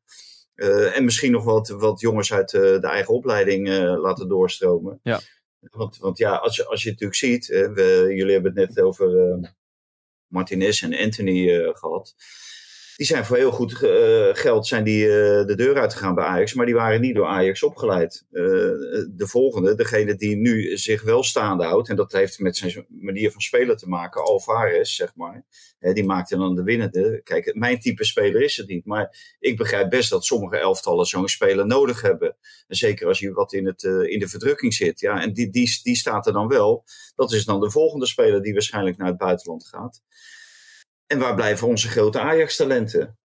En 0.93 1.03
misschien 1.03 1.31
nog 1.31 1.43
wat, 1.43 1.69
wat 1.69 1.99
jongens 1.99 2.33
uit 2.33 2.49
de 2.49 2.79
eigen 2.87 3.13
opleiding 3.13 3.67
laten 3.97 4.27
doorstromen. 4.27 4.99
Ja. 5.03 5.19
Want, 5.59 5.97
want 5.97 6.17
ja, 6.17 6.35
als 6.35 6.55
je, 6.55 6.65
als 6.65 6.83
je 6.83 6.89
natuurlijk 6.89 7.19
ziet, 7.19 7.47
we, 7.47 8.05
jullie 8.15 8.33
hebben 8.33 8.55
het 8.55 8.75
net 8.75 8.85
over 8.85 9.39
Martinez 10.31 10.83
en 10.83 10.97
Anthony 10.97 11.49
eh, 11.49 11.69
gehad. 11.73 12.15
Die 13.01 13.09
zijn 13.09 13.25
voor 13.25 13.37
heel 13.37 13.51
goed 13.51 13.83
eh, 13.83 14.29
geld 14.31 14.67
zijn 14.67 14.83
die, 14.83 15.05
eh, 15.05 15.45
de 15.45 15.55
deur 15.55 15.79
uitgegaan 15.79 16.15
bij 16.15 16.23
Ajax, 16.23 16.53
maar 16.53 16.65
die 16.65 16.75
waren 16.75 17.01
niet 17.01 17.15
door 17.15 17.25
Ajax 17.25 17.63
opgeleid. 17.63 18.25
Eh, 18.31 18.43
de 19.09 19.27
volgende, 19.27 19.75
degene 19.75 20.15
die 20.15 20.35
nu 20.35 20.77
zich 20.77 21.01
wel 21.01 21.23
staande 21.23 21.63
houdt, 21.63 21.89
en 21.89 21.95
dat 21.95 22.11
heeft 22.11 22.39
met 22.39 22.57
zijn 22.57 22.85
manier 22.87 23.31
van 23.31 23.41
spelen 23.41 23.77
te 23.77 23.87
maken, 23.87 24.23
Alvarez, 24.23 24.95
zeg 24.95 25.15
maar. 25.15 25.45
Die 25.79 26.03
maakte 26.03 26.37
dan 26.37 26.55
de 26.55 26.63
winnende. 26.63 27.21
Kijk, 27.23 27.55
mijn 27.55 27.79
type 27.79 28.05
speler 28.05 28.41
is 28.41 28.57
het 28.57 28.67
niet, 28.67 28.85
maar 28.85 29.35
ik 29.39 29.57
begrijp 29.57 29.89
best 29.89 30.09
dat 30.09 30.25
sommige 30.25 30.57
elftallen 30.57 31.05
zo'n 31.05 31.27
speler 31.27 31.67
nodig 31.67 32.01
hebben. 32.01 32.35
En 32.67 32.75
zeker 32.75 33.07
als 33.07 33.19
je 33.19 33.31
wat 33.31 33.53
in, 33.53 33.65
het, 33.65 33.83
in 33.83 34.19
de 34.19 34.27
verdrukking 34.27 34.73
zit. 34.73 34.99
Ja, 34.99 35.21
en 35.21 35.33
die, 35.33 35.49
die, 35.49 35.79
die 35.83 35.95
staat 35.95 36.27
er 36.27 36.33
dan 36.33 36.47
wel. 36.47 36.83
Dat 37.15 37.31
is 37.31 37.45
dan 37.45 37.59
de 37.59 37.71
volgende 37.71 38.07
speler 38.07 38.41
die 38.41 38.53
waarschijnlijk 38.53 38.97
naar 38.97 39.07
het 39.07 39.17
buitenland 39.17 39.67
gaat. 39.67 40.01
En 41.11 41.19
waar 41.19 41.35
blijven 41.35 41.67
onze 41.67 41.87
grote 41.87 42.19
Ajax-talenten? 42.19 43.17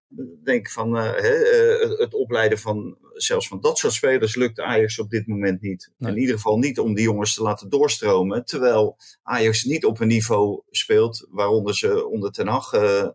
Denk 0.44 0.70
van 0.70 0.96
eh, 0.96 1.04
hè, 1.04 1.34
eh, 1.34 1.98
het 1.98 2.14
opleiden 2.14 2.58
van 2.58 2.98
zelfs 3.12 3.48
van 3.48 3.60
dat 3.60 3.78
soort 3.78 3.92
spelers 3.92 4.34
lukt 4.34 4.60
Ajax 4.60 4.98
op 4.98 5.10
dit 5.10 5.26
moment 5.26 5.60
niet. 5.60 5.92
Nee. 5.98 6.12
In 6.12 6.18
ieder 6.18 6.34
geval 6.34 6.58
niet 6.58 6.78
om 6.78 6.94
die 6.94 7.04
jongens 7.04 7.34
te 7.34 7.42
laten 7.42 7.68
doorstromen. 7.68 8.44
Terwijl 8.44 8.96
Ajax 9.22 9.64
niet 9.64 9.84
op 9.84 10.00
een 10.00 10.08
niveau 10.08 10.62
speelt 10.70 11.26
waaronder 11.30 11.76
ze 11.76 12.06
onder 12.06 12.32
Ten 12.32 12.46
Hag 12.46 12.72
eh, 12.72 13.08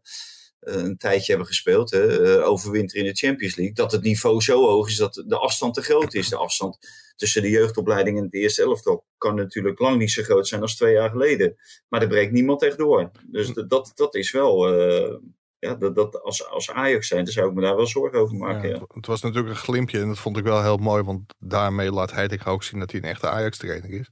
een 0.60 0.98
tijdje 0.98 1.30
hebben 1.30 1.48
gespeeld. 1.48 1.92
Hè, 1.92 2.44
overwinter 2.46 2.98
in 2.98 3.06
de 3.06 3.16
Champions 3.16 3.56
League. 3.56 3.76
Dat 3.76 3.92
het 3.92 4.02
niveau 4.02 4.42
zo 4.42 4.68
hoog 4.68 4.88
is 4.88 4.98
dat 4.98 5.24
de 5.28 5.38
afstand 5.38 5.74
te 5.74 5.82
groot 5.82 6.14
is. 6.14 6.30
De 6.30 6.38
afstand 6.38 6.78
tussen 7.22 7.42
de 7.42 7.50
jeugdopleiding 7.50 8.18
en 8.18 8.24
het 8.24 8.34
eerste 8.34 8.62
elftal 8.64 9.06
kan 9.18 9.36
natuurlijk 9.36 9.80
lang 9.80 9.98
niet 9.98 10.12
zo 10.12 10.24
groot 10.24 10.48
zijn 10.48 10.62
als 10.62 10.76
twee 10.76 10.94
jaar 10.94 11.10
geleden. 11.10 11.56
Maar 11.90 12.02
er 12.02 12.08
breekt 12.08 12.32
niemand 12.32 12.64
echt 12.64 12.78
door. 12.78 13.12
Dus 13.26 13.50
d- 13.54 13.70
dat, 13.70 13.92
dat 13.96 14.16
is 14.16 14.32
wel. 14.32 14.68
eh, 14.80 15.16
ja, 15.60 15.76
dat, 15.76 15.96
dat 15.96 16.22
als, 16.22 16.48
als 16.50 16.72
Ajax 16.72 17.08
zijn, 17.08 17.24
dan 17.24 17.34
zou 17.34 17.50
ik 17.50 17.54
me 17.56 17.62
daar 17.62 17.76
wel 17.76 17.88
zorgen 17.88 18.20
over 18.20 18.36
maken. 18.38 18.70
Ja, 18.70 18.76
Ja. 18.76 18.80
het- 18.82 18.94
Het 18.94 19.06
was 19.06 19.22
natuurlijk 19.22 19.50
een 19.56 19.62
glimpje 19.62 20.00
en 20.00 20.08
dat 20.08 20.20
vond 20.20 20.38
ik 20.38 20.44
wel 20.44 20.62
heel 20.64 20.78
mooi. 20.78 21.04
Want 21.04 21.34
daarmee 21.40 21.92
laat 21.92 22.12
Heitinga 22.12 22.52
ook 22.52 22.64
zien 22.64 22.80
dat 22.80 22.92
hij 22.92 23.02
een 23.02 23.10
echte 23.10 23.28
Ajax-trainer 23.30 23.90
is. 23.90 24.10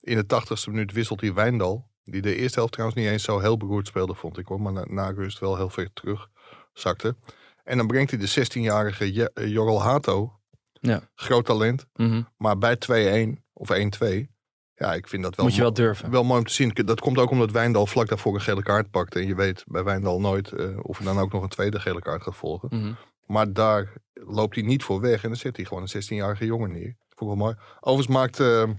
In 0.00 0.16
de 0.16 0.26
tachtigste 0.26 0.70
minuut 0.70 0.92
wisselt 0.92 1.20
hij 1.20 1.34
Wijndal. 1.34 1.88
Die 2.04 2.22
de 2.22 2.34
eerste 2.36 2.58
helft 2.58 2.72
trouwens 2.72 3.00
niet 3.00 3.10
eens 3.10 3.22
zo 3.24 3.38
heel 3.38 3.56
beroerd 3.56 3.86
speelde, 3.86 4.14
vond 4.14 4.38
ik 4.38 4.46
hoor. 4.46 4.60
Maar 4.60 4.72
na, 4.72 4.84
na 4.88 5.10
rust 5.10 5.38
wel 5.38 5.56
heel 5.56 5.70
ver 5.70 5.92
terug 5.92 6.28
zakte. 6.72 7.16
En 7.64 7.76
dan 7.76 7.86
brengt 7.86 8.10
hij 8.10 8.20
de 8.20 8.28
16-jarige 8.28 9.14
Je- 9.14 9.30
eh, 9.34 9.46
Jorrel 9.48 9.82
Hato. 9.82 10.39
Ja. 10.80 11.00
Groot 11.14 11.44
talent. 11.44 11.86
Mhm. 11.94 12.22
Maar 12.36 12.58
bij 12.58 12.76
2-1 12.76 13.44
of 13.52 13.70
1-2. 13.70 14.30
Ja, 14.74 14.94
ik 14.94 15.08
vind 15.08 15.22
dat 15.22 15.36
wel, 15.36 15.44
Moet 15.46 15.54
je 15.54 15.60
wel 15.60 15.72
durven. 15.72 16.10
wel 16.10 16.24
mooi 16.24 16.38
om 16.38 16.46
te 16.46 16.52
zien. 16.52 16.72
Dat 16.74 17.00
komt 17.00 17.18
ook 17.18 17.30
omdat 17.30 17.50
Wijndal 17.50 17.86
vlak 17.86 18.08
daarvoor 18.08 18.34
een 18.34 18.40
gele 18.40 18.62
kaart 18.62 18.90
pakte. 18.90 19.18
En 19.18 19.26
je 19.26 19.34
weet 19.34 19.64
bij 19.66 19.84
Wijndal 19.84 20.20
nooit 20.20 20.52
eh, 20.52 20.78
of 20.82 20.98
er 20.98 21.04
dan 21.04 21.18
ook 21.18 21.32
nog 21.32 21.42
een 21.42 21.48
tweede 21.48 21.80
gele 21.80 22.00
kaart 22.00 22.22
gaat 22.22 22.36
volgen. 22.36 22.68
Mhm. 22.72 22.92
Maar 23.26 23.52
daar 23.52 23.92
loopt 24.12 24.54
hij 24.54 24.64
niet 24.64 24.82
voor 24.84 25.00
weg. 25.00 25.22
En 25.22 25.28
dan 25.28 25.38
zet 25.38 25.56
hij 25.56 25.64
gewoon 25.64 25.82
een 25.82 26.02
16-jarige 26.02 26.44
jongen 26.44 26.72
neer. 26.72 26.96
Vond 27.08 27.20
ik 27.32 27.38
wel 27.38 27.46
mooi. 27.46 27.54
Overigens 27.80 28.16
maakt 28.16 28.40
eh 28.40 28.70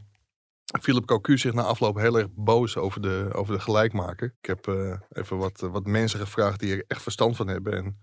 Philip 0.81 1.05
Cocu 1.05 1.37
zich 1.37 1.53
na 1.53 1.61
afloop 1.63 1.97
heel 1.97 2.17
erg 2.17 2.27
boos 2.35 2.77
over 2.77 3.01
de, 3.01 3.29
over 3.33 3.53
de 3.53 3.59
gelijkmaker. 3.59 4.35
Ik 4.41 4.47
heb 4.47 4.67
eh, 4.67 4.93
even 5.11 5.37
wat, 5.37 5.59
wat 5.59 5.85
mensen 5.85 6.19
gevraagd 6.19 6.59
die 6.59 6.75
er 6.75 6.83
echt 6.87 7.01
verstand 7.01 7.35
van 7.35 7.47
hebben. 7.47 7.73
En 7.73 7.97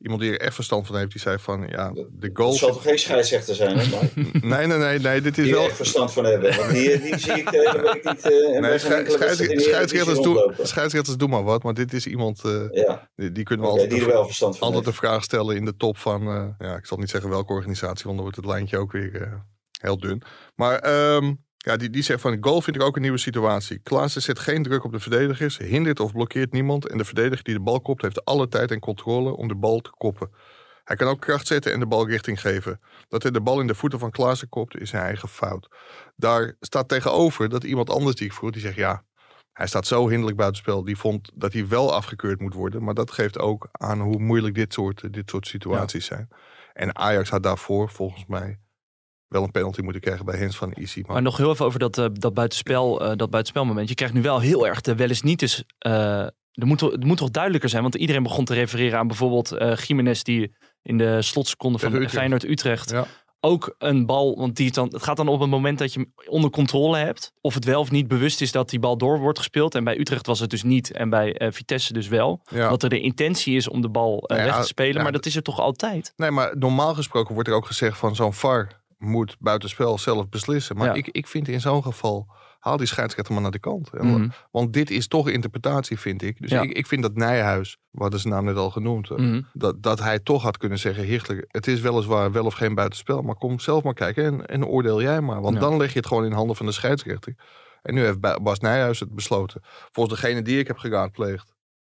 iemand 0.00 0.20
die 0.20 0.30
er 0.30 0.40
echt 0.40 0.54
verstand 0.54 0.86
van 0.86 0.96
heeft, 0.96 1.10
die 1.12 1.20
zei 1.20 1.38
van... 1.38 1.66
Ja, 1.68 1.92
de 2.10 2.30
goal... 2.32 2.52
zal 2.52 2.68
toch 2.72 2.82
geen 2.82 2.98
scheidsrechter 2.98 3.54
zijn, 3.54 3.78
hè? 3.78 3.84
Nee, 4.40 4.66
nee, 4.66 4.78
nee, 4.78 4.98
nee. 4.98 5.20
Dit 5.20 5.38
is 5.38 5.44
Die 5.44 5.52
er 5.52 5.58
wel... 5.58 5.68
echt 5.68 5.76
verstand 5.76 6.12
van 6.12 6.24
hebben. 6.24 6.56
Want 6.56 6.70
die, 6.70 7.00
die 7.00 7.18
zie 7.18 7.32
ik 7.32 7.50
de 7.50 7.70
hele 7.70 7.82
week 7.92 8.04
niet. 8.04 8.22
eh, 8.30 8.56
en 8.56 8.62
Nee, 8.62 8.78
scheidsrechters, 8.78 9.92
de 9.92 10.04
doen, 10.14 10.14
rondlopen. 10.34 10.68
scheidsrechters 10.68 11.16
doen 11.16 11.30
maar 11.30 11.44
wat. 11.44 11.62
Maar 11.62 11.74
dit 11.74 11.92
is 11.92 12.06
iemand... 12.06 12.44
eh, 12.44 12.64
Ja, 12.70 13.10
die, 13.14 13.32
die 13.32 13.44
kunnen 13.44 13.66
we 13.66 13.72
altijd... 13.72 13.90
die 13.90 14.04
wel 14.04 14.24
verstand 14.26 14.58
van 14.58 14.66
altijd 14.66 14.84
heeft. 14.84 14.96
een 14.96 15.08
vraag 15.08 15.22
stellen 15.22 15.56
in 15.56 15.64
de 15.64 15.76
top 15.76 15.96
van, 15.98 16.26
eh, 16.28 16.46
ja, 16.68 16.76
ik 16.76 16.86
zal 16.86 16.98
niet 16.98 17.10
zeggen 17.10 17.30
welke 17.30 17.52
organisatie, 17.52 18.04
want 18.04 18.14
dan 18.14 18.20
wordt 18.20 18.36
het 18.36 18.44
lijntje 18.46 18.78
ook 18.78 18.92
weer 18.92 19.22
eh, 19.22 19.32
heel 19.80 19.98
dun. 19.98 20.22
Maar 20.54 20.78
ehm, 20.78 21.34
ja, 21.66 21.76
die, 21.76 21.90
die 21.90 22.02
zegt 22.02 22.20
van, 22.20 22.36
goal 22.40 22.62
vind 22.62 22.76
ik 22.76 22.82
ook 22.82 22.96
een 22.96 23.02
nieuwe 23.02 23.18
situatie. 23.18 23.78
Klaassen 23.78 24.22
zet 24.22 24.38
geen 24.38 24.62
druk 24.62 24.84
op 24.84 24.92
de 24.92 25.00
verdedigers, 25.00 25.58
hindert 25.58 26.00
of 26.00 26.12
blokkeert 26.12 26.52
niemand 26.52 26.88
en 26.88 26.98
de 26.98 27.04
verdediger 27.04 27.44
die 27.44 27.54
de 27.54 27.60
bal 27.60 27.80
kopt 27.80 28.02
heeft 28.02 28.24
alle 28.24 28.48
tijd 28.48 28.70
en 28.70 28.80
controle 28.80 29.36
om 29.36 29.48
de 29.48 29.56
bal 29.56 29.80
te 29.80 29.90
koppen. 29.90 30.30
Hij 30.84 30.96
kan 30.96 31.08
ook 31.08 31.20
kracht 31.20 31.46
zetten 31.46 31.72
en 31.72 31.80
de 31.80 31.86
bal 31.86 32.08
richting 32.08 32.40
geven. 32.40 32.80
Dat 33.08 33.22
hij 33.22 33.32
de 33.32 33.40
bal 33.40 33.60
in 33.60 33.66
de 33.66 33.74
voeten 33.74 33.98
van 33.98 34.10
Klaassen 34.10 34.48
kopt 34.48 34.80
is 34.80 34.90
zijn 34.90 35.02
eigen 35.02 35.28
fout. 35.28 35.68
Daar 36.16 36.56
staat 36.60 36.88
tegenover 36.88 37.48
dat 37.48 37.64
iemand 37.64 37.90
anders 37.90 38.16
die 38.16 38.26
ik 38.26 38.32
vroeg, 38.32 38.50
die 38.50 38.60
zegt 38.60 38.76
ja, 38.76 39.04
hij 39.52 39.66
staat 39.66 39.86
zo 39.86 40.08
hinderlijk 40.08 40.36
buitenspel. 40.36 40.84
Die 40.84 40.96
vond 40.96 41.30
dat 41.34 41.52
hij 41.52 41.68
wel 41.68 41.94
afgekeurd 41.94 42.40
moet 42.40 42.54
worden. 42.54 42.84
Maar 42.84 42.94
dat 42.94 43.10
geeft 43.10 43.38
ook 43.38 43.68
aan 43.72 44.00
hoe 44.00 44.18
moeilijk 44.18 44.54
dit 44.54 44.72
soort, 44.72 45.12
dit 45.12 45.30
soort 45.30 45.46
situaties 45.46 46.06
zijn. 46.06 46.28
En 46.72 46.96
Ajax 46.96 47.28
had 47.28 47.42
daarvoor 47.42 47.90
volgens 47.90 48.26
mij 48.26 48.58
wel 49.30 49.42
een 49.42 49.50
penalty 49.50 49.80
moeten 49.80 50.00
krijgen 50.00 50.24
bij 50.24 50.38
Hens 50.38 50.56
van 50.56 50.72
Isi. 50.74 51.00
Maar, 51.00 51.12
Maar 51.12 51.22
nog 51.22 51.36
heel 51.36 51.50
even 51.50 51.64
over 51.66 51.78
dat, 51.78 51.98
eh, 51.98 52.06
dat, 52.12 52.34
buitenspel, 52.34 53.00
eh, 53.00 53.06
dat 53.16 53.30
buitenspelmoment. 53.30 53.88
Je 53.88 53.94
krijgt 53.94 54.14
nu 54.14 54.22
wel 54.22 54.40
heel 54.40 54.66
erg 54.66 54.80
de 54.80 54.94
wel 54.94 55.08
eens 55.08 55.22
niet 55.22 55.42
eens. 55.42 55.64
eh, 55.78 56.20
er 56.52 56.66
moet, 56.66 56.80
het 56.80 57.04
moet 57.04 57.16
toch 57.18 57.30
duidelijker 57.30 57.70
zijn, 57.70 57.82
want 57.82 57.94
iedereen 57.94 58.22
begon 58.22 58.44
te 58.44 58.54
refereren 58.54 58.98
aan 58.98 59.06
bijvoorbeeld 59.06 59.52
eh 59.52 59.76
Jiménez 59.76 60.22
die 60.22 60.54
in 60.82 60.98
de 60.98 61.22
slotseconde 61.22 61.78
van 61.78 61.92
Utrecht. 61.94 62.12
Feyenoord-Utrecht 62.12 62.90
Ja. 62.90 63.06
ook 63.40 63.74
een 63.78 64.06
bal, 64.06 64.36
want 64.36 64.56
die 64.56 64.66
is 64.66 64.72
dan, 64.72 64.88
het 64.92 65.02
gaat 65.02 65.16
dan 65.16 65.28
op 65.28 65.40
het 65.40 65.50
moment 65.50 65.78
dat 65.78 65.92
je 65.92 66.00
hem 66.00 66.12
onder 66.26 66.50
controle 66.50 66.96
hebt, 66.96 67.32
of 67.40 67.54
het 67.54 67.64
wel 67.64 67.80
of 67.80 67.90
niet 67.90 68.08
bewust 68.08 68.40
is 68.40 68.52
dat 68.52 68.70
die 68.70 68.78
bal 68.78 68.96
door 68.98 69.18
wordt 69.18 69.38
gespeeld. 69.38 69.74
En 69.74 69.84
bij 69.84 69.98
Utrecht 69.98 70.26
was 70.26 70.40
het 70.40 70.50
dus 70.50 70.62
niet 70.62 70.92
en 70.92 71.10
bij 71.10 71.50
Vitesse 71.52 71.92
dus 71.92 72.08
wel. 72.08 72.40
ja. 72.50 72.68
Dat 72.68 72.82
er 72.82 72.88
de 72.88 73.00
intentie 73.00 73.56
is 73.56 73.68
om 73.68 73.80
de 73.80 73.88
bal 73.90 74.18
eh, 74.22 74.36
Nou 74.36 74.40
ja, 74.48 74.54
weg 74.54 74.62
te 74.62 74.68
spelen, 74.68 75.02
maar 75.02 75.12
dat 75.12 75.26
is 75.26 75.36
er 75.36 75.42
toch 75.42 75.60
altijd? 75.60 76.12
Nee, 76.16 76.30
maar 76.30 76.58
normaal 76.58 76.94
gesproken 76.94 77.34
wordt 77.34 77.48
er 77.48 77.54
ook 77.54 77.66
gezegd 77.66 77.98
van 77.98 78.14
zo'n 78.16 78.32
VAR 78.34 78.79
moet 79.00 79.36
buitenspel 79.38 79.98
zelf 79.98 80.28
beslissen. 80.28 80.76
Maar 80.76 80.86
Ja. 80.86 80.92
ik, 80.94 81.08
ik 81.08 81.26
vind 81.26 81.48
in 81.48 81.60
zo'n 81.60 81.82
geval, 81.82 82.26
haal 82.58 82.76
die 82.76 82.86
scheidsrechter 82.86 83.32
maar 83.34 83.42
naar 83.42 83.50
de 83.50 83.58
kant. 83.58 83.90
En 83.90 84.06
Mhm. 84.06 84.28
Want 84.50 84.72
dit 84.72 84.90
is 84.90 85.08
toch 85.08 85.28
interpretatie, 85.28 85.98
vind 85.98 86.22
ik. 86.22 86.40
Dus 86.40 86.50
Ja. 86.50 86.62
ik, 86.62 86.72
ik 86.72 86.86
vind 86.86 87.02
dat 87.02 87.14
Nijhuis, 87.14 87.76
we 87.90 88.02
hadden 88.02 88.20
zijn 88.20 88.32
naam 88.34 88.44
net 88.44 88.56
al 88.56 88.70
genoemd, 88.70 89.10
eh, 89.10 89.16
Mhm. 89.16 89.40
dat, 89.52 89.82
dat 89.82 89.98
hij 90.00 90.18
toch 90.18 90.42
had 90.42 90.56
kunnen 90.56 90.78
zeggen, 90.78 91.04
Hichtler, 91.04 91.44
het 91.48 91.66
is 91.66 91.80
weliswaar 91.80 92.32
wel 92.32 92.44
of 92.44 92.54
geen 92.54 92.74
buitenspel, 92.74 93.22
maar 93.22 93.34
kom 93.34 93.58
zelf 93.60 93.82
maar 93.82 93.94
kijken 93.94 94.24
en, 94.24 94.46
en 94.46 94.66
oordeel 94.66 95.02
jij 95.02 95.20
maar. 95.20 95.40
Want 95.40 95.54
Ja. 95.54 95.60
dan 95.60 95.76
leg 95.76 95.92
je 95.92 95.98
het 95.98 96.08
gewoon 96.08 96.24
in 96.24 96.32
handen 96.32 96.56
van 96.56 96.66
de 96.66 96.72
scheidsrechter. 96.72 97.34
En 97.82 97.94
nu 97.94 98.04
heeft 98.04 98.20
Ba- 98.20 98.40
Bas 98.40 98.58
Nijhuis 98.58 99.00
het 99.00 99.14
besloten. 99.14 99.60
Volgens 99.92 100.20
degene 100.20 100.42
die 100.42 100.58
ik 100.58 100.66
heb 100.66 100.78
geraadpleegd. 100.78 101.52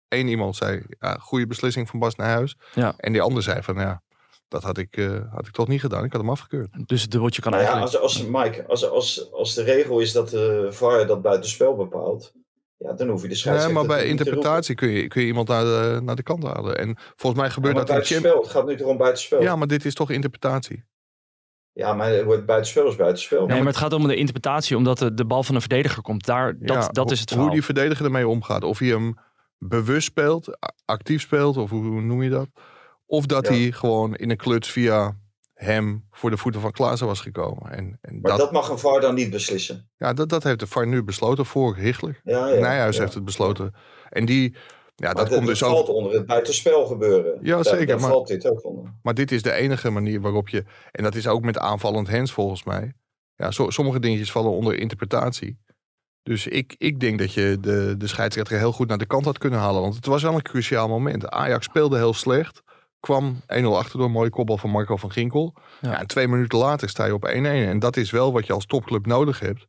één 0.08 0.28
iemand 0.28 0.56
zei, 0.56 0.82
ja, 0.98 1.16
goede 1.20 1.46
beslissing 1.46 1.88
van 1.88 1.98
Bas 1.98 2.14
Nijhuis. 2.14 2.56
Ja. 2.74 2.94
En 2.96 3.12
die 3.12 3.22
ander 3.22 3.42
zei 3.42 3.62
van, 3.62 3.74
ja, 3.74 4.02
dat 4.50 4.62
had 4.62 4.78
ik, 4.78 4.96
eh, 4.96 5.32
had 5.34 5.46
ik 5.46 5.52
toch 5.52 5.68
niet 5.68 5.80
gedaan. 5.80 6.04
Ik 6.04 6.12
had 6.12 6.20
hem 6.20 6.30
afgekeurd. 6.30 6.68
Dus 6.86 7.02
het 7.02 7.10
dubbeltje 7.10 7.42
kan 7.42 7.50
Nou 7.52 7.64
ja, 7.64 7.70
eigenlijk... 7.70 8.02
als, 8.02 8.16
als, 8.20 8.26
Mike, 8.26 8.66
als, 8.66 8.88
als, 8.90 9.32
als 9.32 9.54
de 9.54 9.62
regel 9.62 10.00
is 10.00 10.12
dat 10.12 10.28
de 10.28 10.66
VAR 10.70 11.06
dat 11.06 11.22
buitenspel 11.22 11.76
bepaalt, 11.76 12.32
ja, 12.76 12.92
dan 12.92 13.08
hoef 13.08 13.22
je 13.22 13.28
de 13.28 13.34
scheidsrechter 13.34 13.74
maar 13.78 13.86
bij 13.86 13.96
niet 13.96 14.06
te 14.06 14.12
roepen. 14.12 14.32
interpretatie 14.32 14.74
kun 14.74 14.88
je, 14.88 15.08
kun 15.08 15.20
je 15.20 15.26
iemand 15.26 15.48
naar 15.48 15.64
de, 15.64 16.00
naar 16.02 16.16
de 16.16 16.22
kant 16.22 16.42
halen. 16.42 16.78
En 16.78 16.96
volgens 17.16 17.34
mij 17.40 17.44
Ja, 17.44 17.52
gebeurt 17.52 17.74
maar 17.74 17.84
dat 17.84 17.94
buitenspel, 17.94 18.40
het 18.40 18.50
gaat 18.50 18.66
nu 18.66 18.76
toch 18.76 18.86
om 18.86 18.96
buitenspel? 18.96 19.42
Ja, 19.42 19.56
maar 19.56 19.66
dit 19.66 19.84
is 19.84 19.94
toch 19.94 20.10
interpretatie. 20.10 20.84
Ja, 21.72 21.92
maar 21.94 22.10
het 22.10 22.24
wordt 22.24 22.46
buitenspel 22.46 22.88
is 22.88 22.96
buitenspel. 22.96 23.46
Nee, 23.46 23.58
maar 23.58 23.66
het 23.66 23.76
gaat 23.76 23.92
om 23.92 24.08
de 24.08 24.14
interpretatie, 24.14 24.76
omdat 24.76 24.98
de, 24.98 25.14
de 25.14 25.24
bal 25.24 25.42
van 25.42 25.54
een 25.54 25.60
verdediger 25.60 26.02
komt. 26.02 26.26
Daar, 26.26 26.56
dat, 26.58 26.76
Ja, 26.76 26.88
dat 26.88 27.10
is 27.10 27.20
het 27.20 27.28
Hoe 27.28 27.38
verhaal. 27.38 27.54
die 27.54 27.64
verdediger 27.64 28.04
ermee 28.04 28.28
omgaat. 28.28 28.64
Of 28.64 28.78
hij 28.78 28.88
hem 28.88 29.14
bewust 29.58 30.06
speelt, 30.06 30.58
actief 30.84 31.20
speelt, 31.20 31.56
of 31.56 31.70
hoe, 31.70 31.84
hoe 31.84 32.00
noem 32.00 32.22
je 32.22 32.30
dat? 32.30 32.48
Of 33.11 33.27
dat 33.27 33.46
Ja. 33.46 33.53
hij 33.55 33.73
gewoon 33.73 34.14
in 34.14 34.31
een 34.31 34.37
kluts 34.37 34.70
via 34.70 35.16
hem 35.55 36.07
voor 36.11 36.31
de 36.31 36.37
voeten 36.37 36.61
van 36.61 36.70
Klaassen 36.70 37.07
was 37.07 37.20
gekomen. 37.20 37.70
En, 37.73 37.99
en 38.01 38.20
Maar 38.20 38.31
dat, 38.31 38.40
dat 38.40 38.53
mag 38.53 38.68
een 38.68 38.79
VAR 38.79 39.01
dan 39.01 39.14
niet 39.14 39.31
beslissen. 39.31 39.90
ja, 39.96 40.12
dat, 40.12 40.29
dat 40.29 40.42
heeft 40.42 40.59
de 40.61 40.66
VAR 40.66 40.87
nu 40.87 41.03
besloten 41.03 41.46
voor 41.46 41.77
Hichler. 41.77 42.20
Ja, 42.25 42.49
ja, 42.49 42.61
Nijhuis 42.61 42.96
ja. 42.96 43.03
heeft 43.03 43.14
het 43.14 43.25
besloten. 43.25 43.75
En 44.11 44.25
die, 44.25 44.51
ja, 44.53 44.59
Maar 44.96 45.14
dat 45.14 45.27
dat, 45.27 45.35
komt 45.35 45.46
dus 45.46 45.59
valt 45.59 45.88
ook. 45.88 45.94
onder 45.96 46.12
het 46.12 46.27
buitenspel 46.27 46.87
gebeuren. 46.87 47.38
Ja, 47.42 47.55
Daar- 47.55 47.64
zeker, 47.64 47.87
Daar 47.87 48.01
maar- 48.01 48.11
valt 48.11 48.27
dit 48.29 48.46
ook 48.51 48.64
onder. 48.64 48.94
Maar 49.03 49.14
dit 49.14 49.33
is 49.33 49.42
de 49.42 49.53
enige 49.53 49.90
manier 49.90 50.20
waarop 50.20 50.49
je. 50.49 50.64
En 50.90 51.03
dat 51.03 51.14
is 51.14 51.27
ook 51.27 51.42
met 51.42 51.59
aanvallend 51.59 52.11
hands 52.11 52.33
volgens 52.33 52.64
mij. 52.64 52.92
Ja, 53.37 53.51
so- 53.51 53.70
sommige 53.70 54.01
dingetjes 54.01 54.31
vallen 54.33 54.51
onder 54.51 54.79
interpretatie. 54.79 55.59
Dus 56.23 56.46
ik, 56.46 56.75
ik 56.79 57.01
denk 57.01 57.18
dat 57.18 57.33
je 57.35 57.57
de, 57.61 57.94
de 57.99 58.07
scheidsrechter 58.07 58.59
heel 58.59 58.73
goed 58.73 58.88
naar 58.88 58.99
de 58.99 59.07
kant 59.07 59.25
had 59.25 59.38
kunnen 59.38 59.59
halen. 59.59 59.81
Want 59.83 59.94
het 59.94 60.07
was 60.07 60.23
wel 60.23 60.35
een 60.35 60.42
cruciaal 60.42 60.88
moment. 60.88 61.29
Ajax 61.29 61.64
speelde 61.64 61.96
heel 61.96 62.14
slecht. 62.14 62.62
Kwam 63.00 63.40
1-0 63.40 63.64
achter 63.64 63.96
door 63.98 64.06
een 64.06 64.12
mooie 64.12 64.30
kopbal 64.30 64.58
van 64.58 64.70
Marco 64.70 64.96
van 64.96 65.10
Ginkel. 65.12 65.54
Ja. 65.80 65.90
Ja. 65.90 65.98
en 65.98 66.06
twee 66.06 66.28
minuten 66.28 66.58
later 66.58 66.88
sta 66.88 67.04
je 67.04 67.14
op 67.14 67.26
1-1. 67.28 67.30
En 67.32 67.78
dat 67.78 67.96
is 67.96 68.10
wel 68.10 68.32
wat 68.32 68.46
je 68.46 68.52
als 68.52 68.66
topclub 68.66 69.06
nodig 69.06 69.40
hebt. 69.40 69.66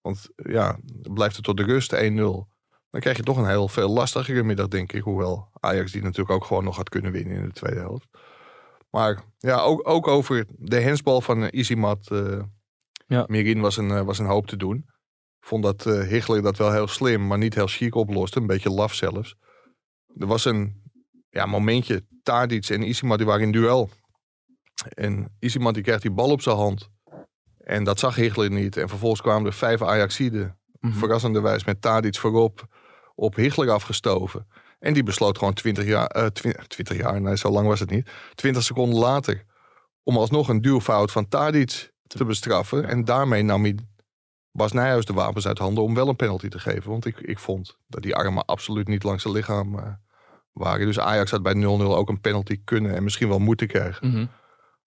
Want 0.00 0.28
ja, 0.36 0.78
blijft 1.12 1.36
het 1.36 1.44
tot 1.44 1.56
de 1.56 1.62
rust 1.62 1.94
1-0. 1.94 1.98
Dan 2.90 3.00
krijg 3.00 3.16
je 3.16 3.22
toch 3.22 3.36
een 3.36 3.48
heel 3.48 3.68
veel 3.68 3.88
lastigere 3.88 4.42
middag, 4.42 4.68
denk 4.68 4.92
ik. 4.92 5.02
Hoewel 5.02 5.48
Ajax 5.60 5.92
die 5.92 6.02
natuurlijk 6.02 6.30
ook 6.30 6.44
gewoon 6.44 6.64
nog 6.64 6.76
had 6.76 6.88
kunnen 6.88 7.12
winnen 7.12 7.36
in 7.36 7.44
de 7.44 7.52
tweede 7.52 7.80
helft. 7.80 8.08
Maar 8.90 9.22
ja, 9.38 9.60
ook, 9.60 9.88
ook 9.88 10.06
over 10.08 10.46
de 10.48 10.80
hensbal 10.80 11.20
van 11.20 11.42
uh, 11.42 11.48
Isimat. 11.50 12.10
eh 12.10 12.40
Ja. 13.06 13.24
Mirin 13.28 13.60
was 13.60 13.76
een, 13.76 13.90
eh, 13.90 14.02
was 14.02 14.18
een 14.18 14.26
hoop 14.26 14.46
te 14.46 14.56
doen. 14.56 14.86
Vond 15.40 15.62
dat 15.62 15.86
eh 15.86 16.00
Hichler 16.00 16.42
dat 16.42 16.56
wel 16.56 16.72
heel 16.72 16.86
slim, 16.86 17.26
maar 17.26 17.38
niet 17.38 17.54
heel 17.54 17.66
chic 17.66 17.94
oploste. 17.94 18.40
Een 18.40 18.46
beetje 18.46 18.70
laf 18.70 18.94
zelfs. 18.94 19.34
Er 20.16 20.26
was 20.26 20.44
een 20.44 20.82
ja, 21.38 21.46
momentje. 21.46 22.04
Tadic 22.22 22.68
en 22.68 22.88
Isimat 22.88 23.18
die 23.18 23.26
waren 23.26 23.42
in 23.42 23.52
duel. 23.52 23.90
En 24.94 25.36
Isimat 25.38 25.74
die 25.74 25.82
krijgt 25.82 26.02
die 26.02 26.10
bal 26.10 26.30
op 26.30 26.42
zijn 26.42 26.56
hand. 26.56 26.88
En 27.58 27.84
dat 27.84 27.98
zag 27.98 28.14
Hichler 28.14 28.50
niet. 28.50 28.76
En 28.76 28.88
vervolgens 28.88 29.20
kwamen 29.20 29.46
er 29.46 29.52
vijf 29.52 29.82
Ajaxiden. 29.82 30.58
Mhm. 30.80 30.92
Verrassenderwijs 30.92 31.64
met 31.64 31.80
Tadic 31.80 32.16
voorop 32.16 32.66
op 33.14 33.34
Hichler 33.34 33.70
afgestoven. 33.70 34.46
En 34.78 34.94
die 34.94 35.02
besloot 35.02 35.38
gewoon 35.38 35.54
20 35.54 35.84
jaar, 35.84 36.32
20, 36.32 36.66
20 36.66 36.96
jaar, 36.96 37.20
nee, 37.20 37.36
zo 37.36 37.50
lang 37.50 37.66
was 37.66 37.80
het 37.80 37.90
niet. 37.90 38.10
20 38.34 38.62
seconden 38.62 38.98
later. 38.98 39.44
Om 40.02 40.16
alsnog 40.16 40.48
een 40.48 40.60
duwfout 40.60 41.12
van 41.12 41.28
Tadic 41.28 41.92
te 42.06 42.24
bestraffen. 42.24 42.84
En 42.84 43.04
daarmee 43.04 43.42
nam 43.42 43.62
hij 43.62 43.78
Bas 44.52 44.72
Nijhuis 44.72 45.04
de 45.04 45.12
wapens 45.12 45.46
uit 45.46 45.58
handen 45.58 45.84
om 45.84 45.94
wel 45.94 46.08
een 46.08 46.16
penalty 46.16 46.48
te 46.48 46.58
geven. 46.58 46.90
Want 46.90 47.04
ik, 47.04 47.18
ik 47.20 47.38
vond 47.38 47.76
dat 47.86 48.02
die 48.02 48.14
armen 48.14 48.44
absoluut 48.44 48.88
niet 48.88 49.02
langs 49.02 49.22
zijn 49.22 49.34
lichaam 49.34 49.78
eh, 49.78 49.92
waren. 50.58 50.86
Dus 50.86 51.00
Ajax 51.00 51.30
had 51.30 51.42
bij 51.42 51.54
0-0 51.54 51.58
ook 51.66 52.08
een 52.08 52.20
penalty 52.20 52.60
kunnen 52.64 52.94
en 52.94 53.02
misschien 53.02 53.28
wel 53.28 53.38
moeten 53.38 53.66
krijgen. 53.66 54.10
Mhm. 54.10 54.26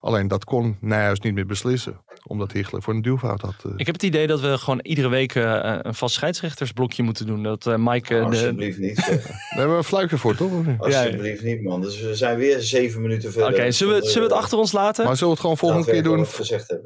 Alleen 0.00 0.28
dat 0.28 0.44
kon 0.44 0.76
Nijhuis 0.80 1.20
niet 1.20 1.34
meer 1.34 1.46
beslissen. 1.46 2.00
Omdat 2.26 2.52
Hichler 2.52 2.82
voor 2.82 2.94
een 2.94 3.02
duwfout 3.02 3.40
had. 3.40 3.54
eh. 3.64 3.72
Ik 3.76 3.86
heb 3.86 3.94
het 3.94 4.04
idee 4.04 4.26
dat 4.26 4.40
we 4.40 4.58
gewoon 4.58 4.80
iedere 4.82 5.08
week 5.08 5.34
eh, 5.34 5.78
een 5.82 5.94
vast 5.94 6.14
scheidsrechtersblokje 6.14 7.02
moeten 7.02 7.26
doen. 7.26 7.42
Dat 7.42 7.66
eh, 7.66 7.74
Mike... 7.78 8.14
de, 8.14 8.20
Alsjeblieft 8.20 8.78
niet. 8.78 8.96
Daar 9.06 9.18
hebben 9.48 9.70
we 9.70 9.76
een 9.76 9.84
fluitje 9.84 10.18
voor, 10.18 10.34
toch? 10.36 10.50
Alsjeblieft 10.78 11.42
niet, 11.42 11.62
man. 11.62 11.80
Dus 11.80 12.00
we 12.00 12.14
zijn 12.14 12.38
weer 12.38 12.60
zeven 12.60 13.02
minuten 13.02 13.32
verder. 13.32 13.52
Oké, 13.52 13.70
zullen, 13.70 14.00
we, 14.00 14.06
zullen 14.08 14.28
we 14.28 14.34
het 14.34 14.42
achter 14.42 14.58
ons 14.58 14.72
laten? 14.72 15.04
Maar 15.04 15.16
zullen 15.16 15.28
we 15.28 15.40
het 15.40 15.40
gewoon 15.40 15.56
volgende 15.58 15.90
keer 15.92 16.02
doen 16.02 16.26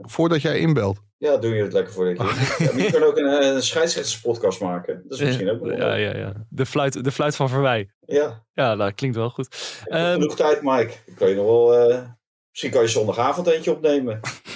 voordat 0.01 0.43
jij 0.43 0.59
inbelt? 0.59 1.01
Ja, 1.19 1.37
doe 1.37 1.55
je 1.55 1.63
het 1.63 1.73
lekker 1.73 1.93
voor 1.93 2.09
je. 2.09 2.15
Ja, 2.59 2.73
maar 2.73 2.83
je 2.83 2.91
kan 2.93 3.03
ook 3.03 3.17
een, 3.19 3.55
een 3.55 3.63
scheidsrechterspodcast 3.63 4.61
maken. 4.61 5.03
Dat 5.09 5.19
is 5.19 5.25
misschien 5.25 5.51
ook 5.51 5.61
wel. 5.61 5.77
ja, 5.77 5.95
ja, 5.95 6.17
ja. 6.17 6.33
De, 6.49 6.67
fluit, 6.67 7.05
de 7.05 7.13
fluit 7.13 7.37
van 7.37 7.49
Verwij. 7.49 7.91
Ja, 8.07 8.45
Ja, 8.55 8.77
dat 8.77 8.95
klinkt 8.95 9.17
wel 9.17 9.31
goed. 9.31 9.57
Ehm, 9.85 10.13
genoeg 10.13 10.37
tijd, 10.37 10.63
Mike. 10.63 10.93
Kan 11.17 11.29
je 11.29 11.35
nog 11.35 11.45
wel... 11.47 11.75
eh, 11.75 11.99
misschien 12.51 12.71
kan 12.71 12.83
je 12.83 12.89
zondagavond 12.89 13.47
eentje 13.47 13.71
opnemen. 13.71 14.21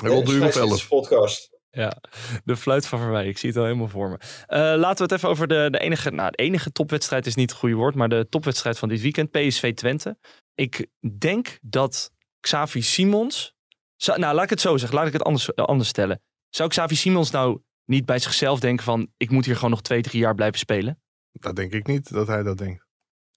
Wil 0.00 0.24
duren 0.24 0.48
of 0.48 0.56
elf. 0.56 0.88
podcast. 0.88 1.58
Ja, 1.70 1.96
de 2.44 2.56
fluit 2.56 2.86
van 2.86 2.98
Verwij. 2.98 3.26
Ik 3.28 3.38
zie 3.38 3.48
het 3.48 3.58
al 3.58 3.64
helemaal 3.64 3.88
voor 3.88 4.08
me. 4.10 4.16
Eh, 4.46 4.58
laten 4.58 4.96
we 4.96 5.02
het 5.02 5.12
even 5.12 5.28
over 5.28 5.46
de, 5.46 5.68
de 5.70 5.78
enige... 5.78 6.10
Nou, 6.10 6.30
de 6.30 6.36
enige 6.36 6.72
topwedstrijd 6.72 7.26
is 7.26 7.34
niet 7.34 7.50
het 7.50 7.58
goede 7.58 7.74
woord, 7.74 7.94
maar 7.94 8.08
de 8.08 8.26
topwedstrijd 8.28 8.78
van 8.78 8.88
dit 8.88 9.00
weekend. 9.00 9.30
PSV 9.30 9.74
Twente. 9.74 10.18
Ik 10.54 10.86
denk 11.18 11.58
dat 11.62 12.12
Xavi 12.40 12.82
Simons... 12.82 13.54
Zou- 13.96 14.18
nou, 14.18 14.34
laat 14.34 14.44
ik 14.44 14.50
het 14.50 14.60
zo 14.60 14.76
zeggen. 14.76 14.98
Laat 14.98 15.06
ik 15.06 15.12
het 15.12 15.22
anders, 15.22 15.54
eh, 15.54 15.64
anders 15.64 15.88
stellen. 15.88 16.22
Zou 16.48 16.68
Xavi 16.68 16.94
Simons 16.96 17.30
nou 17.30 17.60
niet 17.84 18.04
bij 18.04 18.18
zichzelf 18.18 18.60
denken 18.60 18.84
van... 18.84 19.08
Ik 19.16 19.30
moet 19.30 19.44
hier 19.44 19.54
gewoon 19.54 19.70
nog 19.70 19.82
twee, 19.82 20.02
drie 20.02 20.20
jaar 20.20 20.34
blijven 20.34 20.58
spelen? 20.58 21.00
Dat 21.32 21.56
denk 21.56 21.72
ik 21.72 21.86
niet, 21.86 22.12
dat 22.12 22.26
hij 22.26 22.42
dat 22.42 22.58
denkt. 22.58 22.86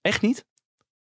Echt 0.00 0.22
niet? 0.22 0.44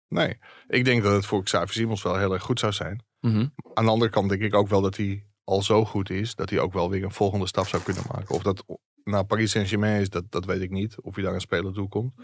Nee, 0.09 0.39
ik 0.67 0.85
denk 0.85 1.03
dat 1.03 1.13
het 1.13 1.27
voor 1.27 1.43
Xavier 1.45 1.73
Simons 1.75 2.03
wel 2.03 2.19
heel 2.19 2.33
erg 2.33 2.43
goed 2.43 2.59
zou 2.61 2.73
zijn. 2.73 3.05
Mhm. 3.21 3.47
Aan 3.75 3.85
de 3.85 3.91
andere 3.91 4.11
kant 4.11 4.29
denk 4.29 4.43
ik 4.43 4.55
ook 4.55 4.69
wel 4.69 4.81
dat 4.81 4.97
hij 4.97 5.27
al 5.49 5.63
zo 5.63 5.85
goed 5.85 6.11
is... 6.11 6.35
dat 6.35 6.51
hij 6.51 6.59
ook 6.59 6.73
wel 6.73 6.91
weer 6.91 7.05
een 7.05 7.13
volgende 7.13 7.47
stap 7.47 7.67
zou 7.67 7.83
kunnen 7.83 8.03
maken. 8.13 8.35
Of 8.35 8.43
dat 8.43 8.65
naar 9.05 9.25
Paris 9.25 9.51
Saint-Germain 9.51 10.01
is, 10.01 10.11
dat, 10.11 10.25
dat 10.31 10.45
weet 10.45 10.61
ik 10.61 10.71
niet. 10.71 11.01
Of 11.01 11.15
hij 11.15 11.25
daar 11.25 11.35
een 11.35 11.41
speler 11.41 11.73
toe 11.73 11.89
komt. 11.89 12.15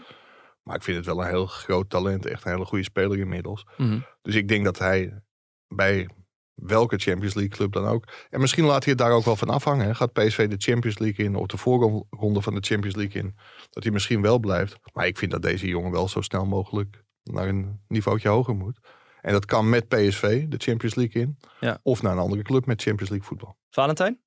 Maar 0.63 0.75
ik 0.75 0.83
vind 0.83 0.97
het 0.97 1.05
wel 1.05 1.21
een 1.21 1.29
heel 1.29 1.45
groot 1.45 1.89
talent. 1.89 2.25
Echt 2.25 2.45
een 2.45 2.51
hele 2.51 2.65
goede 2.65 2.83
speler 2.83 3.17
inmiddels. 3.17 3.65
Mhm. 3.77 3.99
Dus 4.21 4.35
ik 4.35 4.47
denk 4.47 4.63
dat 4.65 4.79
hij 4.79 5.21
bij 5.67 6.09
welke 6.53 6.97
Champions 6.97 7.33
League 7.33 7.57
club 7.57 7.71
dan 7.71 7.85
ook. 7.85 8.03
En 8.29 8.39
misschien 8.39 8.65
laat 8.65 8.83
hij 8.83 8.93
het 8.93 9.01
daar 9.01 9.11
ook 9.11 9.25
wel 9.25 9.35
van 9.35 9.49
afhangen. 9.49 9.85
hè. 9.85 9.95
Gaat 9.95 10.13
PSV 10.13 10.47
de 10.47 10.57
Champions 10.57 10.97
League 10.99 11.25
in, 11.25 11.35
of 11.35 11.47
de 11.47 11.57
voorronde 11.57 12.41
van 12.41 12.55
de 12.55 12.61
Champions 12.61 12.95
League 12.95 13.21
in. 13.21 13.35
Dat 13.69 13.83
hij 13.83 13.91
misschien 13.91 14.21
wel 14.21 14.39
blijft. 14.39 14.77
Maar 14.93 15.07
ik 15.07 15.17
vind 15.17 15.31
dat 15.31 15.41
deze 15.41 15.67
jongen 15.67 15.91
wel 15.91 16.07
zo 16.07 16.21
snel 16.21 16.45
mogelijk 16.45 17.03
naar 17.23 17.47
een 17.47 17.79
niveautje 17.87 18.29
hoger 18.29 18.55
moet. 18.55 18.79
En 19.25 19.31
dat 19.31 19.45
kan 19.45 19.69
met 19.69 19.87
PSV 19.87 20.43
de 20.47 20.57
Champions 20.57 20.95
League 20.95 21.21
in. 21.21 21.37
Ja. 21.59 21.79
Of 21.83 22.01
naar 22.01 22.11
een 22.11 22.17
andere 22.19 22.41
club 22.41 22.65
met 22.65 22.81
Champions 22.81 23.09
League 23.09 23.27
voetbal. 23.27 23.55
Valentijn? 23.69 24.19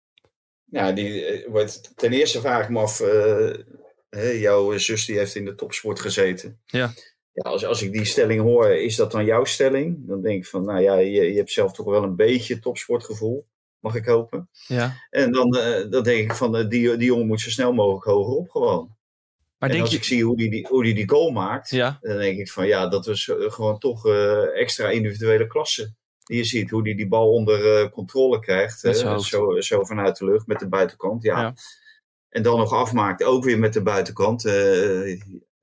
Ja, 0.64 0.92
die, 0.92 1.24
eh, 1.24 1.50
wordt- 1.50 1.92
ten 1.96 2.12
eerste 2.12 2.40
vraag 2.40 2.62
ik 2.62 2.68
me 2.68 2.78
af, 2.78 3.00
eh, 3.00 3.54
hè, 4.10 4.28
jouw 4.28 4.78
zus 4.78 5.06
die 5.06 5.18
heeft 5.18 5.34
in 5.34 5.44
de 5.44 5.54
topsport 5.54 6.00
gezeten. 6.00 6.60
Ja. 6.64 6.92
Ja, 7.32 7.50
als, 7.50 7.64
als 7.64 7.82
ik 7.82 7.92
die 7.92 8.04
stelling 8.04 8.40
hoor, 8.40 8.68
is 8.70 8.96
dat 8.96 9.12
dan 9.12 9.24
jouw 9.24 9.44
stelling? 9.44 10.06
Dan 10.06 10.22
denk 10.22 10.36
ik 10.36 10.46
van, 10.46 10.64
nou 10.64 10.80
ja, 10.80 10.94
je, 10.98 11.10
je 11.10 11.36
hebt 11.36 11.50
zelf 11.52 11.72
toch 11.72 11.86
wel 11.86 12.02
een 12.02 12.16
beetje 12.16 12.58
topsportgevoel, 12.58 13.46
mag 13.78 13.94
ik 13.94 14.04
hopen. 14.04 14.48
Ja. 14.66 14.96
En 15.10 15.32
dan, 15.32 15.56
eh, 15.56 15.90
dan 15.90 16.02
denk 16.02 16.30
ik 16.30 16.36
van, 16.36 16.68
die, 16.68 16.96
die 16.96 17.06
jongen 17.06 17.26
moet 17.26 17.40
zo 17.40 17.50
snel 17.50 17.72
mogelijk 17.72 18.04
hoger 18.04 18.34
op 18.34 18.50
gewoon. 18.50 18.96
Maar 19.58 19.68
en 19.68 19.74
denk 19.74 19.80
als 19.80 19.90
je... 19.90 19.96
ik 19.96 20.04
zie 20.04 20.24
hoe 20.24 20.36
die, 20.36 20.50
die, 20.50 20.66
hoe 20.68 20.82
die 20.82 20.94
die 20.94 21.08
goal 21.08 21.30
maakt, 21.30 21.70
Ja, 21.70 21.98
dan 22.00 22.18
denk 22.18 22.38
ik 22.38 22.50
van, 22.50 22.66
ja, 22.66 22.88
dat 22.88 23.06
is 23.06 23.28
eh, 23.28 23.50
gewoon 23.50 23.78
toch 23.78 24.06
eh, 24.06 24.60
extra 24.60 24.90
individuele 24.90 25.46
klasse. 25.46 25.94
Je 26.24 26.44
ziet 26.44 26.70
hoe 26.70 26.84
die 26.84 26.96
die 26.96 27.08
bal 27.08 27.32
onder 27.32 27.80
eh, 27.80 27.90
controle 27.90 28.38
krijgt. 28.38 28.80
Zo, 28.80 29.58
zo 29.58 29.84
vanuit 29.84 30.16
de 30.16 30.24
lucht 30.24 30.46
met 30.46 30.58
de 30.58 30.68
buitenkant. 30.68 31.22
Ja. 31.22 31.40
Ja. 31.40 31.54
En 32.28 32.42
dan 32.42 32.58
nog 32.58 32.72
afmaakt, 32.72 33.24
ook 33.24 33.44
weer 33.44 33.58
met 33.58 33.72
de 33.72 33.82
buitenkant. 33.82 34.42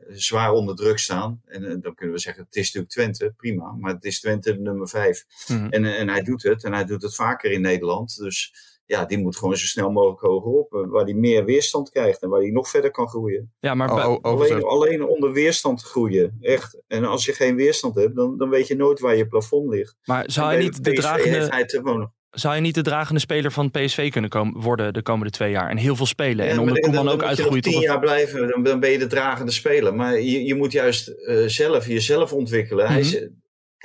zwaar 0.07 0.51
onder 0.51 0.75
druk 0.75 0.99
staan. 0.99 1.41
En 1.45 1.81
dan 1.81 1.95
kunnen 1.95 2.15
we 2.15 2.21
zeggen, 2.21 2.43
het 2.43 2.55
is 2.55 2.65
natuurlijk 2.65 2.93
Twente, 2.93 3.33
prima. 3.37 3.71
Maar 3.71 3.93
het 3.93 4.03
is 4.03 4.19
Twente 4.19 4.53
nummer 4.53 4.89
vijf. 4.89 5.25
Mhm. 5.47 5.67
En, 5.69 5.85
en 5.85 6.09
hij 6.09 6.23
doet 6.23 6.43
het. 6.43 6.63
En 6.63 6.73
hij 6.73 6.85
doet 6.85 7.01
het 7.01 7.15
vaker 7.15 7.51
in 7.51 7.61
Nederland. 7.61 8.17
Dus 8.17 8.53
ja, 8.85 9.05
die 9.05 9.17
moet 9.17 9.37
gewoon 9.37 9.57
zo 9.57 9.65
snel 9.65 9.91
mogelijk 9.91 10.21
hoger 10.21 10.51
op. 10.51 10.73
eh, 10.73 10.81
Waar 10.89 11.03
hij 11.03 11.13
meer 11.13 11.45
weerstand 11.45 11.89
krijgt. 11.89 12.21
En 12.21 12.29
waar 12.29 12.41
hij 12.41 12.49
nog 12.49 12.69
verder 12.69 12.91
kan 12.91 13.07
groeien. 13.07 13.53
ja 13.59 13.73
maar 13.73 13.91
Oh, 13.91 14.11
oh, 14.21 14.23
Alleen, 14.41 14.63
alleen 14.63 15.03
onder 15.05 15.31
weerstand 15.31 15.81
groeien. 15.81 16.37
Echt. 16.41 16.81
En 16.87 17.03
als 17.05 17.25
je 17.25 17.33
geen 17.33 17.55
weerstand 17.55 17.95
hebt, 17.95 18.15
dan, 18.15 18.37
dan 18.37 18.49
weet 18.49 18.67
je 18.67 18.75
nooit 18.75 18.99
waar 18.99 19.15
je 19.15 19.27
plafond 19.27 19.69
ligt. 19.69 19.95
maar 20.05 20.23
zou 20.27 20.47
bij 20.49 20.57
niet 20.57 20.83
de 20.83 20.93
dragende... 20.93 22.13
Zou 22.29 22.53
hij 22.53 22.61
niet 22.61 22.75
de 22.75 22.81
dragende 22.81 23.19
speler 23.19 23.51
van 23.51 23.71
PSV 23.71 24.11
kunnen 24.11 24.29
komen, 24.29 24.61
worden 24.61 24.93
de 24.93 25.01
komende 25.01 25.31
twee 25.31 25.51
jaar? 25.51 25.69
En 25.69 25.77
heel 25.77 25.95
veel 25.95 26.05
spelen. 26.05 26.45
Ja, 26.45 26.51
en 26.51 26.59
onder 26.59 26.91
dan- 26.91 27.07
ook 27.09 27.19
je 27.21 27.27
uitgroeien 27.27 27.61
tien 27.61 27.71
tot 27.71 27.81
een- 27.81 27.87
jaar 27.89 27.99
blijven, 27.99 28.47
dan, 28.47 28.63
dan 28.63 28.79
ben 28.79 28.89
je 28.91 28.97
de 28.97 29.07
dragende 29.07 29.51
speler. 29.51 29.95
Maar 29.95 30.19
je, 30.19 30.43
je 30.43 30.55
moet 30.55 30.71
juist 30.71 31.07
eh, 31.07 31.43
zelf 31.45 31.87
jezelf 31.87 32.33
ontwikkelen. 32.33 32.87
Hij 32.87 32.99
is, 32.99 33.27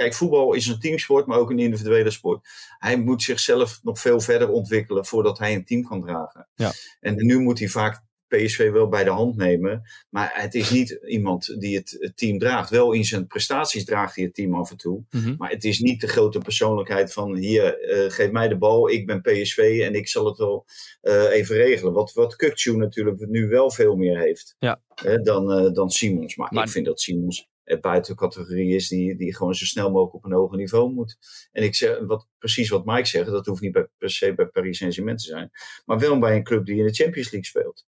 kijk, 0.01 0.15
voetbal 0.15 0.55
is 0.55 0.67
een 0.67 0.79
teamsport, 0.79 1.27
maar 1.27 1.39
ook 1.39 1.51
een 1.51 1.59
individuele 1.59 2.11
sport. 2.11 2.49
Hij 2.79 2.99
moet 2.99 3.23
zichzelf 3.23 3.81
nog 3.83 4.01
veel 4.01 4.21
verder 4.21 4.49
ontwikkelen 4.49 5.07
voordat 5.07 5.39
hij 5.39 5.55
een 5.55 5.65
team 5.65 5.83
kan 5.83 6.01
dragen. 6.03 6.49
Ja. 6.55 6.73
En 7.01 7.15
nu 7.17 7.39
moet 7.39 7.59
hij 7.59 7.69
vaak 7.69 8.03
PSV 8.29 8.71
wel 8.71 8.89
bij 8.89 9.05
de 9.05 9.11
hand 9.11 9.37
nemen. 9.37 9.83
Maar 10.09 10.31
het 10.33 10.55
is 10.55 10.71
niet 10.71 10.99
iemand 11.07 11.61
die 11.61 11.77
het, 11.77 12.13
team 12.15 12.39
draagt. 12.39 12.71
Wel 12.71 12.93
in 12.93 13.05
zijn 13.05 13.27
prestaties 13.27 13.85
draagt 13.85 14.15
hij 14.15 14.25
het 14.25 14.35
team 14.35 14.55
af 14.55 14.71
en 14.71 14.77
toe. 14.77 15.05
Mhm. 15.11 15.35
Maar 15.39 15.51
het 15.51 15.65
is 15.65 15.79
niet 15.79 16.01
de 16.01 16.09
grote 16.09 16.39
persoonlijkheid 16.39 17.13
van 17.13 17.37
hier, 17.37 17.79
eh, 17.81 18.11
geef 18.11 18.31
mij 18.31 18.49
de 18.49 18.59
bal, 18.59 18.91
ik 18.91 19.07
ben 19.07 19.21
PSV 19.21 19.81
en 19.85 19.95
ik 19.95 20.09
zal 20.09 20.27
het 20.27 20.39
wel 20.39 20.67
eh, 21.01 21.31
even 21.31 21.57
regelen. 21.57 21.93
Wat, 21.93 22.13
wat 22.13 22.37
Kukcu 22.37 22.77
natuurlijk 22.77 23.27
nu 23.29 23.49
wel 23.49 23.71
veel 23.71 23.97
meer 23.97 24.19
heeft 24.19 24.55
Ja. 24.59 24.81
hè, 24.95 25.17
dan, 25.19 25.53
eh, 25.53 25.73
dan 25.73 25.91
Simons. 25.91 26.37
Maar, 26.37 26.49
Maar- 26.53 26.65
ik 26.65 26.71
vind 26.71 26.87
dat 26.87 27.01
Simons 27.01 27.49
buiten 27.81 28.13
de 28.15 28.21
categorie 28.21 28.75
is 28.75 28.89
die, 28.89 29.17
die 29.17 29.37
gewoon 29.37 29.55
zo 29.55 29.65
snel 29.65 29.91
mogelijk 29.91 30.15
op 30.15 30.25
een 30.25 30.33
hoger 30.33 30.57
niveau 30.57 30.93
moet. 30.93 31.19
En 31.53 31.63
ik 31.63 31.75
zeg, 31.75 31.99
wat, 31.99 32.29
precies 32.39 32.69
wat 32.69 32.85
Mike 32.85 33.07
zegt, 33.09 33.27
dat 33.27 33.47
hoeft 33.47 33.61
niet 33.61 33.73
bij, 33.73 33.89
per 33.99 34.11
se 34.11 34.35
bij 34.35 34.47
Paris 34.47 34.79
Saint-Germain 34.79 35.17
te 35.17 35.25
zijn. 35.25 35.51
Maar 35.85 35.99
wel 35.99 36.19
bij 36.19 36.37
een 36.37 36.45
club 36.45 36.67
die 36.67 36.79
in 36.79 36.87
de 36.87 36.95
Champions 36.95 37.31
League 37.31 37.49
speelt. 37.49 37.87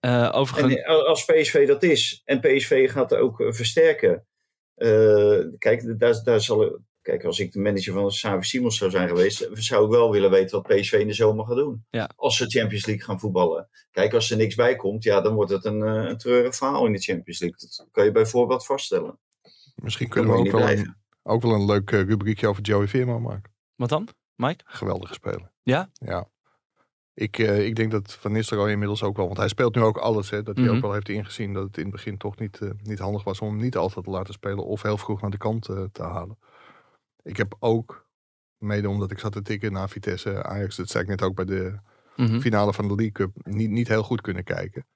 Eh, 0.00 0.30
overigens, 0.32 0.74
En 0.74 0.84
eh, 0.84 1.04
als 1.04 1.24
PSV 1.24 1.66
dat 1.66 1.82
is, 1.82 2.22
en 2.24 2.40
PSV 2.40 2.90
gaat 2.90 3.12
er 3.12 3.18
ook 3.18 3.40
eh, 3.40 3.52
versterken. 3.52 4.26
eh, 4.74 5.38
kijk, 5.58 5.98
daar, 5.98 6.22
daar 6.24 6.40
zal, 6.40 6.80
kijk, 7.02 7.24
als 7.24 7.38
ik 7.38 7.52
de 7.52 7.60
manager 7.60 7.92
van 7.92 8.10
Savi 8.10 8.44
Simons 8.46 8.76
zou 8.76 8.90
zijn 8.90 9.08
geweest, 9.08 9.48
zou 9.52 9.84
ik 9.84 9.90
wel 9.90 10.10
willen 10.10 10.30
weten 10.30 10.62
wat 10.62 10.76
PSV 10.76 10.92
in 10.92 11.06
de 11.06 11.12
zomer 11.12 11.46
gaat 11.46 11.56
doen. 11.56 11.84
Ja. 11.90 12.10
Als 12.16 12.36
ze 12.36 12.46
Champions 12.46 12.86
League 12.86 13.04
gaan 13.04 13.20
voetballen. 13.20 13.68
Kijk, 13.90 14.14
als 14.14 14.30
er 14.30 14.36
niks 14.36 14.54
bij 14.54 14.76
komt, 14.76 15.02
ja, 15.02 15.20
dan 15.20 15.34
wordt 15.34 15.50
het 15.50 15.64
een, 15.64 15.82
eh, 15.82 16.08
een 16.08 16.18
treurig 16.18 16.56
verhaal 16.56 16.86
in 16.86 16.92
de 16.92 16.98
Champions 16.98 17.40
League. 17.40 17.58
Dat 17.58 17.88
kan 17.90 18.04
je 18.04 18.10
bijvoorbeeld 18.12 18.66
vaststellen. 18.66 19.18
Misschien 19.74 20.08
kunnen 20.08 20.32
we 20.32 20.38
ook 20.38 20.50
wel, 20.50 20.70
een, 20.70 20.96
ook 21.22 21.42
wel 21.42 21.52
een 21.52 21.64
leuk 21.64 21.90
eh, 21.90 22.00
rubriekje 22.02 22.46
over 22.48 22.62
Joey 22.62 22.88
Veerman 22.88 23.22
maken. 23.22 23.52
wat 23.74 23.88
dan? 23.88 24.08
Mike? 24.34 24.64
Geweldige 24.66 25.14
speler. 25.14 25.50
Ja? 25.62 25.90
Ja. 25.92 26.28
Ik, 27.14 27.38
eh, 27.38 27.66
ik 27.66 27.76
denk 27.76 27.90
dat 27.90 28.12
Van 28.20 28.32
Nistelrooy 28.32 28.70
inmiddels 28.70 29.02
ook 29.02 29.16
wel, 29.16 29.26
want 29.26 29.38
hij 29.38 29.48
speelt 29.48 29.74
nu 29.74 29.82
ook 29.82 29.98
alles, 29.98 30.30
hè, 30.30 30.42
dat 30.42 30.56
hij 30.56 30.64
Mhm. 30.66 30.74
ook 30.74 30.80
wel 30.82 30.92
heeft 30.92 31.08
ingezien 31.08 31.52
dat 31.52 31.62
het 31.62 31.76
in 31.76 31.82
het 31.82 31.92
begin 31.92 32.16
toch 32.16 32.38
niet, 32.38 32.58
eh, 32.60 32.70
niet 32.82 32.98
handig 32.98 33.24
was 33.24 33.40
om 33.40 33.48
hem 33.48 33.56
niet 33.60 33.76
altijd 33.76 34.04
te 34.04 34.10
laten 34.10 34.34
spelen 34.34 34.64
of 34.64 34.82
heel 34.82 34.96
vroeg 34.98 35.20
naar 35.20 35.30
de 35.30 35.36
kant 35.36 35.68
eh, 35.68 35.82
te 35.92 36.02
halen. 36.02 36.38
Ik 37.30 37.36
heb 37.36 37.56
ook, 37.58 38.08
mede 38.58 38.88
omdat 38.88 39.10
ik 39.10 39.18
zat 39.18 39.32
te 39.32 39.42
tikken 39.42 39.72
naar 39.72 39.88
Vitesse 39.88 40.42
Ajax, 40.42 40.76
dat 40.76 40.88
zei 40.88 41.02
ik 41.02 41.08
net 41.08 41.22
ook 41.22 41.34
bij 41.34 41.44
de 41.44 41.78
Mhm. 42.16 42.40
finale 42.40 42.72
van 42.72 42.88
de 42.88 42.94
League 42.94 43.12
Cup, 43.12 43.30
niet, 43.46 43.70
niet 43.70 43.88
heel 43.88 44.02
goed 44.02 44.20
kunnen 44.20 44.44
kijken. 44.44 44.86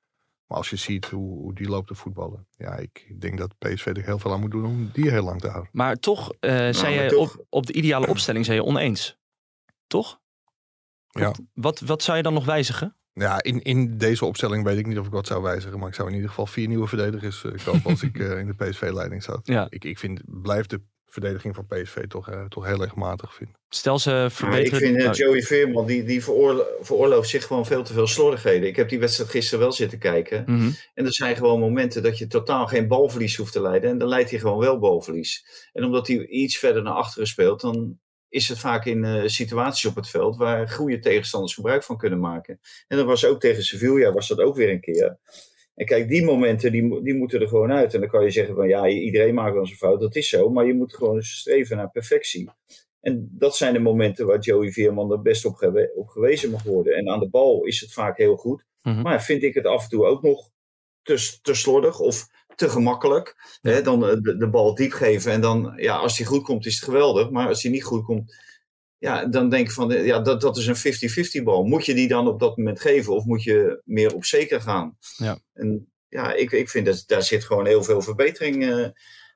Maar 0.47 0.59
als 0.59 0.71
je 0.71 0.77
ziet 0.77 1.07
hoe, 1.07 1.39
hoe 1.39 1.55
die 1.55 1.69
loopt 1.69 1.89
te 1.89 1.95
voetballen, 1.95 2.47
ja, 2.57 2.77
ik 2.77 3.21
denk 3.21 3.39
dat 3.39 3.59
PSV 3.59 3.87
er 3.87 4.05
heel 4.05 4.19
veel 4.19 4.33
aan 4.33 4.41
moet 4.41 4.51
doen 4.51 4.65
om 4.65 4.91
die 4.93 5.11
heel 5.11 5.23
lang 5.25 5.41
te 5.41 5.49
houden. 5.49 5.71
Maar 5.73 5.97
toch, 5.97 6.33
eh 6.41 6.51
zei 6.51 6.71
Nou, 6.73 6.83
maar 6.83 6.93
jij 6.93 7.09
toch- 7.09 7.37
Op, 7.39 7.47
op 7.49 7.67
de 7.67 7.73
ideale 7.73 8.07
opstelling 8.07 8.45
zei 8.45 8.57
je 8.57 8.65
oneens. 8.65 9.19
Toch? 9.87 10.21
Ja. 11.09 11.33
Wat, 11.55 11.81
wat 11.81 12.03
zou 12.03 12.17
je 12.17 12.23
dan 12.23 12.35
nog 12.35 12.45
wijzigen? 12.45 12.97
Ja, 13.13 13.43
in, 13.43 13.63
in 13.63 13.99
deze 13.99 14.25
opstelling 14.25 14.65
weet 14.65 14.79
ik 14.79 14.87
niet 14.87 14.99
of 14.99 15.07
ik 15.07 15.13
wat 15.13 15.27
zou 15.27 15.43
wijzigen. 15.43 15.79
Maar 15.79 15.89
ik 15.89 15.95
zou 15.95 16.09
in 16.09 16.15
ieder 16.15 16.29
geval 16.29 16.47
vier 16.47 16.69
nieuwe 16.69 16.87
verdedigers 16.87 17.45
eh, 17.45 17.65
kopen 17.65 17.91
als 17.91 18.03
ik 18.03 18.19
eh, 18.21 18.39
in 18.39 18.47
de 18.47 18.55
PSV-leiding 18.65 19.23
zat. 19.23 19.47
Ja. 19.47 19.67
Ik, 19.71 19.85
ik 19.85 19.99
vind, 19.99 20.21
blijf 20.43 20.67
de 20.67 20.81
verdediging 21.15 21.55
van 21.55 21.67
PSV 21.67 22.07
toch, 22.07 22.29
eh, 22.31 22.45
toch 22.45 22.67
heel 22.67 22.83
erg 22.83 22.95
matig 22.95 23.35
vinden. 23.35 23.57
Stel 23.69 23.99
ze 23.99 24.11
Maar 24.11 24.25
ik 24.25 24.33
verbeteren... 24.33 24.79
vind 24.79 24.97
eh, 25.03 25.13
Joey 25.13 25.43
Veerman, 25.43 25.87
die, 25.87 26.05
die 26.05 26.23
veroorlo- 26.25 26.67
veroorlooft 26.81 27.29
zich 27.29 27.47
gewoon 27.47 27.67
veel 27.67 27.83
te 27.83 27.93
veel 27.93 28.07
slordigheden. 28.07 28.69
Ik 28.69 28.77
heb 28.77 28.89
die 28.89 28.99
wedstrijd 28.99 29.31
gisteren 29.31 29.61
wel 29.61 29.73
zitten 29.73 29.99
kijken. 29.99 30.45
mhm. 30.47 30.71
En 30.95 31.05
er 31.05 31.15
zijn 31.15 31.37
gewoon 31.37 31.61
momenten 31.61 32.03
dat 32.03 32.19
je 32.19 32.27
totaal 32.27 32.67
geen 32.67 32.89
balverlies 32.89 33.37
hoeft 33.37 33.53
te 33.53 33.61
leiden. 33.61 33.91
En 33.91 33.99
dan 33.99 34.09
leidt 34.09 34.31
hij 34.31 34.39
gewoon 34.39 34.59
wel 34.59 34.79
balverlies. 34.79 35.47
En 35.73 35.85
omdat 35.85 36.07
hij 36.07 36.27
iets 36.27 36.59
verder 36.59 36.83
naar 36.83 36.93
achteren 36.95 37.27
speelt, 37.29 37.61
dan 37.61 37.99
is 38.29 38.49
het 38.49 38.59
vaak 38.59 38.85
in 38.85 39.05
eh, 39.05 39.23
situaties 39.27 39.85
op 39.85 39.95
het 39.95 40.09
veld 40.09 40.37
waar 40.37 40.69
goede 40.69 40.99
tegenstanders 40.99 41.55
gebruik 41.55 41.83
van 41.83 41.97
kunnen 41.97 42.21
maken. 42.21 42.61
En 42.87 42.97
dat 42.97 43.07
was 43.07 43.25
ook 43.25 43.41
tegen 43.41 43.63
Sevilla, 43.63 44.13
was 44.13 44.29
dat 44.29 44.39
ook 44.41 44.57
weer 44.57 44.71
een 44.71 44.81
keer. 44.81 45.19
En 45.75 45.87
kijk, 45.87 46.09
die 46.09 46.25
momenten 46.25 46.73
die, 46.73 47.03
die 47.03 47.15
moeten 47.15 47.41
er 47.41 47.49
gewoon 47.49 47.73
uit. 47.73 47.95
En 47.95 48.01
dan 48.01 48.09
kan 48.09 48.25
je 48.25 48.31
zeggen 48.31 48.55
van 48.55 48.69
ja, 48.69 48.89
iedereen 48.89 49.35
maakt 49.35 49.53
wel 49.53 49.61
eens 49.61 49.71
een 49.71 49.77
fout. 49.77 50.01
Dat 50.01 50.17
is 50.17 50.29
zo, 50.29 50.49
maar 50.51 50.67
je 50.67 50.75
moet 50.75 50.95
gewoon 50.95 51.23
streven 51.23 51.77
naar 51.77 51.91
perfectie. 51.91 52.51
En 53.01 53.29
dat 53.31 53.57
zijn 53.57 53.73
de 53.73 53.79
momenten 53.79 54.27
waar 54.27 54.39
Joey 54.39 54.71
Veerman 54.71 55.13
er 55.13 55.23
best 55.23 55.45
op, 55.45 55.55
gewe- 55.55 55.93
op 55.95 56.09
gewezen 56.09 56.51
mag 56.51 56.63
worden. 56.63 56.95
En 56.95 57.09
aan 57.09 57.21
de 57.21 57.29
bal 57.29 57.65
is 57.65 57.81
het 57.81 57.93
vaak 57.93 58.17
heel 58.17 58.37
goed. 58.37 58.65
Mhm. 58.83 59.03
Maar 59.03 59.23
vind 59.23 59.43
ik 59.43 59.55
het 59.55 59.67
af 59.67 59.83
en 59.83 59.89
toe 59.89 60.05
ook 60.05 60.23
nog 60.23 60.51
te, 61.03 61.39
te 61.43 61.55
slordig 61.55 62.01
of 62.01 62.27
te 62.55 62.69
gemakkelijk. 62.69 63.59
Hè, 63.63 63.83
dan 63.83 64.09
eh, 64.09 64.17
de, 64.21 64.37
de 64.37 64.49
bal 64.49 64.75
diep 64.75 64.93
geven 64.93 65.33
en 65.33 65.41
dan, 65.41 65.73
ja, 65.77 65.97
als 65.97 66.17
die 66.17 66.27
goed 66.27 66.43
komt 66.43 66.67
is 66.67 66.75
het 66.75 66.85
geweldig. 66.85 67.31
Maar 67.31 67.49
als 67.49 67.63
die 67.63 67.71
niet 67.71 67.85
goed 67.85 68.05
komt, 68.05 68.35
ja, 69.05 69.27
dan 69.27 69.49
denk 69.49 69.67
ik 69.67 69.73
van, 69.73 69.93
eh, 69.93 70.07
ja, 70.07 70.21
dat, 70.21 70.41
dat 70.41 70.57
is 70.57 70.67
een 70.67 71.41
50-50 71.41 71.43
bal. 71.43 71.65
Moet 71.65 71.87
je 71.87 71.95
die 71.95 72.09
dan 72.09 72.29
op 72.29 72.41
dat 72.41 72.57
moment 72.57 72.81
geven 72.81 73.13
of 73.15 73.25
moet 73.25 73.43
je 73.43 73.81
meer 73.85 74.15
op 74.15 74.25
zeker 74.25 74.61
gaan? 74.61 74.99
Ja. 75.17 75.39
En 75.53 75.93
ja, 76.09 76.33
ik, 76.33 76.53
ik 76.53 76.69
vind 76.69 76.87
dat 76.87 77.05
daar 77.07 77.23
zit 77.23 77.45
gewoon 77.45 77.67
heel 77.67 77.83
veel 77.83 78.03
verbetering 78.03 78.71
eh, 78.71 78.89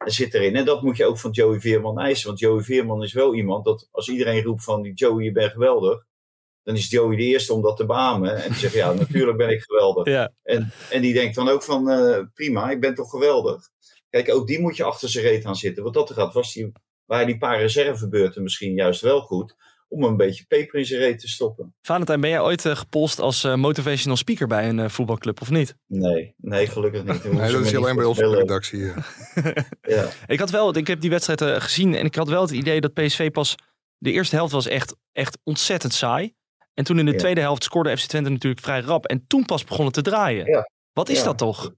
zit 0.04 0.34
erin. 0.34 0.56
En 0.56 0.64
dat 0.64 0.82
moet 0.82 0.96
je 0.96 1.04
ook 1.04 1.18
van 1.18 1.30
Joey 1.30 1.60
Veerman 1.60 1.98
eisen. 1.98 2.26
Want 2.26 2.38
Joey 2.38 2.62
Veerman 2.62 3.02
is 3.02 3.12
wel 3.12 3.34
iemand 3.34 3.64
dat 3.64 3.88
als 3.90 4.08
iedereen 4.08 4.42
roept 4.42 4.64
van 4.64 4.90
Joey, 4.94 5.24
je 5.24 5.32
bent 5.32 5.52
geweldig. 5.52 6.06
Dan 6.62 6.76
is 6.76 6.90
Joey 6.90 7.16
de 7.16 7.22
eerste 7.22 7.52
om 7.52 7.62
dat 7.62 7.76
te 7.76 7.86
beamen. 7.86 8.42
En 8.42 8.52
te 8.52 8.58
zeggen, 8.58 8.78
ja, 8.78 8.92
natuurlijk 9.02 9.36
ben 9.36 9.50
ik 9.50 9.62
geweldig. 9.62 10.06
Ja, 10.06 10.32
En, 10.42 10.72
en 10.90 11.02
die 11.02 11.14
denkt 11.14 11.34
dan 11.34 11.48
ook 11.48 11.62
van, 11.62 11.90
eh, 11.90 12.20
prima, 12.34 12.70
ik 12.70 12.80
ben 12.80 12.94
toch 12.94 13.10
geweldig. 13.10 13.68
Kijk, 14.10 14.34
ook 14.34 14.46
die 14.46 14.60
moet 14.60 14.76
je 14.76 14.84
achter 14.84 15.08
zijn 15.08 15.24
reet 15.24 15.44
aan 15.44 15.56
zitten. 15.56 15.82
Wat 15.82 15.94
dat 15.94 16.08
er 16.08 16.14
gaat, 16.14 16.34
was 16.34 16.52
die, 16.52 16.72
waren 17.08 17.26
die 17.26 17.38
paar 17.38 17.58
reservebeurten 17.60 18.42
misschien 18.42 18.74
juist 18.74 19.00
wel 19.00 19.20
goed. 19.20 19.54
Om 19.90 20.02
een 20.04 20.16
beetje 20.16 20.44
peper 20.48 20.78
in 20.78 20.84
zijn 20.84 21.00
reet 21.00 21.18
te 21.20 21.28
stoppen. 21.28 21.74
Valentijn, 21.82 22.20
ben 22.20 22.30
jij 22.30 22.40
ooit 22.40 22.64
eh, 22.66 22.76
gepolst 22.76 23.18
als 23.20 23.44
eh, 23.44 23.54
motivational 23.54 24.16
speaker 24.16 24.46
bij 24.46 24.68
een 24.68 24.78
eh, 24.78 24.88
voetbalclub 24.88 25.40
of 25.40 25.50
niet? 25.50 25.76
Nee, 25.86 26.34
nee, 26.36 26.66
gelukkig 26.66 27.04
niet. 27.04 27.24
Nee, 27.24 27.52
dat 27.52 27.64
is 27.64 27.74
alleen 27.76 27.96
bij 27.96 28.12
bellen. 28.14 28.38
redactie. 28.38 28.92
eh. 28.92 29.52
Ja. 29.96 30.08
Ik 30.26 30.38
had 30.38 30.50
wel, 30.50 30.76
ik 30.76 30.86
heb 30.86 31.00
die 31.00 31.10
wedstrijd 31.10 31.62
gezien 31.62 31.94
en 31.94 32.04
ik 32.04 32.14
had 32.14 32.28
wel 32.28 32.42
het 32.42 32.50
idee 32.50 32.80
dat 32.80 32.92
PSV 32.94 33.30
pas 33.30 33.54
de 33.98 34.12
eerste 34.12 34.36
helft 34.36 34.52
was 34.52 34.66
echt, 34.66 34.96
echt 35.12 35.38
ontzettend 35.44 35.92
saai. 35.92 36.34
En 36.74 36.84
toen 36.84 36.98
in 36.98 37.04
de 37.06 37.12
Ja. 37.12 37.18
tweede 37.18 37.40
helft 37.40 37.64
scoorde 37.64 37.96
FC 37.96 38.06
Twente 38.08 38.30
natuurlijk 38.30 38.62
vrij 38.62 38.80
rap 38.80 39.06
en 39.06 39.24
toen 39.26 39.44
pas 39.44 39.64
begon 39.64 39.84
het 39.84 39.94
te 39.94 40.02
draaien. 40.02 40.46
Ja. 40.46 40.70
Wat 40.92 41.08
is 41.08 41.18
Ja. 41.18 41.24
dat 41.24 41.38
toch? 41.38 41.72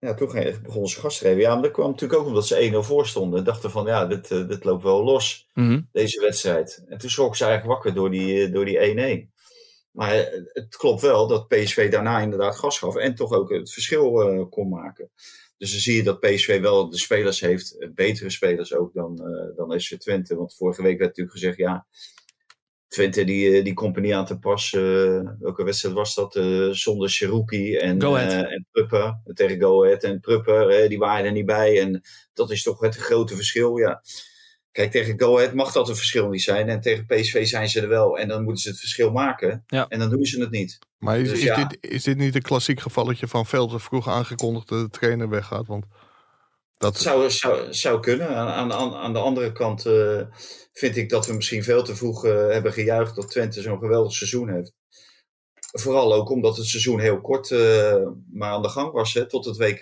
Ja, 0.00 0.14
toen 0.14 0.30
ging- 0.30 0.60
begonnen 0.62 0.90
ze 0.90 1.00
gas 1.00 1.18
te 1.18 1.24
geven. 1.24 1.40
Ja, 1.40 1.52
maar 1.54 1.62
dat 1.62 1.70
kwam 1.72 1.90
natuurlijk 1.90 2.20
ook 2.20 2.26
omdat 2.26 2.46
ze 2.46 2.56
1-0 2.60 2.82
voor 2.82 3.06
stonden. 3.06 3.44
Dachten 3.44 3.70
van, 3.70 3.86
ja, 3.86 4.06
dit, 4.06 4.30
eh, 4.30 4.48
dit 4.48 4.64
loopt 4.64 4.82
wel 4.82 5.04
los, 5.04 5.48
Mhm. 5.54 5.80
deze 5.92 6.20
wedstrijd. 6.20 6.84
En 6.88 6.98
toen 6.98 7.10
schrok 7.10 7.36
ze 7.36 7.44
eigenlijk 7.44 7.74
wakker 7.74 7.94
door 7.94 8.10
die, 8.10 8.44
eh, 8.46 8.52
door 8.52 8.64
die 8.64 8.78
1-1. 8.84 9.32
Maar 9.90 10.10
eh, 10.14 10.42
het 10.52 10.76
klopt 10.76 11.00
wel 11.00 11.26
dat 11.26 11.48
PSV 11.48 11.90
daarna 11.90 12.20
inderdaad 12.20 12.56
gas 12.56 12.78
gaf. 12.78 12.96
En 12.96 13.14
toch 13.14 13.32
ook 13.32 13.50
het 13.50 13.72
verschil 13.72 14.20
eh, 14.22 14.44
kon 14.50 14.68
maken. 14.68 15.10
Dus 15.56 15.70
dan 15.70 15.80
zie 15.80 15.96
je 15.96 16.02
dat 16.02 16.20
PSV 16.20 16.60
wel 16.60 16.90
de 16.90 16.98
spelers 16.98 17.40
heeft. 17.40 17.78
eh, 17.78 17.88
Betere 17.94 18.30
spelers 18.30 18.74
ook 18.74 18.92
dan, 18.94 19.18
eh 19.26 19.56
dan 19.56 19.80
SC 19.80 19.94
Twente. 20.00 20.36
Want 20.36 20.54
vorige 20.54 20.82
week 20.82 20.98
werd 20.98 21.08
natuurlijk 21.08 21.36
gezegd, 21.36 21.56
ja... 21.56 21.86
Twente 22.88 23.24
die, 23.24 23.56
eh, 23.56 23.64
die 23.64 23.74
komt 23.74 23.96
niet 24.00 24.12
aan 24.12 24.26
te 24.26 24.38
pas. 24.38 24.72
eh, 24.72 25.20
welke 25.38 25.64
wedstrijd 25.64 25.94
was 25.94 26.14
dat? 26.14 26.36
eh, 26.36 26.68
zonder 26.70 27.08
Cherokee 27.08 27.80
en, 27.80 27.98
eh, 28.02 28.52
en 28.52 28.66
Prupper. 28.70 29.20
Tegen 29.34 29.60
Go 29.60 29.84
Ahead 29.84 30.02
en 30.02 30.20
Prupper. 30.20 30.68
eh, 30.68 30.88
die 30.88 30.98
waren 30.98 31.24
er 31.26 31.32
niet 31.32 31.46
bij. 31.46 31.80
En 31.80 32.02
dat 32.32 32.50
is 32.50 32.62
toch 32.62 32.80
het 32.80 32.96
grote 32.96 33.36
verschil. 33.36 33.76
Ja. 33.78 34.02
Kijk, 34.72 34.90
tegen 34.90 35.20
Go 35.20 35.36
Ahead 35.38 35.54
mag 35.54 35.72
dat 35.72 35.88
een 35.88 35.96
verschil 35.96 36.28
niet 36.28 36.42
zijn. 36.42 36.68
En 36.68 36.80
tegen 36.80 37.06
PSV 37.06 37.46
zijn 37.46 37.68
ze 37.68 37.80
er 37.80 37.88
wel. 37.88 38.18
En 38.18 38.28
dan 38.28 38.42
moeten 38.44 38.62
ze 38.62 38.68
het 38.68 38.78
verschil 38.78 39.10
maken. 39.12 39.64
Ja. 39.66 39.86
En 39.88 39.98
dan 39.98 40.10
doen 40.10 40.24
ze 40.24 40.40
het 40.40 40.50
niet. 40.50 40.78
Maar 40.98 41.18
is, 41.18 41.28
Dus 41.28 41.38
is, 41.38 41.44
ja. 41.44 41.64
dit, 41.64 41.92
is 41.92 42.02
dit 42.02 42.16
niet 42.16 42.34
een 42.34 42.42
klassiek 42.42 42.80
gevalletje 42.80 43.28
van 43.28 43.46
veel 43.46 43.66
te 43.68 43.78
vroeg 43.78 44.08
aangekondigd 44.08 44.68
dat 44.68 44.80
de 44.92 44.98
trainer 44.98 45.28
weggaat? 45.28 45.66
Want 45.66 45.84
dat, 46.78 46.98
zou, 46.98 47.30
zou, 47.30 47.74
zou 47.74 48.00
kunnen. 48.00 48.28
Aan, 48.28 48.72
aan, 48.72 48.94
aan 48.94 49.12
de 49.12 49.18
andere 49.18 49.52
kant 49.52 49.86
eh, 49.86 50.20
vind 50.72 50.96
ik 50.96 51.08
dat 51.08 51.26
we 51.26 51.32
misschien 51.32 51.64
veel 51.64 51.82
te 51.82 51.96
vroeg 51.96 52.24
eh, 52.24 52.32
hebben 52.32 52.72
gejuicht 52.72 53.14
dat 53.14 53.30
Twente 53.30 53.62
zo'n 53.62 53.78
geweldig 53.78 54.12
seizoen 54.12 54.50
heeft. 54.50 54.72
Vooral 55.72 56.14
ook 56.14 56.30
omdat 56.30 56.56
het 56.56 56.66
seizoen 56.66 57.00
heel 57.00 57.20
kort 57.20 57.50
eh, 57.50 58.06
maar 58.32 58.50
aan 58.50 58.62
de 58.62 58.68
gang 58.68 58.92
was 58.92 59.14
hè, 59.14 59.26
tot 59.28 59.44
het 59.44 59.56
WK. 59.56 59.80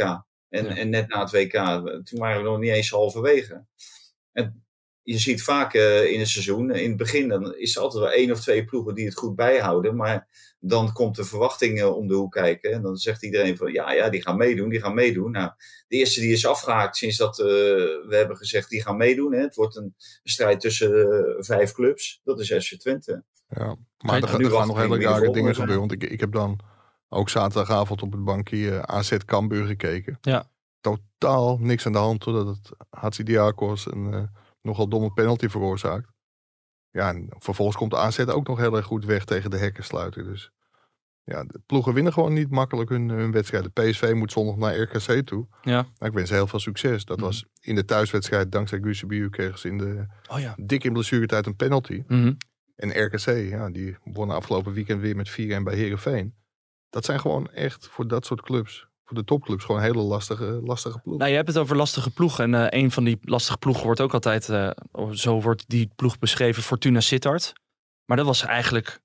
En, 0.49 0.65
Ja. 0.65 0.77
en 0.77 0.89
net 0.89 1.09
na 1.09 1.21
het 1.21 1.31
WK, 1.31 1.53
toen 2.05 2.19
waren 2.19 2.43
we 2.43 2.49
nog 2.49 2.59
niet 2.59 2.71
eens 2.71 2.91
halverwege. 2.91 3.65
En 4.33 4.66
je 5.07 5.19
ziet 5.19 5.43
vaak 5.43 5.75
eh, 5.75 6.13
in 6.13 6.19
het 6.19 6.29
seizoen, 6.29 6.71
in 6.71 6.89
het 6.89 6.97
begin, 6.97 7.29
dan 7.29 7.55
is 7.55 7.77
er 7.77 7.83
altijd 7.83 8.03
wel 8.03 8.13
één 8.13 8.31
of 8.31 8.41
twee 8.41 8.65
ploegen 8.65 8.95
die 8.95 9.05
het 9.05 9.17
goed 9.17 9.37
bijhouden. 9.37 9.97
Maar 9.97 10.29
dan 10.59 10.93
komt 10.93 11.17
de 11.17 11.25
verwachting 11.25 11.85
om 11.85 12.09
de 12.09 12.15
hoek 12.15 12.33
kijken. 12.33 12.73
En 12.73 12.83
dan 12.83 12.97
zegt 12.97 13.23
iedereen 13.23 13.57
van 13.57 13.73
ja, 13.73 13.93
ja, 13.93 14.09
die 14.09 14.23
gaan 14.23 14.37
meedoen, 14.37 14.69
die 14.69 14.81
gaan 14.81 14.95
meedoen. 14.95 15.31
Nou, 15.31 15.51
de 15.89 15.97
eerste 15.97 16.21
die 16.21 16.33
is 16.33 16.47
afgehaakt 16.47 16.97
sinds 16.97 17.17
dat 17.17 17.39
eh, 17.39 17.47
we 17.47 18.07
hebben 18.17 18.37
gezegd 18.37 18.71
die 18.71 18.83
gaan 18.83 18.97
meedoen. 18.97 19.33
Hè. 19.33 19.41
Het 19.41 19.55
wordt 19.55 19.77
een, 19.77 19.95
strijd 20.23 20.61
tussen 20.61 21.11
eh, 21.11 21.35
vijf 21.39 21.73
clubs. 21.73 22.21
Dat 22.25 22.41
is 22.41 22.67
FC 22.67 22.79
Twente. 22.79 23.25
ja. 23.49 23.77
Maar 23.99 24.23
er, 24.23 24.41
er 24.45 24.51
gaan 24.51 24.67
nog 24.67 24.79
hele 24.79 25.01
rare 25.01 25.31
dingen 25.31 25.55
gebeuren. 25.55 25.79
Want 25.79 25.93
ik, 25.93 26.05
ik 26.05 26.21
heb 26.21 26.33
dan 26.33 26.61
ook 27.09 27.29
zaterdagavond 27.29 28.03
op 28.03 28.13
het 28.13 28.25
bankje 28.25 28.87
AZ 28.87 29.17
Cambuur 29.25 29.67
gekeken. 29.67 30.19
Ja. 30.21 30.51
Totaal 30.81 31.59
niks 31.59 31.87
aan 31.87 31.93
de 31.93 31.99
hand, 31.99 32.21
totdat 32.21 32.47
het 32.47 32.71
Hatsidiakos 32.91 33.87
een 33.93 34.15
eh, 34.15 34.23
nogal 34.67 34.89
domme 34.89 35.13
penalty 35.13 35.49
veroorzaakt. 35.49 36.09
Ja, 36.91 37.09
en 37.09 37.27
vervolgens 37.39 37.77
komt 37.77 37.95
AZ 37.95 38.19
ook 38.19 38.47
nog 38.47 38.59
heel 38.59 38.77
erg 38.77 38.87
goed 38.87 39.05
weg 39.05 39.25
tegen 39.25 39.51
de 39.51 39.57
hekkensluiter. 39.59 40.25
Dus 40.25 40.51
Ja, 41.29 41.45
de 41.45 41.61
ploegen 41.67 41.95
winnen 41.95 42.13
gewoon 42.13 42.33
niet 42.33 42.51
makkelijk 42.51 42.91
hun, 42.91 43.09
hun 43.09 43.33
wedstrijden. 43.33 43.73
PSV 43.73 44.13
moet 44.15 44.33
zondag 44.33 44.57
naar 44.57 44.77
RKC 44.81 45.27
toe. 45.27 45.47
Ja. 45.63 45.83
Nou, 45.83 45.87
ik 45.99 46.13
wens 46.13 46.29
ze 46.29 46.35
heel 46.35 46.47
veel 46.47 46.59
succes. 46.59 47.05
Dat 47.05 47.17
Mhm. 47.17 47.27
was 47.27 47.45
in 47.61 47.75
de 47.75 47.85
thuiswedstrijd, 47.85 48.53
dankzij 48.53 48.81
Gusebiu, 48.83 49.29
kregen 49.31 49.59
ze 49.59 49.69
in 49.69 49.79
de 49.79 50.07
Oh 50.31 50.41
ja. 50.41 50.55
dik 50.61 50.85
in 50.85 50.93
blessuretijd 50.93 51.47
een 51.47 51.57
penalty. 51.57 52.03
Mhm. 52.07 52.33
En 52.77 53.05
RKC, 53.05 53.49
ja, 53.51 53.71
die 53.71 53.97
wonnen 54.05 54.37
afgelopen 54.37 54.73
weekend 54.73 55.01
weer 55.01 55.17
met 55.17 55.29
4-1 55.31 55.65
bij 55.65 55.75
Herenveen. 55.77 56.35
Dat 56.91 57.05
zijn 57.05 57.21
gewoon 57.21 57.51
echt 57.51 57.87
voor 57.89 58.09
dat 58.09 58.27
soort 58.27 58.43
clubs, 58.43 58.87
voor 59.07 59.17
de 59.17 59.25
topclubs, 59.25 59.65
gewoon 59.65 59.81
hele 59.81 60.03
lastige, 60.03 60.61
lastige 60.65 60.99
ploegen. 60.99 61.19
Nou, 61.19 61.31
je 61.31 61.37
hebt 61.37 61.49
het 61.49 61.59
over 61.59 61.77
lastige 61.77 62.11
ploegen. 62.11 62.55
En 62.55 62.71
eh, 62.71 62.83
een 62.83 62.91
van 62.91 63.05
die 63.05 63.19
lastige 63.23 63.59
ploegen 63.59 63.85
wordt 63.85 64.01
ook 64.01 64.15
altijd, 64.15 64.49
eh, 64.49 64.71
zo 65.13 65.41
wordt 65.41 65.65
die 65.67 65.91
ploeg 65.97 66.19
beschreven, 66.19 66.63
Fortuna 66.63 67.01
Sittard. 67.01 67.53
Maar 68.05 68.17
dat 68.17 68.27
was 68.27 68.43
eigenlijk 68.43 69.01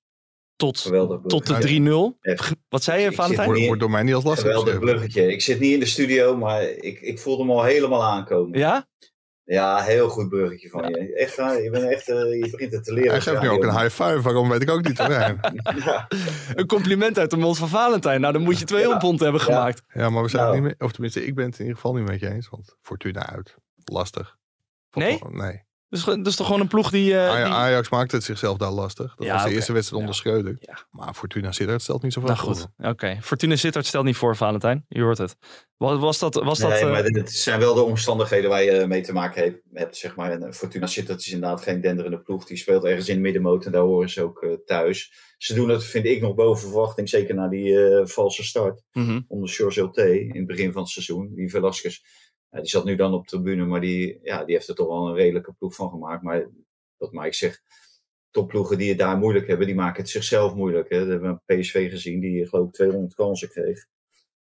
tot, 0.56 0.80
Geweldig. 0.80 1.22
tot 1.28 1.48
de 1.48 1.54
Ja, 1.54 2.14
3-0. 2.14 2.18
Echt. 2.22 2.52
Wat 2.70 2.84
zei 2.84 3.02
je, 3.02 3.12
Valentijn? 3.12 3.66
wordt, 3.66 3.80
door 3.80 3.90
mij 3.90 4.04
niet 4.04 4.14
als 4.14 4.24
lastig 4.24 4.46
Geweldig 4.48 4.80
beschreven. 4.80 5.30
Ik 5.30 5.42
zit 5.42 5.60
niet 5.60 5.74
in 5.74 5.80
de 5.80 5.86
studio, 5.86 6.38
maar 6.38 6.64
ik, 6.64 7.02
ik 7.02 7.20
voelde 7.20 7.42
hem 7.42 7.52
al 7.52 7.64
helemaal 7.64 8.04
aankomen. 8.04 8.60
Ja, 8.60 8.88
Ja? 9.54 9.82
heel 9.82 10.10
goed 10.10 10.30
bruggetje 10.30 10.70
van 10.70 10.90
je. 10.90 11.14
Echt, 11.16 11.36
waar, 11.36 11.62
je, 11.62 11.70
bent 11.70 11.92
echt 11.92 12.10
eh, 12.10 12.16
je 12.40 12.48
begint 12.52 12.72
het 12.74 12.84
te 12.84 12.94
leren. 12.94 13.12
Hij 13.12 13.22
geeft 13.22 13.42
nu 13.42 13.50
ook 13.50 13.64
een 13.64 13.80
high 13.80 13.90
five, 14.04 14.22
waarom 14.22 14.50
weet 14.50 14.62
ik 14.62 14.70
ook 14.70 14.88
niet. 14.88 14.98
hoor. 14.98 15.10
Ja, 15.20 15.36
Ja, 15.86 16.08
Een 16.54 16.68
compliment 16.68 17.20
uit 17.20 17.30
de 17.30 17.38
mond 17.38 17.58
van 17.58 17.68
Valentijn. 17.70 18.22
Nou, 18.22 18.34
dan 18.34 18.42
moet 18.42 18.60
je 18.60 18.66
200 18.66 19.02
pond 19.02 19.20
hebben 19.20 19.40
Ja. 19.42 19.46
gemaakt. 19.48 19.82
Ja, 19.94 20.10
maar 20.10 20.24
we 20.24 20.30
zijn 20.30 20.44
het 20.44 20.52
Nou. 20.52 20.64
niet 20.68 20.78
meer, 20.80 20.88
of 20.88 20.92
tenminste, 20.94 21.26
ik 21.26 21.36
ben 21.36 21.46
het 21.46 21.54
in 21.54 21.60
ieder 21.60 21.76
geval 21.76 21.94
niet 21.94 22.08
met 22.08 22.20
je 22.20 22.30
eens, 22.30 22.50
want 22.50 22.76
Fortuna 22.82 23.30
uit. 23.30 23.56
Lastig. 23.84 24.38
Nee? 24.92 25.20
Nee. 25.30 25.64
Dus 25.92 26.04
dat 26.04 26.28
is 26.28 26.36
toch 26.36 26.46
gewoon 26.46 26.62
een 26.62 26.68
ploeg 26.68 26.90
die... 26.90 27.14
eh, 27.14 27.30
Aj- 27.30 27.44
die- 27.44 27.54
Ajax 27.54 27.90
maakte 27.90 28.16
het 28.16 28.26
zichzelf 28.26 28.58
daar 28.58 28.72
lastig. 28.72 29.16
Dat 29.16 29.28
Ja, 29.28 29.34
was 29.34 29.44
de 29.44 29.52
eerste 29.52 29.74
wedstrijd 29.74 30.02
onder 30.02 30.18
Schreuder. 30.18 30.56
Ja. 30.60 30.78
Maar 30.92 31.14
Fortuna 31.14 31.52
Sittard 31.52 31.82
stelt 31.82 32.04
niet 32.04 32.14
zoveel 32.14 32.30
Nou 32.30 32.42
goed, 32.42 32.68
oké. 32.78 33.18
Fortuna 33.22 33.56
Sittard 33.56 33.86
stelt 33.86 34.06
niet 34.06 34.16
voor, 34.16 34.36
Valentijn. 34.36 34.86
Je 34.88 35.02
hoort 35.02 35.18
het. 35.18 35.36
Was, 35.78 36.00
was 36.00 36.20
dat... 36.20 36.34
Was 36.36 36.60
dat 36.60 36.70
nee, 36.70 36.80
eh, 36.80 36.92
maar 36.92 37.04
dit 37.04 37.32
zijn 37.32 37.60
wel 37.60 37.74
de 37.74 37.82
omstandigheden 37.82 38.50
waar 38.50 38.64
je 38.64 38.88
mee 38.88 39.02
te 39.02 39.14
maken 39.14 39.44
hebt. 39.44 39.62
hebt 39.74 39.98
zeg 39.98 40.16
maar. 40.16 40.32
En 40.32 40.54
Fortuna 40.54 40.88
Sittard 40.88 41.20
is 41.20 41.32
inderdaad 41.32 41.62
geen 41.62 41.82
denderende 41.82 42.20
ploeg. 42.20 42.46
Die 42.46 42.58
speelt 42.58 42.84
ergens 42.84 43.10
in 43.10 43.16
de 43.16 43.22
middenmoot 43.22 43.66
en 43.66 43.72
daar 43.72 43.82
horen 43.82 44.10
ze 44.10 44.22
ook 44.24 44.42
eh, 44.44 44.52
thuis. 44.66 45.12
Ze 45.38 45.54
doen 45.54 45.70
het, 45.70 45.84
vind 45.84 46.06
ik, 46.06 46.22
nog 46.22 46.36
boven 46.36 46.62
verwachting. 46.70 47.10
Zeker 47.10 47.36
na 47.36 47.48
die 47.48 47.86
eh, 47.86 48.06
valse 48.06 48.44
start 48.44 48.82
mhm. 48.92 49.20
onder 49.28 49.50
George 49.50 49.80
Ulte 49.80 50.20
in 50.22 50.36
het 50.36 50.48
begin 50.48 50.72
van 50.72 50.82
het 50.82 50.92
seizoen. 50.92 51.32
Die 51.36 51.50
Velasquez, 51.50 52.02
die 52.60 52.70
zat 52.70 52.86
nu 52.86 52.96
dan 52.96 53.14
op 53.14 53.28
de 53.28 53.30
tribune, 53.30 53.66
maar 53.66 53.82
die, 53.82 54.20
ja, 54.24 54.44
die 54.44 54.56
heeft 54.56 54.68
er 54.68 54.76
toch 54.76 54.88
wel 54.88 55.08
een 55.08 55.16
redelijke 55.16 55.54
ploeg 55.54 55.76
van 55.76 55.90
gemaakt. 55.90 56.24
Maar 56.24 56.50
wat 56.98 57.12
Mike 57.12 57.36
zegt, 57.36 57.64
topploegen 58.32 58.78
die 58.78 58.90
het 58.90 58.98
daar 58.98 59.18
moeilijk 59.18 59.48
hebben, 59.48 59.66
die 59.66 59.76
maken 59.76 60.02
het 60.02 60.12
zichzelf 60.12 60.56
moeilijk. 60.56 60.90
Hè. 60.90 61.06
We 61.06 61.12
hebben 61.12 61.42
een 61.46 61.60
PSV 61.60 61.90
gezien 61.90 62.20
die 62.20 62.48
geloof 62.48 62.68
ik 62.68 62.74
200 62.74 63.14
kansen 63.14 63.50
kreeg. 63.50 63.86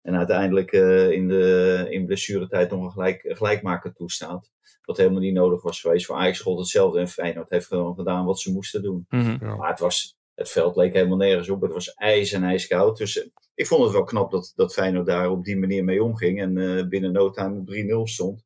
En 0.02 0.16
uiteindelijk 0.16 0.72
eh, 0.72 1.10
in, 1.10 1.28
de, 1.28 1.86
in 1.90 2.06
blessuretijd 2.06 2.70
nog 2.70 2.84
een 2.84 2.90
gelijk, 2.90 3.20
gelijkmaker 3.24 3.92
toestaat. 3.92 4.50
Wat 4.84 4.96
helemaal 4.96 5.20
niet 5.20 5.34
nodig 5.34 5.62
was 5.62 5.80
geweest. 5.80 6.06
Voor 6.06 6.16
Ajax 6.16 6.40
gold 6.40 6.58
hetzelfde 6.58 6.98
en 6.98 7.08
Feyenoord 7.08 7.50
heeft 7.50 7.66
gewoon 7.66 7.94
gedaan 7.94 8.24
wat 8.24 8.40
ze 8.40 8.52
moesten 8.52 8.82
doen. 8.82 9.06
Mhm. 9.08 9.56
Maar 9.56 9.70
het, 9.70 9.78
was, 9.78 10.16
het 10.34 10.50
veld 10.50 10.76
leek 10.76 10.92
helemaal 10.92 11.16
nergens 11.16 11.48
op. 11.48 11.62
Het 11.62 11.72
was 11.72 11.94
ijs 11.94 12.32
en 12.32 12.44
ijskoud. 12.44 12.96
Dus 12.96 13.28
ik 13.58 13.66
vond 13.66 13.82
het 13.84 13.92
wel 13.92 14.04
knap 14.04 14.30
dat, 14.30 14.52
dat 14.56 14.72
Feyenoord 14.72 15.06
daar 15.06 15.30
op 15.30 15.44
die 15.44 15.56
manier 15.56 15.84
mee 15.84 16.02
omging. 16.02 16.40
En 16.40 16.58
eh, 16.78 16.88
binnen 16.88 17.12
no 17.12 17.30
time 17.30 17.58
op 17.60 18.06
3-0 18.08 18.12
stond. 18.12 18.44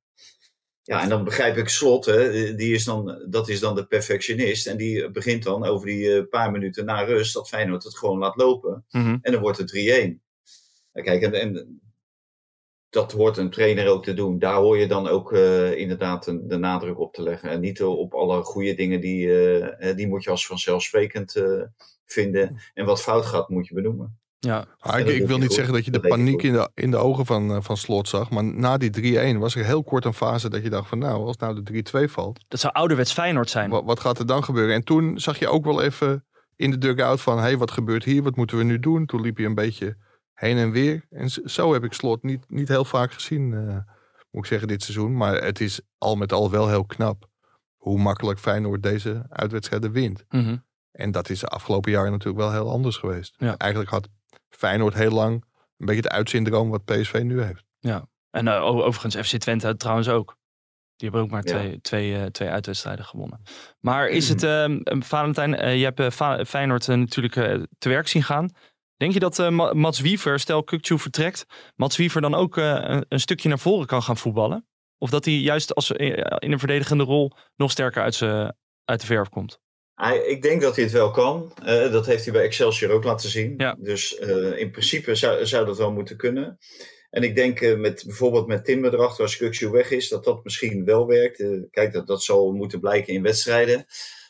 Ja, 0.83 1.03
en 1.03 1.09
dan 1.09 1.25
begrijp 1.25 1.57
ik 1.57 1.69
Slot. 1.69 2.05
Hè, 2.05 2.55
die 2.55 2.75
is 2.75 2.85
dan, 2.85 3.27
dat 3.29 3.49
is 3.49 3.61
dan 3.61 3.75
de 3.75 3.87
perfectionist. 3.87 4.67
En 4.67 4.77
die 4.77 5.11
begint 5.11 5.43
dan 5.43 5.65
over 5.65 5.87
die 5.87 6.15
eh, 6.17 6.29
paar 6.29 6.51
minuten 6.51 6.85
na 6.85 7.01
rust. 7.03 7.35
Dat 7.35 7.49
Feyenoord 7.49 7.85
het 7.85 7.97
gewoon 7.99 8.19
laat 8.19 8.37
lopen. 8.37 8.85
Mhm. 8.91 9.19
En 9.23 9.33
dan 9.33 9.41
wordt 9.41 9.59
het 9.59 9.71
3-1. 9.71 10.21
Ja, 10.93 11.03
kijk, 11.03 11.23
en, 11.23 11.33
en 11.35 11.81
dat 12.89 13.13
hoort 13.13 13.37
een 13.37 13.51
trainer 13.51 13.89
ook 13.89 14.05
te 14.05 14.15
doen. 14.15 14.39
Daar 14.39 14.57
hoor 14.57 14.79
je 14.79 14.87
dan 14.87 15.09
ook 15.09 15.33
eh, 15.33 15.73
inderdaad 15.77 16.27
een- 16.27 16.49
de 16.49 16.57
nadruk 16.57 16.99
op 16.99 17.15
te 17.15 17.23
leggen. 17.23 17.51
En 17.51 17.61
niet 17.61 17.83
op 17.83 18.15
alle 18.15 18.43
goede 18.43 18.75
dingen, 18.75 19.01
die, 19.01 19.27
die 19.95 20.09
moet 20.09 20.25
je 20.25 20.31
als 20.31 20.47
vanzelfsprekend 20.47 21.35
vinden. 22.07 22.61
En 22.75 22.85
wat 22.85 23.03
fout 23.03 23.27
gaat, 23.27 23.49
moet 23.49 23.67
je 23.69 23.75
benoemen. 23.75 24.22
Ja, 24.47 24.65
Ah, 24.79 24.99
ik, 24.99 25.27
wil 25.27 25.39
niet 25.39 25.53
zeggen 25.53 25.75
dat 25.75 25.85
je 25.85 25.91
de 25.91 26.01
paniek 26.01 26.43
in 26.43 26.53
de, 26.53 26.71
in 26.75 26.91
de 26.91 26.97
ogen 26.97 27.27
van, 27.27 27.51
eh, 27.51 27.57
van 27.61 27.77
Slot 27.77 28.09
zag. 28.09 28.31
Maar 28.31 28.45
na 28.45 28.77
die 28.77 29.35
3-1 29.35 29.39
was 29.39 29.55
er 29.55 29.65
heel 29.65 29.85
kort 29.85 30.05
een 30.05 30.15
fase 30.15 30.49
dat 30.49 30.63
je 30.63 30.71
dacht 30.71 30.89
van 30.89 30.99
nou, 30.99 31.27
als 31.27 31.37
nou 31.37 31.63
de 31.63 31.83
3-2 32.07 32.11
valt. 32.11 32.45
dat 32.49 32.61
zou 32.61 32.73
ouderwets 32.73 33.13
Feyenoord 33.13 33.51
zijn. 33.51 33.71
Wat, 33.71 33.85
wat 33.85 34.01
gaat 34.01 34.19
er 34.19 34.27
dan 34.27 34.45
gebeuren? 34.45 34.75
En 34.75 34.85
toen 34.85 35.21
zag 35.21 35.39
je 35.39 35.49
ook 35.49 35.65
wel 35.65 35.83
even 35.83 36.25
in 36.57 36.71
de 36.71 36.79
dugout 36.79 37.21
van 37.21 37.37
hé, 37.37 37.43
hey, 37.43 37.57
wat 37.57 37.71
gebeurt 37.71 38.05
hier? 38.05 38.23
Wat 38.23 38.37
moeten 38.37 38.57
we 38.57 38.65
nu 38.65 38.79
doen? 38.79 39.07
Toen 39.07 39.21
liep 39.21 39.39
je 39.39 39.47
een 39.47 39.55
beetje 39.55 39.97
heen 40.35 40.57
en 40.57 40.71
weer. 40.71 41.07
En 41.11 41.31
zo 41.45 41.73
heb 41.73 41.85
ik 41.85 41.93
Slot 41.93 42.23
niet, 42.23 42.45
niet 42.49 42.69
heel 42.69 42.85
vaak 42.85 43.13
gezien, 43.13 43.55
eh, 43.55 43.77
moet 44.31 44.43
ik 44.43 44.47
zeggen, 44.47 44.69
dit 44.69 44.83
seizoen. 44.83 45.17
Maar 45.17 45.43
het 45.43 45.61
is 45.61 45.81
al 45.99 46.17
met 46.17 46.33
al 46.33 46.51
wel 46.51 46.69
heel 46.69 46.85
knap 46.85 47.31
hoe 47.77 47.99
makkelijk 47.99 48.39
Feyenoord 48.39 48.83
deze 48.83 49.27
uitwedstrijden 49.29 49.93
wint. 49.93 50.25
Mhm. 50.29 50.57
En 50.93 51.11
dat 51.11 51.31
is 51.31 51.41
de 51.41 51.47
afgelopen 51.47 51.91
jaren 51.91 52.11
natuurlijk 52.11 52.39
wel 52.39 52.53
heel 52.53 52.71
anders 52.71 52.97
geweest. 52.97 53.35
Ja. 53.37 53.57
Eigenlijk 53.57 53.91
had 53.91 54.09
Feyenoord 54.57 54.95
heel 54.95 55.11
lang 55.11 55.45
een 55.77 55.87
beetje 55.87 56.03
het 56.03 56.11
uitsyndroom 56.13 56.71
wat 56.71 56.85
PSV 56.85 57.21
nu 57.25 57.43
heeft. 57.43 57.65
En 58.31 58.49
eh, 58.49 58.63
overigens 58.65 59.29
FC 59.29 59.37
Twente 59.37 59.77
trouwens 59.77 60.09
ook. 60.09 60.37
Die 60.97 61.09
hebben 61.11 61.21
ook 61.27 61.31
maar 61.33 61.47
Ja. 61.47 61.59
twee, 61.59 61.81
twee, 61.81 62.17
eh, 62.17 62.25
twee 62.27 62.49
uitwedstrijden 62.49 63.05
gewonnen. 63.05 63.43
Maar 63.81 64.09
is 64.09 64.29
het, 64.29 64.43
ehm, 64.53 64.77
eh, 64.83 65.01
Valentijn, 65.01 65.55
eh, 65.55 65.79
je 65.81 65.93
hebt 65.95 66.15
Feyenoord 66.49 66.87
natuurlijk 66.87 67.37
eh, 67.37 67.63
te 67.79 67.89
werk 67.89 68.09
zien 68.09 68.23
gaan. 68.23 68.51
Denk 68.97 69.13
je 69.13 69.19
dat 69.19 69.39
eh, 69.39 69.49
Ma- 69.49 69.73
Mats 69.73 70.01
Wiever, 70.01 70.39
stel 70.41 70.65
Kukcu 70.65 70.99
vertrekt, 70.99 71.47
Mats 71.77 71.97
Wiever 71.97 72.21
dan 72.21 72.35
ook 72.35 72.57
eh, 72.57 72.65
een, 72.83 73.05
een 73.09 73.21
stukje 73.21 73.49
naar 73.49 73.59
voren 73.59 73.87
kan 73.87 74.03
gaan 74.03 74.17
voetballen? 74.17 74.67
Of 74.99 75.11
dat 75.11 75.25
hij 75.25 75.35
juist 75.35 75.75
als, 75.75 75.91
in 75.91 76.53
een 76.53 76.59
verdedigende 76.59 77.05
rol 77.05 77.33
nog 77.57 77.71
sterker 77.71 78.03
uit, 78.03 78.23
uit 78.85 79.01
de 79.01 79.07
verf 79.07 79.29
komt? 79.29 79.61
Hij, 80.03 80.19
ik 80.19 80.43
denk 80.43 80.63
dat 80.63 80.75
hij 80.75 80.85
het 80.85 80.93
wel 80.93 81.11
kan. 81.11 81.53
Eh, 81.65 81.93
dat 81.93 82.07
heeft 82.07 82.25
hij 82.25 82.33
bij 82.33 82.43
Excelsior 82.43 82.91
ook 82.91 83.05
laten 83.05 83.31
zien. 83.31 83.55
Ja. 83.57 83.77
Dus 83.79 84.19
eh, 84.19 84.59
in 84.59 84.71
principe 84.71 85.15
zou, 85.15 85.47
zou 85.47 85.67
dat 85.67 85.79
wel 85.79 85.93
moeten 85.93 86.17
kunnen. 86.17 86.59
En 87.11 87.23
ik 87.23 87.35
denk 87.35 87.61
eh, 87.61 87.79
met, 87.79 88.03
bijvoorbeeld 88.07 88.47
met 88.47 88.65
Timber 88.65 88.95
erachter, 88.95 89.23
als 89.23 89.37
Kuksu 89.37 89.71
weg 89.71 89.91
is, 89.91 90.09
dat 90.09 90.25
dat 90.25 90.45
misschien 90.45 90.85
wel 90.85 91.07
werkt. 91.07 91.45
Kijk, 91.71 91.93
dat, 91.93 92.07
dat 92.07 92.23
zal 92.23 92.53
moeten 92.53 92.81
blijken 92.81 93.13
in 93.13 93.23
wedstrijden. 93.23 93.87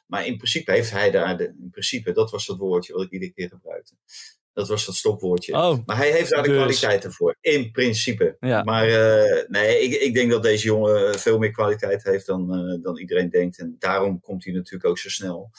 Maar 0.07 0.27
in 0.27 0.37
principe 0.37 0.73
heeft 0.73 0.91
hij 0.91 1.11
daar, 1.11 1.37
de, 1.37 1.45
in 1.45 1.71
principe, 1.71 2.13
dat 2.13 2.31
was 2.31 2.47
dat 2.47 2.59
woordje 2.59 2.93
wat 2.93 3.03
ik 3.03 3.11
iedere 3.11 3.33
keer 3.33 3.49
gebruikte. 3.49 3.95
Dat 4.53 4.69
was 4.69 4.87
dat 4.87 4.95
stopwoordje. 4.95 5.53
Oh, 5.55 5.79
Maar 5.87 5.97
hij 5.97 6.11
heeft 6.11 6.31
daar 6.31 6.43
de 6.43 6.49
Dus- 6.49 6.57
kwaliteiten 6.59 7.13
voor, 7.13 7.37
in 7.41 7.71
principe. 7.71 8.37
Ja. 8.41 8.63
Maar 8.63 8.89
eh, 8.89 9.49
nee, 9.49 9.81
ik, 9.81 10.01
ik 10.01 10.15
denk 10.15 10.31
dat 10.31 10.43
deze 10.43 10.65
jongen 10.67 11.19
veel 11.19 11.39
meer 11.39 11.51
kwaliteit 11.51 12.03
heeft 12.03 12.27
dan, 12.27 12.55
eh, 12.55 12.83
dan 12.83 12.99
iedereen 12.99 13.31
denkt. 13.31 13.59
En 13.59 13.77
daarom 13.79 14.21
komt 14.21 14.45
hij 14.45 14.53
natuurlijk 14.53 14.85
ook 14.85 14.99
zo 14.99 15.09
snel. 15.09 15.51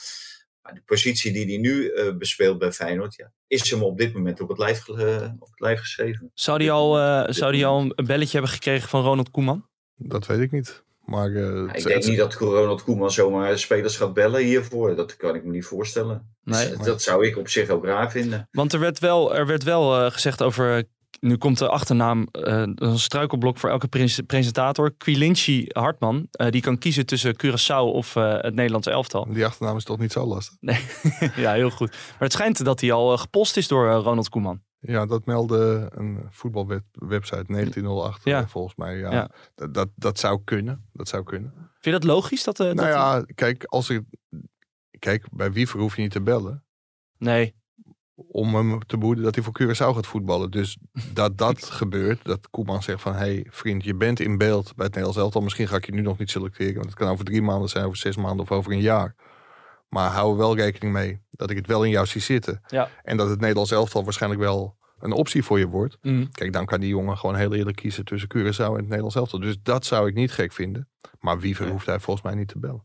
Maar 0.62 0.74
de 0.74 0.82
positie 0.84 1.32
die 1.32 1.46
hij 1.46 1.56
nu 1.56 1.88
eh, 1.88 2.16
bespeelt 2.16 2.58
bij 2.58 2.72
Feyenoord, 2.72 3.14
ja, 3.14 3.32
is 3.46 3.70
hem 3.70 3.82
op 3.82 3.98
dit 3.98 4.12
moment 4.14 4.40
op 4.40 4.48
het 4.48 4.58
lijf, 4.58 4.88
op 4.88 5.50
het 5.50 5.60
lijf 5.60 5.78
geschreven. 5.78 6.30
zou 6.34 6.58
hij 6.58 6.70
al, 6.70 6.98
eh, 6.98 7.32
zou 7.32 7.52
die 7.52 7.66
al 7.66 7.80
een 7.80 8.06
belletje 8.06 8.32
hebben 8.32 8.50
gekregen 8.50 8.88
van 8.88 9.02
Ronald 9.02 9.30
Koeman? 9.30 9.68
Dat 9.96 10.26
weet 10.26 10.40
ik 10.40 10.50
niet. 10.50 10.84
Maar 11.04 11.26
eh, 11.34 11.62
ik 11.72 11.84
denk 11.84 11.88
het- 11.88 12.06
niet 12.06 12.16
dat 12.18 12.34
Ronald 12.34 12.82
Koeman 12.82 13.10
zomaar 13.10 13.58
spelers 13.58 13.96
gaat 13.96 14.14
bellen 14.14 14.42
hiervoor. 14.44 14.94
Dat 14.94 15.16
kan 15.16 15.34
ik 15.34 15.44
me 15.44 15.50
niet 15.50 15.64
voorstellen. 15.64 16.34
Nee. 16.44 16.68
Dus 16.68 16.86
dat 16.86 17.02
zou 17.02 17.26
ik 17.26 17.36
op 17.36 17.48
zich 17.48 17.68
ook 17.68 17.84
raar 17.84 18.10
vinden. 18.10 18.48
Want 18.52 18.72
er 18.72 18.80
werd 18.80 18.98
wel, 18.98 19.34
er 19.36 19.46
werd 19.46 19.62
wel 19.62 20.04
eh, 20.04 20.10
gezegd 20.10 20.42
over. 20.42 20.84
Nu 21.20 21.36
komt 21.36 21.58
de 21.58 21.68
achternaam, 21.68 22.26
eh, 22.32 22.62
een 22.74 22.98
struikelblok 22.98 23.58
voor 23.58 23.70
elke 23.70 23.88
pres- 23.88 24.20
presentator. 24.26 24.94
Quilinci 24.98 25.66
Hartman. 25.68 26.26
eh, 26.30 26.50
die 26.50 26.60
kan 26.60 26.78
kiezen 26.78 27.06
tussen 27.06 27.34
Curaçao 27.44 27.92
of 27.94 28.16
eh, 28.16 28.32
het 28.40 28.54
Nederlands 28.54 28.86
elftal. 28.86 29.26
die 29.32 29.44
achternaam 29.46 29.76
is 29.76 29.84
toch 29.84 29.98
niet 29.98 30.12
zo 30.12 30.24
lastig? 30.26 30.56
Nee, 30.60 30.78
ja, 31.44 31.52
heel 31.52 31.70
goed. 31.70 31.90
Maar 31.90 32.16
het 32.18 32.32
schijnt 32.32 32.64
dat 32.64 32.80
hij 32.80 32.92
al 32.92 33.16
gepost 33.18 33.56
is 33.56 33.68
door 33.68 33.90
Ronald 33.92 34.28
Koeman. 34.28 34.60
Ja, 34.86 35.06
dat 35.06 35.26
meldde 35.26 35.88
een 35.94 36.26
voetbalwebsite 36.30 37.44
1908 37.46 38.24
Ja. 38.24 38.48
volgens 38.48 38.74
mij. 38.74 38.98
Ja, 38.98 39.12
Ja. 39.12 39.30
Dat, 39.54 39.74
dat, 39.74 39.88
dat 39.94 40.18
zou 40.18 40.40
kunnen. 40.44 40.84
Dat 40.92 41.08
zou 41.08 41.22
kunnen. 41.22 41.52
Vind 41.56 41.84
je 41.84 41.90
dat 41.90 42.04
logisch? 42.04 42.44
Dat, 42.44 42.56
dat 42.56 42.74
nou 42.74 42.88
ja, 42.88 43.24
kijk, 43.34 43.64
als 43.64 43.90
ik, 43.90 44.02
kijk, 44.98 45.26
bij 45.32 45.52
Wiever 45.52 45.80
hoef 45.80 45.96
je 45.96 46.02
niet 46.02 46.10
te 46.10 46.20
bellen. 46.22 46.64
Nee, 47.18 47.54
om 48.14 48.54
hem 48.54 48.86
te 48.86 48.98
behoeden 48.98 49.24
dat 49.24 49.34
hij 49.34 49.44
voor 49.44 49.60
Curaçao 49.62 49.94
gaat 49.94 50.06
voetballen. 50.06 50.50
Dus 50.50 50.78
dat 51.12 51.38
dat 51.38 51.64
gebeurt, 51.80 52.24
dat 52.24 52.50
Koeman 52.50 52.82
zegt 52.82 53.00
van... 53.02 53.12
hé 53.12 53.18
hey, 53.18 53.46
vriend, 53.50 53.84
je 53.84 53.94
bent 53.94 54.20
in 54.20 54.38
beeld 54.38 54.64
bij 54.64 54.86
het 54.86 54.94
Nederlands 54.94 55.16
elftal. 55.18 55.42
Misschien 55.42 55.68
ga 55.68 55.76
ik 55.76 55.86
je 55.86 55.92
nu 55.92 56.00
nog 56.00 56.18
niet 56.18 56.30
selecteren. 56.30 56.74
Want 56.74 56.86
het 56.86 56.94
kan 56.94 57.08
over 57.08 57.24
drie 57.24 57.42
maanden 57.42 57.68
zijn, 57.68 57.84
over 57.84 57.96
zes 57.96 58.16
maanden 58.16 58.40
of 58.40 58.50
over 58.52 58.72
een 58.72 58.80
jaar. 58.80 59.14
Maar 59.88 60.10
hou 60.10 60.30
er 60.32 60.38
wel 60.38 60.56
rekening 60.56 60.92
mee 60.92 61.22
dat 61.36 61.50
ik 61.50 61.56
het 61.56 61.66
wel 61.66 61.84
in 61.84 61.90
jou 61.90 62.06
zie 62.06 62.20
zitten. 62.20 62.60
Ja. 62.66 62.90
En 63.02 63.16
dat 63.16 63.28
het 63.28 63.40
Nederlands 63.40 63.70
elftal 63.70 64.04
waarschijnlijk 64.04 64.42
wel 64.42 64.76
een 64.98 65.12
optie 65.12 65.44
voor 65.44 65.58
je 65.58 65.66
wordt. 65.66 65.98
Mm. 66.02 66.30
Kijk, 66.32 66.52
dan 66.52 66.66
kan 66.66 66.80
die 66.80 66.88
jongen 66.88 67.16
gewoon 67.18 67.36
heel 67.36 67.54
eerlijk 67.54 67.76
kiezen 67.76 68.04
tussen 68.04 68.28
Curaçao 68.36 68.58
en 68.58 68.74
het 68.74 68.82
Nederlands 68.82 69.14
elftal. 69.14 69.40
Dus 69.40 69.56
dat 69.62 69.84
zou 69.86 70.08
ik 70.08 70.14
niet 70.14 70.32
gek 70.32 70.52
vinden. 70.52 70.88
Maar 71.20 71.38
Wiever 71.38 71.64
Nee. 71.64 71.72
hoeft 71.72 71.86
hij 71.86 72.00
volgens 72.00 72.26
mij 72.26 72.34
niet 72.34 72.48
te 72.48 72.58
bellen. 72.58 72.84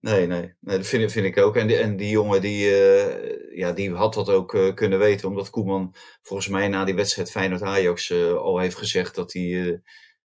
Nee, 0.00 0.26
nee, 0.26 0.54
nee 0.60 0.76
dat 0.78 0.86
vind, 0.86 1.12
vind 1.12 1.26
ik 1.26 1.38
ook. 1.38 1.56
En 1.56 1.66
die, 1.66 1.76
en 1.76 1.96
die 1.96 2.10
jongen, 2.10 2.40
die, 2.40 2.70
eh, 2.70 3.56
ja, 3.58 3.72
die 3.72 3.90
had 3.94 4.14
dat 4.14 4.28
ook 4.30 4.54
eh, 4.54 4.74
kunnen 4.74 4.98
weten. 4.98 5.28
Omdat 5.28 5.50
Koeman 5.50 5.94
volgens 6.22 6.48
mij 6.48 6.68
na 6.68 6.84
die 6.84 6.94
wedstrijd 6.94 7.30
Feyenoord-Ajax 7.30 8.10
eh, 8.10 8.32
al 8.32 8.58
heeft 8.58 8.76
gezegd 8.76 9.14
dat 9.14 9.32
hij 9.32 9.66
eh, 9.66 9.78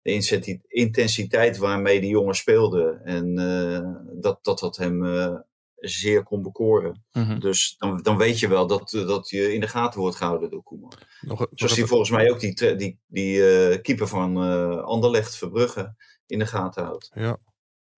de 0.03 0.61
intensiteit 0.68 1.57
waarmee 1.57 2.01
die 2.01 2.11
jongen 2.11 2.34
speelde. 2.34 3.01
En 3.05 3.39
eh, 3.39 4.20
dat, 4.20 4.39
dat 4.45 4.59
dat 4.59 4.76
hem 4.76 5.05
eh, 5.05 5.34
zeer 5.77 6.22
kon 6.22 6.43
bekoren. 6.43 7.05
Mhm. 7.12 7.39
Dus 7.39 7.74
dan, 7.79 8.03
dan 8.03 8.16
weet 8.16 8.39
je 8.39 8.49
wel 8.49 8.66
dat, 8.66 8.91
dat 8.91 9.29
je 9.31 9.55
in 9.55 9.61
de 9.61 9.68
gaten 9.68 10.01
wordt 10.01 10.16
gehouden 10.16 10.51
door 10.51 10.62
Koeman. 10.62 10.93
Nog, 11.20 11.39
nog 11.39 11.49
Zoals 11.55 11.72
hij 11.72 11.83
even- 11.83 11.89
volgens 11.89 12.11
mij 12.11 12.31
ook 12.31 12.41
die, 12.41 12.77
die, 12.77 12.99
die 13.07 13.49
eh, 13.68 13.83
keeper 13.83 14.09
van 14.09 14.37
eh 14.43 14.79
Anderlecht 14.83 15.37
Verbrugge 15.37 15.95
in 16.27 16.39
de 16.39 16.47
gaten 16.47 16.85
houdt. 16.85 17.11
Ja. 17.14 17.39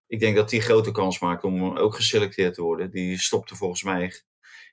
Ik 0.06 0.20
denk 0.20 0.36
dat 0.36 0.48
die 0.50 0.60
grote 0.60 0.90
kans 0.90 1.18
maakt 1.18 1.44
om 1.44 1.76
ook 1.78 1.94
geselecteerd 1.94 2.54
te 2.54 2.62
worden. 2.62 2.90
Die 2.90 3.18
stopte 3.18 3.54
volgens 3.56 3.82
mij 3.82 4.12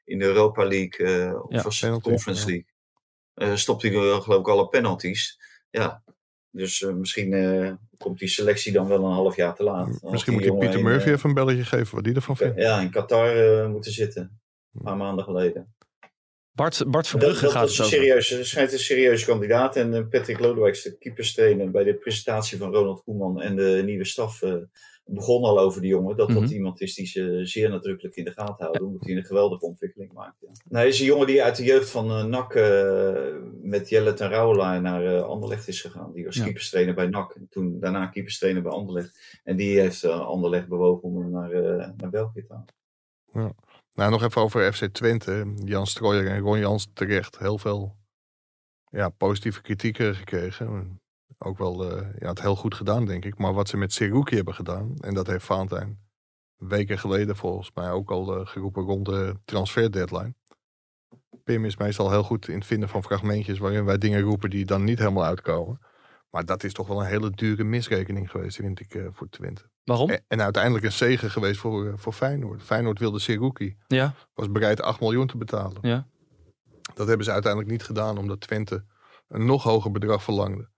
in 0.03 0.20
de 0.20 0.26
Europa 0.26 0.66
League 0.68 1.06
eh, 1.08 1.43
of 1.43 1.51
Ja, 1.51 1.62
was 1.64 1.74
het 1.80 1.89
penalty, 1.89 2.10
Conference 2.10 2.41
ja. 2.41 2.47
League. 2.47 2.74
eh 3.34 3.56
stopte 3.58 3.88
hij 3.88 3.95
eh, 3.95 4.22
geloof 4.22 4.39
ik 4.39 4.47
alle 4.47 4.68
penalties. 4.68 5.39
Ja, 5.70 6.03
dus 6.56 6.82
eh, 6.82 6.93
misschien 6.93 7.34
eh, 7.34 7.72
komt 7.97 8.20
die 8.20 8.28
selectie 8.28 8.72
dan 8.72 8.88
wel 8.88 9.03
een 9.03 9.12
half 9.12 9.36
jaar 9.36 9.56
te 9.56 9.64
laat. 9.64 10.01
Misschien 10.01 10.34
moet 10.34 10.43
je 10.43 10.58
Pieter 10.58 10.84
Murphy 10.84 11.08
eh, 11.08 11.14
even 11.14 11.30
een 11.30 11.36
belletje 11.36 11.64
geven 11.64 11.95
wat 11.95 12.03
die 12.03 12.16
ervan 12.16 12.38
vindt. 12.38 12.60
Ja, 12.60 12.80
in 12.80 12.89
Qatar 12.89 13.70
moeten 13.70 13.91
zitten. 13.91 14.39
Een 14.74 14.82
paar 14.82 14.97
maanden 14.97 15.26
geleden. 15.26 15.76
Bart, 16.51 16.84
Bart 16.88 17.08
Verbrugge 17.08 17.43
dat, 17.43 17.51
gaat 17.51 17.62
dat 17.62 17.70
is 17.70 17.78
het 17.78 17.86
een 17.86 17.91
serieuze, 17.91 18.43
schijnt 18.43 18.72
een 18.72 18.80
serieuze 18.80 19.26
kandidaat. 19.26 19.76
En 19.76 20.10
Patrick 20.10 20.39
Lodewijks, 20.39 20.84
de 20.84 20.97
keeperstrainer, 20.97 21.72
bij 21.72 21.84
de 21.84 21.95
presentatie 21.95 22.58
van 22.58 22.74
Ronald 22.74 23.03
Koeman 23.03 23.41
en 23.41 23.56
de 23.56 23.82
nieuwe 23.86 24.06
staf, 24.06 24.41
eh, 24.41 24.53
begon 25.08 25.43
al 25.43 25.60
over 25.60 25.82
die 25.82 25.89
jongen. 25.89 26.18
Dat 26.18 26.30
Mhm. 26.30 26.39
dat 26.39 26.49
iemand 26.49 26.82
is 26.82 26.95
die 26.95 27.06
ze 27.06 27.39
zeer 27.43 27.70
nadrukkelijk 27.70 28.16
in 28.16 28.24
de 28.24 28.32
gaten 28.32 28.56
houden, 28.66 28.88
omdat 28.88 29.03
hij 29.06 29.16
een 29.16 29.26
geweldige 29.26 29.66
ontwikkeling 29.66 30.14
maakt. 30.14 30.36
Ja. 30.41 30.47
Nou, 30.47 30.58
hij 30.70 30.88
is 30.88 30.99
een 30.99 31.06
jongen 31.06 31.28
die 31.28 31.43
uit 31.43 31.56
de 31.56 31.64
jeugd 31.64 31.89
van 31.89 32.10
eh, 32.10 32.24
NAC 32.24 32.53
eh, 32.56 33.36
met 33.62 33.89
Jelle 33.89 34.14
ten 34.14 34.30
Rauwelaar 34.30 34.82
naar 34.82 35.06
eh, 35.06 35.24
Anderlecht 35.24 35.68
is 35.68 35.82
gegaan. 35.82 36.12
Die 36.14 36.26
was 36.26 36.36
Ja. 36.36 36.43
keeperstrainer 36.43 36.93
bij 36.95 37.08
NAC 37.08 37.32
en 37.36 37.47
toen 37.49 37.80
daarna 37.80 38.06
keeperstrainer 38.08 38.62
bij 38.64 38.72
Anderlecht. 38.72 39.39
En 39.43 39.56
die 39.56 39.80
heeft 39.80 40.06
Anderlecht 40.06 40.68
bewogen 40.68 41.03
om 41.03 41.18
hem 41.22 41.32
naar, 41.32 41.49
naar 41.97 42.10
België 42.10 42.45
te 42.45 42.53
halen. 42.53 43.56
Nou, 43.93 44.12
nog 44.12 44.24
even 44.24 44.41
over 44.41 44.74
FC 44.74 44.86
Twente. 44.86 45.53
Jan 45.64 45.88
Strooijer 45.88 46.28
en 46.28 46.39
Ron 46.39 46.60
Jans 46.60 46.88
terecht 46.93 47.39
heel 47.39 47.58
veel 47.58 47.95
ja, 48.89 49.10
positieve 49.10 49.62
kritieken 49.62 50.16
gekregen. 50.16 50.99
Ook 51.38 51.58
wel 51.58 51.92
eh, 51.92 52.08
ja, 52.20 52.30
het 52.30 52.42
heel 52.42 52.56
goed 52.56 52.76
gedaan, 52.76 53.06
denk 53.06 53.26
ik. 53.26 53.38
Maar 53.38 53.54
wat 53.54 53.70
ze 53.70 53.78
met 53.78 53.94
Seruki 53.94 54.36
hebben 54.36 54.54
gedaan, 54.54 54.96
en 55.00 55.14
dat 55.14 55.28
heeft 55.28 55.46
Valentijn 55.46 56.04
weken 56.58 57.00
geleden 57.00 57.36
volgens 57.36 57.72
mij 57.74 57.92
ook 57.92 58.12
al 58.12 58.40
eh, 58.40 58.46
geroepen 58.48 58.84
rond 58.84 59.06
de 59.06 59.36
transfer 59.46 59.92
deadline. 59.92 60.34
Pim 61.44 61.66
is 61.66 61.78
meestal 61.78 62.12
heel 62.12 62.24
goed 62.24 62.48
in 62.48 62.56
het 62.56 62.66
vinden 62.66 62.90
van 62.90 63.04
fragmentjes 63.04 63.58
waarin 63.58 63.86
wij 63.86 63.98
dingen 63.98 64.22
roepen 64.22 64.50
die 64.50 64.66
dan 64.66 64.84
niet 64.84 65.00
helemaal 65.00 65.26
uitkomen. 65.26 65.80
Maar 66.30 66.46
dat 66.46 66.64
is 66.64 66.74
toch 66.74 66.88
wel 66.88 67.00
een 67.00 67.08
hele 67.08 67.30
dure 67.30 67.64
misrekening 67.64 68.32
geweest, 68.32 68.56
vind 68.56 68.80
ik, 68.80 68.94
eh, 68.94 69.06
voor 69.12 69.30
Twente. 69.30 69.70
Waarom? 69.84 70.10
En, 70.10 70.24
en 70.28 70.42
uiteindelijk 70.42 70.86
een 70.86 70.92
zegen 70.92 71.32
geweest 71.32 71.60
voor, 71.60 71.88
eh, 71.88 71.94
voor 71.96 72.14
Feyenoord. 72.14 72.64
Feyenoord 72.64 73.00
wilde 73.00 73.20
Seruki 73.20 73.78
Ja, 73.88 74.14
was 74.34 74.52
bereid 74.52 74.82
8 74.82 75.00
miljoen 75.00 75.28
te 75.28 75.38
betalen. 75.38 75.78
Ja. 75.82 76.08
Dat 76.94 77.08
hebben 77.08 77.26
ze 77.26 77.32
uiteindelijk 77.32 77.72
niet 77.72 77.84
gedaan, 77.84 78.18
omdat 78.18 78.40
Twente 78.40 78.86
een 79.28 79.46
nog 79.46 79.64
hoger 79.64 79.92
bedrag 79.92 80.24
verlangde. 80.24 80.70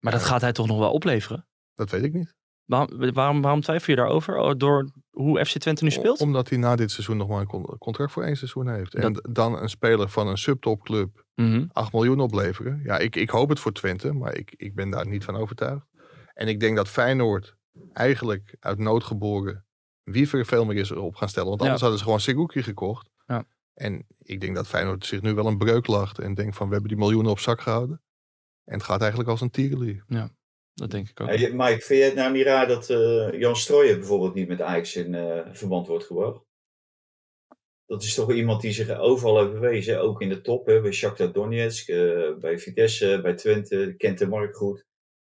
Maar 0.00 0.12
dat 0.12 0.22
gaat 0.22 0.40
hij 0.40 0.52
toch 0.52 0.66
nog 0.66 0.78
wel 0.78 0.92
opleveren? 0.92 1.46
Dat 1.74 1.90
weet 1.90 2.02
ik 2.02 2.12
niet. 2.12 2.34
Waarom, 2.64 3.12
waarom, 3.12 3.42
waarom 3.42 3.60
twijfel 3.60 3.92
je 3.94 4.00
daarover? 4.00 4.36
Oh, 4.36 4.52
Door 4.56 4.90
hoe 5.10 5.44
FC 5.44 5.58
Twente 5.58 5.84
nu 5.84 5.90
speelt? 5.90 6.20
Omdat 6.20 6.48
hij 6.48 6.58
na 6.58 6.76
dit 6.76 6.90
seizoen 6.90 7.16
nog 7.16 7.28
maar 7.28 7.40
een 7.40 7.46
con- 7.46 7.78
contract 7.78 8.12
voor 8.12 8.22
één 8.22 8.36
seizoen 8.36 8.68
heeft. 8.68 8.94
En 8.94 9.22
dan 9.30 9.58
een 9.62 9.68
speler 9.68 10.08
van 10.08 10.26
een 10.28 10.38
subtopclub 10.38 11.24
Mhm. 11.34 11.64
8 11.72 11.92
miljoen 11.92 12.20
opleveren. 12.20 12.80
Ja, 12.84 12.98
ik, 12.98 13.16
ik 13.16 13.30
hoop 13.30 13.48
het 13.48 13.60
voor 13.60 13.72
Twente, 13.72 14.12
maar 14.12 14.34
ik, 14.36 14.54
ik 14.56 14.74
ben 14.74 14.90
daar 14.90 15.06
niet 15.06 15.24
van 15.24 15.36
overtuigd. 15.36 15.86
En 16.34 16.48
ik 16.48 16.60
denk 16.60 16.76
dat 16.76 16.88
Feyenoord 16.88 17.56
eigenlijk 17.92 18.56
uit 18.60 18.78
nood 18.78 19.04
geboren 19.04 19.64
Wiever 20.02 20.46
veel 20.46 20.64
meer 20.64 20.76
is 20.76 20.90
op 20.92 21.14
gaan 21.14 21.28
stellen. 21.28 21.48
Want 21.48 21.60
Ja. 21.60 21.64
anders 21.66 21.82
hadden 21.82 21.98
ze 21.98 22.04
gewoon 22.04 22.20
Seguki 22.20 22.62
gekocht. 22.62 23.10
Ja. 23.26 23.44
En 23.74 24.06
ik 24.18 24.40
denk 24.40 24.54
dat 24.54 24.66
Feyenoord 24.66 25.06
zich 25.06 25.20
nu 25.22 25.34
wel 25.34 25.46
een 25.46 25.58
breuk 25.58 25.86
lacht. 25.86 26.18
En 26.18 26.34
denkt 26.34 26.56
van 26.56 26.66
we 26.66 26.72
hebben 26.72 26.90
die 26.90 26.98
miljoenen 27.00 27.30
op 27.30 27.38
zak 27.38 27.60
gehouden. 27.60 28.02
En 28.64 28.74
het 28.74 28.82
gaat 28.82 29.00
eigenlijk 29.00 29.30
als 29.30 29.40
een 29.40 29.50
tierenlier. 29.50 30.04
Dat 30.74 30.90
denk 30.90 31.08
ik 31.08 31.20
ook. 31.20 31.28
Ja, 31.28 31.34
je- 31.34 31.54
Mike, 31.54 31.80
vind 31.80 31.98
je 32.00 32.04
het 32.04 32.14
nou 32.14 32.32
niet 32.32 32.44
raar 32.44 32.66
dat 32.68 32.90
eh, 32.90 33.32
Jan 33.40 33.56
Strooijen 33.56 33.98
bijvoorbeeld 33.98 34.34
niet 34.34 34.48
met 34.48 34.60
Ajax 34.60 34.96
in 34.96 35.14
eh, 35.14 35.46
verband 35.52 35.86
wordt 35.86 36.04
gebracht? 36.04 36.44
Dat 37.86 38.02
is 38.02 38.14
toch 38.14 38.32
iemand 38.32 38.60
die 38.60 38.72
zich 38.72 38.98
overal 38.98 39.38
heeft 39.38 39.52
bewezen, 39.52 40.00
ook 40.00 40.20
in 40.22 40.28
de 40.28 40.40
top, 40.40 40.66
hè, 40.66 40.80
bij 40.80 40.92
Shakhtar 40.92 41.32
Donetsk, 41.32 41.88
eh, 41.88 42.34
bij 42.38 42.58
Vitesse, 42.58 43.20
bij 43.22 43.34
Twente, 43.34 43.94
kent 43.96 44.18
de 44.18 44.26
markt 44.26 44.56
goed. 44.56 44.84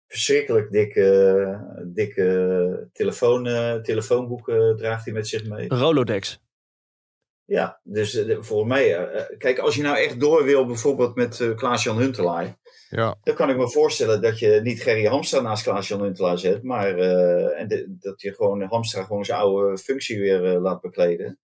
Verschrikkelijk 0.06 0.70
dikke, 0.70 1.84
dikke 1.86 2.88
telefoon, 2.92 3.46
eh, 3.46 3.74
telefoonboeken 3.74 4.76
draagt 4.76 5.04
hij 5.04 5.14
met 5.14 5.28
zich 5.28 5.46
mee. 5.46 5.68
Rolodex. 5.68 6.40
Ja, 7.44 7.80
dus 7.82 8.24
volgens 8.26 8.68
mij, 8.68 9.08
kijk, 9.38 9.58
als 9.58 9.74
je 9.76 9.82
nou 9.82 9.96
echt 9.96 10.20
door 10.20 10.44
wil, 10.44 10.66
bijvoorbeeld 10.66 11.14
met 11.14 11.52
Klaas-Jan 11.56 11.98
Huntelaar, 11.98 12.58
Ja, 12.93 13.18
dan 13.22 13.34
kan 13.34 13.51
ik 13.51 13.57
me 13.57 13.70
voorstellen 13.70 14.22
dat 14.22 14.38
je 14.38 14.61
niet 14.62 14.82
Gerry 14.82 15.05
Hamstra 15.07 15.41
naast 15.41 15.62
Klaas-Jan 15.62 16.03
Huntelaar 16.03 16.38
zet, 16.38 16.62
maar 16.62 16.99
eh, 16.99 17.61
en 17.61 17.68
de- 17.68 17.97
dat 18.01 18.20
je 18.20 18.34
gewoon 18.34 18.62
Hamstra 18.62 19.03
gewoon 19.05 19.24
zijn 19.24 19.38
oude 19.41 19.78
functie 19.78 20.18
weer 20.20 20.45
eh, 20.55 20.61
laat 20.61 20.80
bekleden 20.80 21.38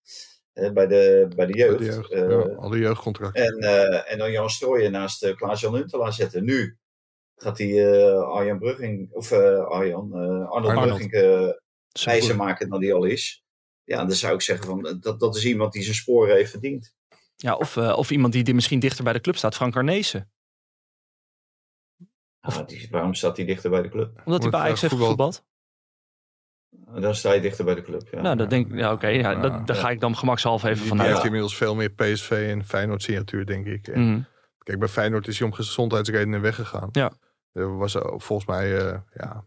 eh, 0.53 0.71
bij, 0.71 0.87
de, 0.87 1.29
bij 1.37 1.47
de 1.47 1.53
bij 1.53 1.61
jeugd. 1.67 1.79
de 1.79 1.85
jeugd. 1.85 2.11
Eh, 2.13 2.31
ja, 2.31 2.55
alle 2.57 2.79
jeugdcontracten. 2.79 3.45
en, 3.45 3.59
eh, 3.59 4.13
en 4.13 4.19
dan 4.19 4.31
Jan 4.31 4.51
Strooijen 4.51 4.93
naast 4.93 5.23
eh, 5.23 5.37
Klaas-Jan 5.37 5.75
Huntelaar 5.75 6.13
zetten. 6.13 6.45
Nu 6.45 6.79
gaat 7.37 7.59
hij 7.59 7.93
eh, 7.95 8.23
Arjan 8.29 8.59
Brugging, 8.59 9.13
of 9.13 9.31
eh, 9.31 9.65
Arjan, 9.67 10.13
eh, 10.13 10.19
Arnold, 10.21 10.51
Arnold. 10.51 10.87
Brugging 10.87 11.13
eh 11.13 12.37
maken 12.37 12.69
dan 12.69 12.81
die 12.81 12.95
al 12.95 13.05
is. 13.05 13.45
Ja, 13.85 13.97
dan 14.05 14.13
zou 14.13 14.35
ik 14.35 14.41
zeggen 14.41 14.67
van, 14.67 14.99
dat, 15.01 15.21
dat 15.21 15.37
is 15.37 15.45
iemand 15.45 15.73
die 15.73 15.83
zijn 15.83 15.95
sporen 15.95 16.35
heeft 16.37 16.51
verdiend. 16.51 16.95
Ja, 17.37 17.55
of, 17.55 17.77
eh, 17.77 17.99
of 17.99 18.11
iemand 18.11 18.33
die, 18.33 18.45
die 18.45 18.55
misschien 18.55 18.79
dichter 18.81 19.05
bij 19.05 19.13
de 19.13 19.21
club 19.21 19.37
staat. 19.37 19.55
Frank 19.55 19.77
Arnezen. 19.77 20.31
Ah, 22.47 22.67
die, 22.67 22.89
waarom 22.91 23.15
staat 23.15 23.37
hij 23.37 23.47
dichter 23.47 23.71
bij 23.71 23.83
de 23.83 23.89
club? 23.89 24.23
Omdat 24.25 24.43
hij 24.43 24.51
bij 24.51 24.61
Ajax 24.61 24.81
heeft 24.81 24.93
graag 24.93 25.03
gevoetbald. 25.03 25.45
Dan 27.01 27.15
sta 27.15 27.33
je 27.33 27.41
dichter 27.41 27.65
bij 27.65 27.75
de 27.75 27.83
club. 27.83 28.09
Ja. 28.11 28.21
nou, 28.21 28.37
dat 28.37 28.51
denk 28.51 28.73
ik. 28.73 28.79
Ja, 28.79 28.93
oké. 28.93 29.07
ja, 29.07 29.31
Ja. 29.31 29.41
dat, 29.41 29.67
daar 29.67 29.77
ga 29.77 29.91
ik 29.91 30.01
dan 30.01 30.17
gemakshalve 30.17 30.69
even 30.69 30.87
vanuit. 30.87 31.11
heeft 31.11 31.25
inmiddels 31.25 31.57
veel 31.57 31.75
meer 31.75 31.91
PSV 31.91 32.31
en 32.51 32.65
Feyenoord 32.65 33.03
signatuur, 33.03 33.47
denk 33.47 33.67
ik. 33.67 33.89
En 33.89 34.11
Mhm. 34.11 34.21
Kijk, 34.59 34.79
bij 34.79 34.89
Feyenoord 34.89 35.27
is 35.29 35.39
hij 35.39 35.49
om 35.49 35.55
gezondheidsredenen 35.55 36.41
weggegaan. 36.41 36.89
Ja. 36.93 37.13
Er 37.53 37.77
was 37.77 37.95
eh, 37.95 38.03
volgens 38.17 38.49
mij, 38.49 38.79
eh, 38.79 38.99
ja... 39.15 39.45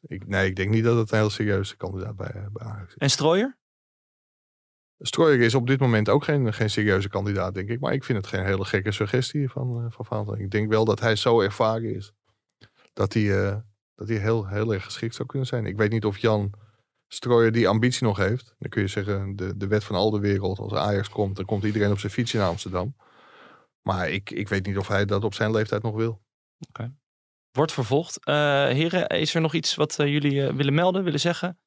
Ik, 0.00 0.26
nee, 0.26 0.46
ik 0.46 0.56
denk 0.56 0.70
niet 0.70 0.84
dat 0.84 0.96
het 0.96 1.10
een 1.12 1.18
heel 1.18 1.30
serieuze 1.30 1.76
kandidaat 1.76 2.16
bij, 2.16 2.30
eh, 2.30 2.46
bij 2.52 2.66
Ajax 2.66 2.88
is. 2.88 2.96
En 2.98 3.10
Strooier? 3.10 3.56
Strooijer 4.98 5.40
is 5.40 5.54
op 5.54 5.66
dit 5.66 5.80
moment 5.80 6.08
ook 6.08 6.24
geen, 6.24 6.52
geen 6.52 6.70
serieuze 6.70 7.08
kandidaat, 7.08 7.54
denk 7.54 7.68
ik. 7.68 7.80
Maar 7.80 7.92
ik 7.92 8.04
vind 8.04 8.18
het 8.18 8.26
geen 8.26 8.44
hele 8.44 8.64
gekke 8.64 8.92
suggestie 8.92 9.48
van, 9.50 9.84
uh, 9.84 10.04
van. 10.06 10.38
Ik 10.38 10.50
denk 10.50 10.68
wel 10.70 10.84
dat 10.84 11.00
hij 11.00 11.16
zo 11.16 11.40
ervaren 11.40 11.94
is. 11.94 12.12
Dat 12.98 13.12
hij, 13.12 13.22
uh, 13.22 13.56
dat 13.94 14.08
hij 14.08 14.16
heel, 14.16 14.46
heel 14.46 14.72
erg 14.74 14.84
geschikt 14.84 15.14
zou 15.14 15.28
kunnen 15.28 15.48
zijn. 15.48 15.66
Ik 15.66 15.76
weet 15.76 15.90
niet 15.90 16.04
of 16.04 16.18
Jan 16.18 16.52
Strooijer 17.06 17.52
die 17.52 17.68
ambitie 17.68 18.06
nog 18.06 18.16
heeft. 18.16 18.54
Dan 18.58 18.70
kun 18.70 18.82
je 18.82 18.88
zeggen, 18.88 19.36
de, 19.36 19.56
de 19.56 19.66
wet 19.66 19.84
van 19.84 19.96
al 19.96 20.10
de 20.10 20.20
wereld. 20.20 20.58
Als 20.58 20.72
Ajax 20.72 21.08
komt, 21.08 21.36
dan 21.36 21.44
komt 21.44 21.64
iedereen 21.64 21.90
op 21.90 21.98
zijn 21.98 22.12
fietsje 22.12 22.36
naar 22.36 22.48
Amsterdam. 22.48 22.96
Maar 23.82 24.10
ik, 24.10 24.30
ik 24.30 24.48
weet 24.48 24.66
niet 24.66 24.78
of 24.78 24.88
hij 24.88 25.04
dat 25.04 25.24
op 25.24 25.34
zijn 25.34 25.50
leeftijd 25.50 25.82
nog 25.82 25.94
wil. 25.94 26.22
Okay. 26.68 26.92
Wordt 27.50 27.72
vervolgd. 27.72 28.18
Uh, 28.28 28.34
heren, 28.66 29.06
is 29.08 29.34
er 29.34 29.40
nog 29.40 29.54
iets 29.54 29.74
wat 29.74 29.98
uh, 29.98 30.06
jullie 30.06 30.52
willen 30.52 30.74
melden, 30.74 31.04
willen 31.04 31.20
zeggen? 31.20 31.58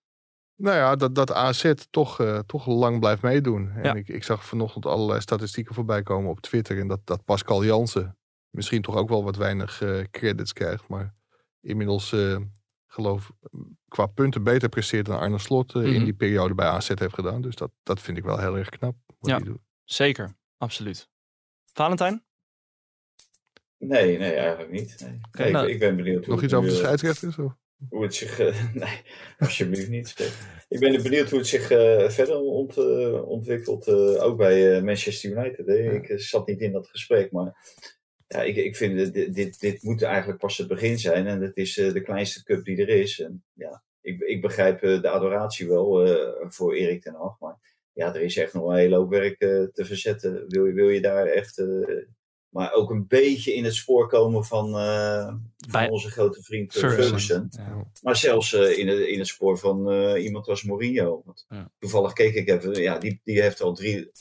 Nou 0.56 0.76
ja, 0.76 0.96
dat, 0.96 1.16
dat 1.16 1.32
AZ 1.32 1.74
toch, 1.90 2.20
uh, 2.20 2.40
toch 2.40 2.66
lang 2.66 3.00
blijft 3.00 3.22
meedoen. 3.22 3.72
En 3.72 3.84
Ja. 3.84 3.94
ik, 3.94 4.08
ik 4.08 4.24
zag 4.24 4.46
vanochtend 4.46 4.86
allerlei 4.86 5.22
statistieken 5.22 5.76
voorbij 5.76 6.04
komen 6.04 6.30
op 6.30 6.42
Twitter. 6.42 6.80
En 6.80 6.88
dat, 6.88 7.00
dat 7.04 7.24
Pascal 7.24 7.66
Jansen 7.66 8.18
misschien 8.50 8.82
toch 8.82 8.96
ook 8.96 9.10
wel 9.10 9.24
wat 9.24 9.36
weinig 9.36 9.82
uh, 9.82 10.04
credits 10.12 10.54
krijgt. 10.54 10.88
Maar 10.88 11.20
inmiddels, 11.62 12.12
uh, 12.12 12.38
geloof 12.88 13.32
qua 13.88 14.05
punten 14.05 14.43
beter 14.43 14.70
presteert 14.70 15.05
dan 15.05 15.20
Arne 15.20 15.38
Slot 15.38 15.74
mm 15.74 15.82
-hmm. 15.82 15.93
in 15.93 16.03
die 16.03 16.14
periode 16.14 16.53
bij 16.53 16.66
AZ 16.66 16.88
heeft 16.95 17.14
gedaan. 17.14 17.41
Dus 17.41 17.55
dat, 17.55 17.72
dat 17.84 18.01
vind 18.01 18.18
ik 18.18 18.24
wel 18.24 18.39
heel 18.39 18.57
erg 18.57 18.70
knap. 18.70 18.95
Wat 19.20 19.30
ja, 19.30 19.39
doet. 19.39 19.59
zeker. 19.84 20.36
Absoluut. 20.57 21.09
Valentijn? 21.74 22.24
Nee, 23.78 24.18
nee, 24.18 24.34
eigenlijk 24.34 24.72
niet. 24.72 24.95
Nee. 24.99 25.20
Okay, 25.28 25.43
nee, 25.43 25.53
nou, 25.53 25.66
ik, 25.66 25.74
ik, 25.74 25.80
ben 25.80 25.95
benieuwd 25.95 26.28
Nog 26.28 26.43
iets 26.43 26.53
over 26.53 26.70
de 26.70 26.76
scheidsrechters? 26.76 27.38
Of? 27.38 27.55
hoe 27.89 28.03
het 28.03 28.16
zich. 28.16 28.39
Uh, 28.39 28.74
nee, 28.74 29.01
alsjeblieft 29.39 29.89
niet. 29.89 30.34
Ik 30.70 30.80
ben 30.80 31.03
benieuwd 31.03 31.30
hoe 31.30 31.39
het 31.39 31.47
zich 31.47 31.72
uh, 31.72 32.09
verder 32.09 32.39
ont, 32.39 32.78
uh, 32.78 33.28
ontwikkelt. 33.28 33.88
ook 34.20 34.38
bij 34.38 34.82
Manchester 34.82 35.32
United. 35.32 35.66
Hè. 35.66 35.74
Ja. 35.74 35.91
Ik 35.91 36.20
zat 36.20 36.47
niet 36.47 36.62
in 36.62 36.72
dat 36.72 36.88
gesprek, 36.88 37.32
maar 37.32 37.76
ja, 38.32 38.42
ik, 38.44 38.56
ik 38.56 38.76
vind 38.76 39.14
dit, 39.14 39.34
dit, 39.36 39.60
dit 39.60 39.84
moet 39.84 40.02
eigenlijk 40.02 40.40
pas 40.40 40.58
het 40.58 40.68
begin 40.68 41.00
zijn. 41.00 41.28
En 41.28 41.42
het 41.42 41.58
is 41.58 41.74
de 41.74 42.02
kleinste 42.02 42.44
cup 42.44 42.66
die 42.66 42.78
er 42.78 42.90
is. 42.90 43.20
En 43.20 43.44
ja, 43.54 43.84
ik, 44.02 44.20
ik 44.20 44.42
begrijp 44.42 44.80
de 44.82 45.10
adoratie 45.10 45.68
wel 45.68 46.08
voor 46.50 46.74
Erik 46.74 47.02
ten 47.02 47.14
Hag. 47.16 47.40
Maar 47.40 47.58
ja, 47.94 48.14
er 48.16 48.22
is 48.22 48.38
echt 48.38 48.54
nog 48.54 48.70
een 48.70 48.76
hele 48.76 48.96
hoop 48.96 49.10
werk 49.10 49.40
eh, 49.42 49.64
te 49.74 49.86
verzetten. 49.86 50.46
Wil 50.48 50.66
je, 50.66 50.74
wil 50.74 50.90
je 50.90 51.02
daar 51.02 51.26
echt, 51.26 51.58
eh, 51.58 51.68
maar 52.50 52.74
ook 52.74 52.90
een 52.90 53.08
beetje 53.08 53.54
in 53.54 53.64
het 53.64 53.74
spoor 53.74 54.08
komen 54.08 54.46
van, 54.46 54.78
eh, 54.78 55.26
van 55.26 55.42
Bij- 55.72 55.90
onze 55.90 56.10
grote 56.12 56.44
vriend 56.44 56.76
eh, 56.76 56.80
Ferguson. 56.82 57.48
Ja. 57.50 57.88
Maar 58.02 58.16
zelfs 58.16 58.54
eh, 58.54 58.78
in, 58.78 58.88
het, 58.88 59.00
in 59.00 59.18
het 59.20 59.28
spoor 59.28 59.58
van 59.58 59.92
eh, 59.92 60.24
iemand 60.24 60.48
als 60.48 60.64
Mourinho. 60.64 61.22
Want 61.26 61.46
Ja. 61.50 61.72
Toevallig 61.80 62.14
keek 62.14 62.34
ik 62.36 62.50
even, 62.50 62.82
ja, 62.82 62.98
die, 62.98 63.22
die 63.24 63.42
heeft 63.42 63.62
al 63.62 63.74
drie, 63.74 64.12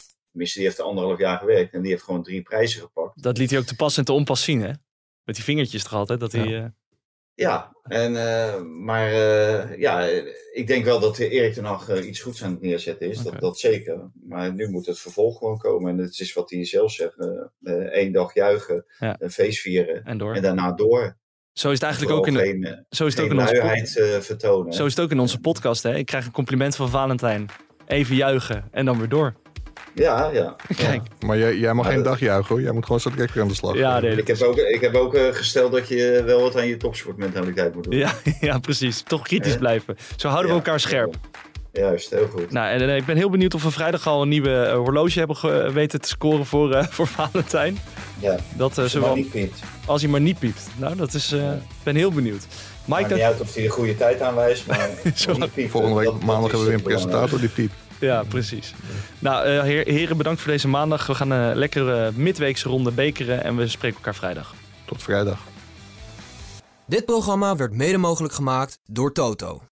tenminste 0.40 0.58
die 0.58 0.68
heeft 0.68 0.80
anderhalf 0.80 1.18
jaar 1.18 1.38
gewerkt 1.38 1.74
en 1.74 1.82
die 1.82 1.90
heeft 1.90 2.02
gewoon 2.02 2.22
drie 2.22 2.42
prijzen 2.42 2.80
gepakt. 2.80 3.22
Dat 3.22 3.38
liet 3.38 3.50
hij 3.50 3.58
ook 3.58 3.64
te 3.64 3.76
pas 3.76 3.96
en 3.96 4.04
te 4.04 4.12
onpas 4.12 4.42
zien, 4.42 4.60
hè? 4.62 4.70
Met 5.24 5.34
die 5.34 5.44
vingertjes 5.44 5.82
toch 5.82 5.92
altijd? 5.92 6.20
Dat 6.20 6.32
hij, 6.32 6.46
Ja. 6.46 6.62
eh, 6.64 6.68
Ja, 7.34 7.76
en, 7.82 8.16
eh, 8.16 8.60
maar 8.62 9.12
eh, 9.12 9.78
ja, 9.78 10.08
ik 10.52 10.66
denk 10.66 10.84
wel 10.84 11.00
dat 11.00 11.18
Erik 11.18 11.52
ten 11.52 11.64
Hag 11.64 11.88
eh, 11.88 12.06
iets 12.08 12.20
goeds 12.20 12.42
aan 12.44 12.50
het 12.50 12.60
neerzetten 12.60 13.10
is. 13.10 13.22
Dat, 13.22 13.40
dat 13.40 13.58
zeker. 13.58 14.10
Maar 14.28 14.54
nu 14.54 14.68
moet 14.70 14.86
het 14.86 14.98
vervolg 14.98 15.38
gewoon 15.38 15.58
komen. 15.58 15.90
En 15.90 15.98
het 15.98 16.20
is 16.20 16.32
wat 16.32 16.50
hij 16.50 16.64
zelf 16.64 16.92
zegt. 16.92 17.14
één 17.92 18.12
dag 18.12 18.34
juichen, 18.34 18.84
Ja. 18.98 19.16
een 19.18 19.30
feest 19.30 19.60
vieren 19.60 20.04
en 20.04 20.18
door. 20.18 20.34
en 20.34 20.42
daarna 20.42 20.72
door. 20.72 21.16
Zo 21.52 21.68
is 21.68 21.74
het 21.74 21.82
eigenlijk 21.82 22.14
ook 22.16 22.26
in, 22.26 22.32
de, 22.34 22.38
geen, 22.40 22.86
zo 22.90 23.06
is 23.06 23.14
het 23.14 23.24
ook 23.24 23.30
in 23.30 23.38
onze 23.38 23.52
pod- 23.52 23.62
luiheid 23.62 23.96
eh, 23.98 24.18
vertonen. 24.20 24.72
Zo 24.72 24.84
is 24.86 24.94
het 24.96 25.04
ook 25.04 25.10
in 25.10 25.20
onze 25.20 25.38
podcast, 25.40 25.82
hè? 25.82 25.94
Ik 25.96 26.06
krijg 26.06 26.26
een 26.26 26.32
compliment 26.32 26.76
van 26.76 26.88
Valentijn. 26.90 27.46
Even 27.86 28.16
juichen 28.16 28.68
en 28.70 28.84
dan 28.84 28.98
weer 28.98 29.08
door. 29.08 29.34
Ja, 30.00 30.30
ja. 30.32 30.56
Kijk. 30.76 31.02
Maar 31.20 31.38
jij, 31.38 31.56
jij 31.56 31.74
mag 31.74 31.86
geen 31.86 32.02
dag 32.02 32.20
juichen 32.20 32.48
hoor. 32.54 32.62
Jij 32.64 32.72
moet 32.72 32.84
gewoon 32.84 33.00
zo 33.00 33.10
weer 33.16 33.30
aan 33.40 33.48
de 33.48 33.54
slag. 33.54 33.76
Ja, 33.76 34.00
nee, 34.00 34.16
Ik 34.16 34.26
heb 34.26 34.40
ook, 34.42 34.56
ik 34.56 34.80
heb 34.80 34.94
ook 34.94 35.14
eh, 35.14 35.22
gesteld 35.32 35.72
dat 35.72 35.88
je 35.88 36.22
wel 36.26 36.40
wat 36.40 36.56
aan 36.56 36.66
je 36.66 36.76
topsportmentaliteit 36.76 37.74
moet 37.74 37.84
doen. 37.84 37.96
Ja, 37.98 38.12
ja, 38.40 38.58
precies. 38.58 39.02
Toch 39.02 39.22
kritisch 39.22 39.56
blijven. 39.56 39.96
Zo 40.16 40.28
houden 40.28 40.50
we 40.50 40.56
elkaar 40.56 40.80
scherp. 40.80 41.14
Juist, 41.72 42.10
heel 42.10 42.26
goed. 42.26 42.50
Nou, 42.50 42.68
en, 42.70 42.88
eh, 42.88 42.96
ik 42.96 43.04
ben 43.04 43.16
heel 43.16 43.30
benieuwd 43.30 43.54
of 43.54 43.62
we 43.62 43.70
vrijdag 43.70 44.06
al 44.06 44.22
een 44.22 44.28
nieuwe 44.28 44.62
eh, 44.62 44.76
horloge 44.76 45.18
hebben 45.18 45.36
ge- 45.36 45.70
weten 45.72 46.00
te 46.00 46.08
scoren 46.08 46.46
voor, 46.46 46.72
eh, 46.74 46.84
voor 46.96 47.06
Valentijn. 47.06 47.78
Ja, 48.20 48.36
Dat, 48.54 48.70
eh, 48.76 48.78
als 48.82 48.92
zowel, 48.92 49.08
maar 49.08 49.16
niet 49.16 49.30
piept. 49.30 49.58
als 49.86 50.02
hij 50.02 50.10
maar 50.10 50.20
niet 50.20 50.38
piept. 50.38 50.66
Nou, 50.76 50.96
dat 50.96 51.14
is. 51.14 51.32
eh, 51.32 51.52
Ik 51.52 51.58
ben 51.82 51.96
heel 51.96 52.12
benieuwd. 52.12 52.46
Mike, 52.84 53.00
Maakt 53.00 53.08
dat, 53.08 53.18
niet 53.18 53.26
uit 53.26 53.40
of 53.40 53.54
hij 53.54 53.62
de 53.62 53.68
goede 53.68 53.96
tijd 53.96 54.20
aanwijst, 54.22 54.66
maar 54.66 54.88
Zo, 55.14 55.32
niet 55.32 55.54
piepen, 55.54 55.70
Volgende 55.70 55.96
week 55.96 56.04
dat- 56.04 56.14
maandag 56.24 56.40
hebben 56.42 56.60
we 56.60 56.64
weer 56.66 56.74
een 56.74 56.82
presentator 56.82 57.40
die 57.40 57.48
piept. 57.48 57.74
Ja, 58.00 58.22
precies. 58.22 58.74
Nou, 59.18 59.46
eh, 59.46 59.62
heren, 59.84 60.16
bedankt 60.16 60.40
voor 60.40 60.50
deze 60.50 60.68
maandag. 60.68 61.06
We 61.06 61.14
gaan 61.14 61.30
een 61.30 61.56
lekkere 61.56 62.12
midweekse 62.14 62.68
ronde 62.68 62.90
bekeren 62.90 63.44
en 63.44 63.56
we 63.56 63.68
spreken 63.68 63.96
elkaar 63.96 64.14
vrijdag. 64.14 64.54
Tot 64.84 65.02
vrijdag. 65.02 65.38
Dit 66.86 67.04
programma 67.04 67.56
werd 67.56 67.72
mede 67.72 67.98
mogelijk 67.98 68.34
gemaakt 68.34 68.78
door 68.84 69.12
Toto. 69.12 69.62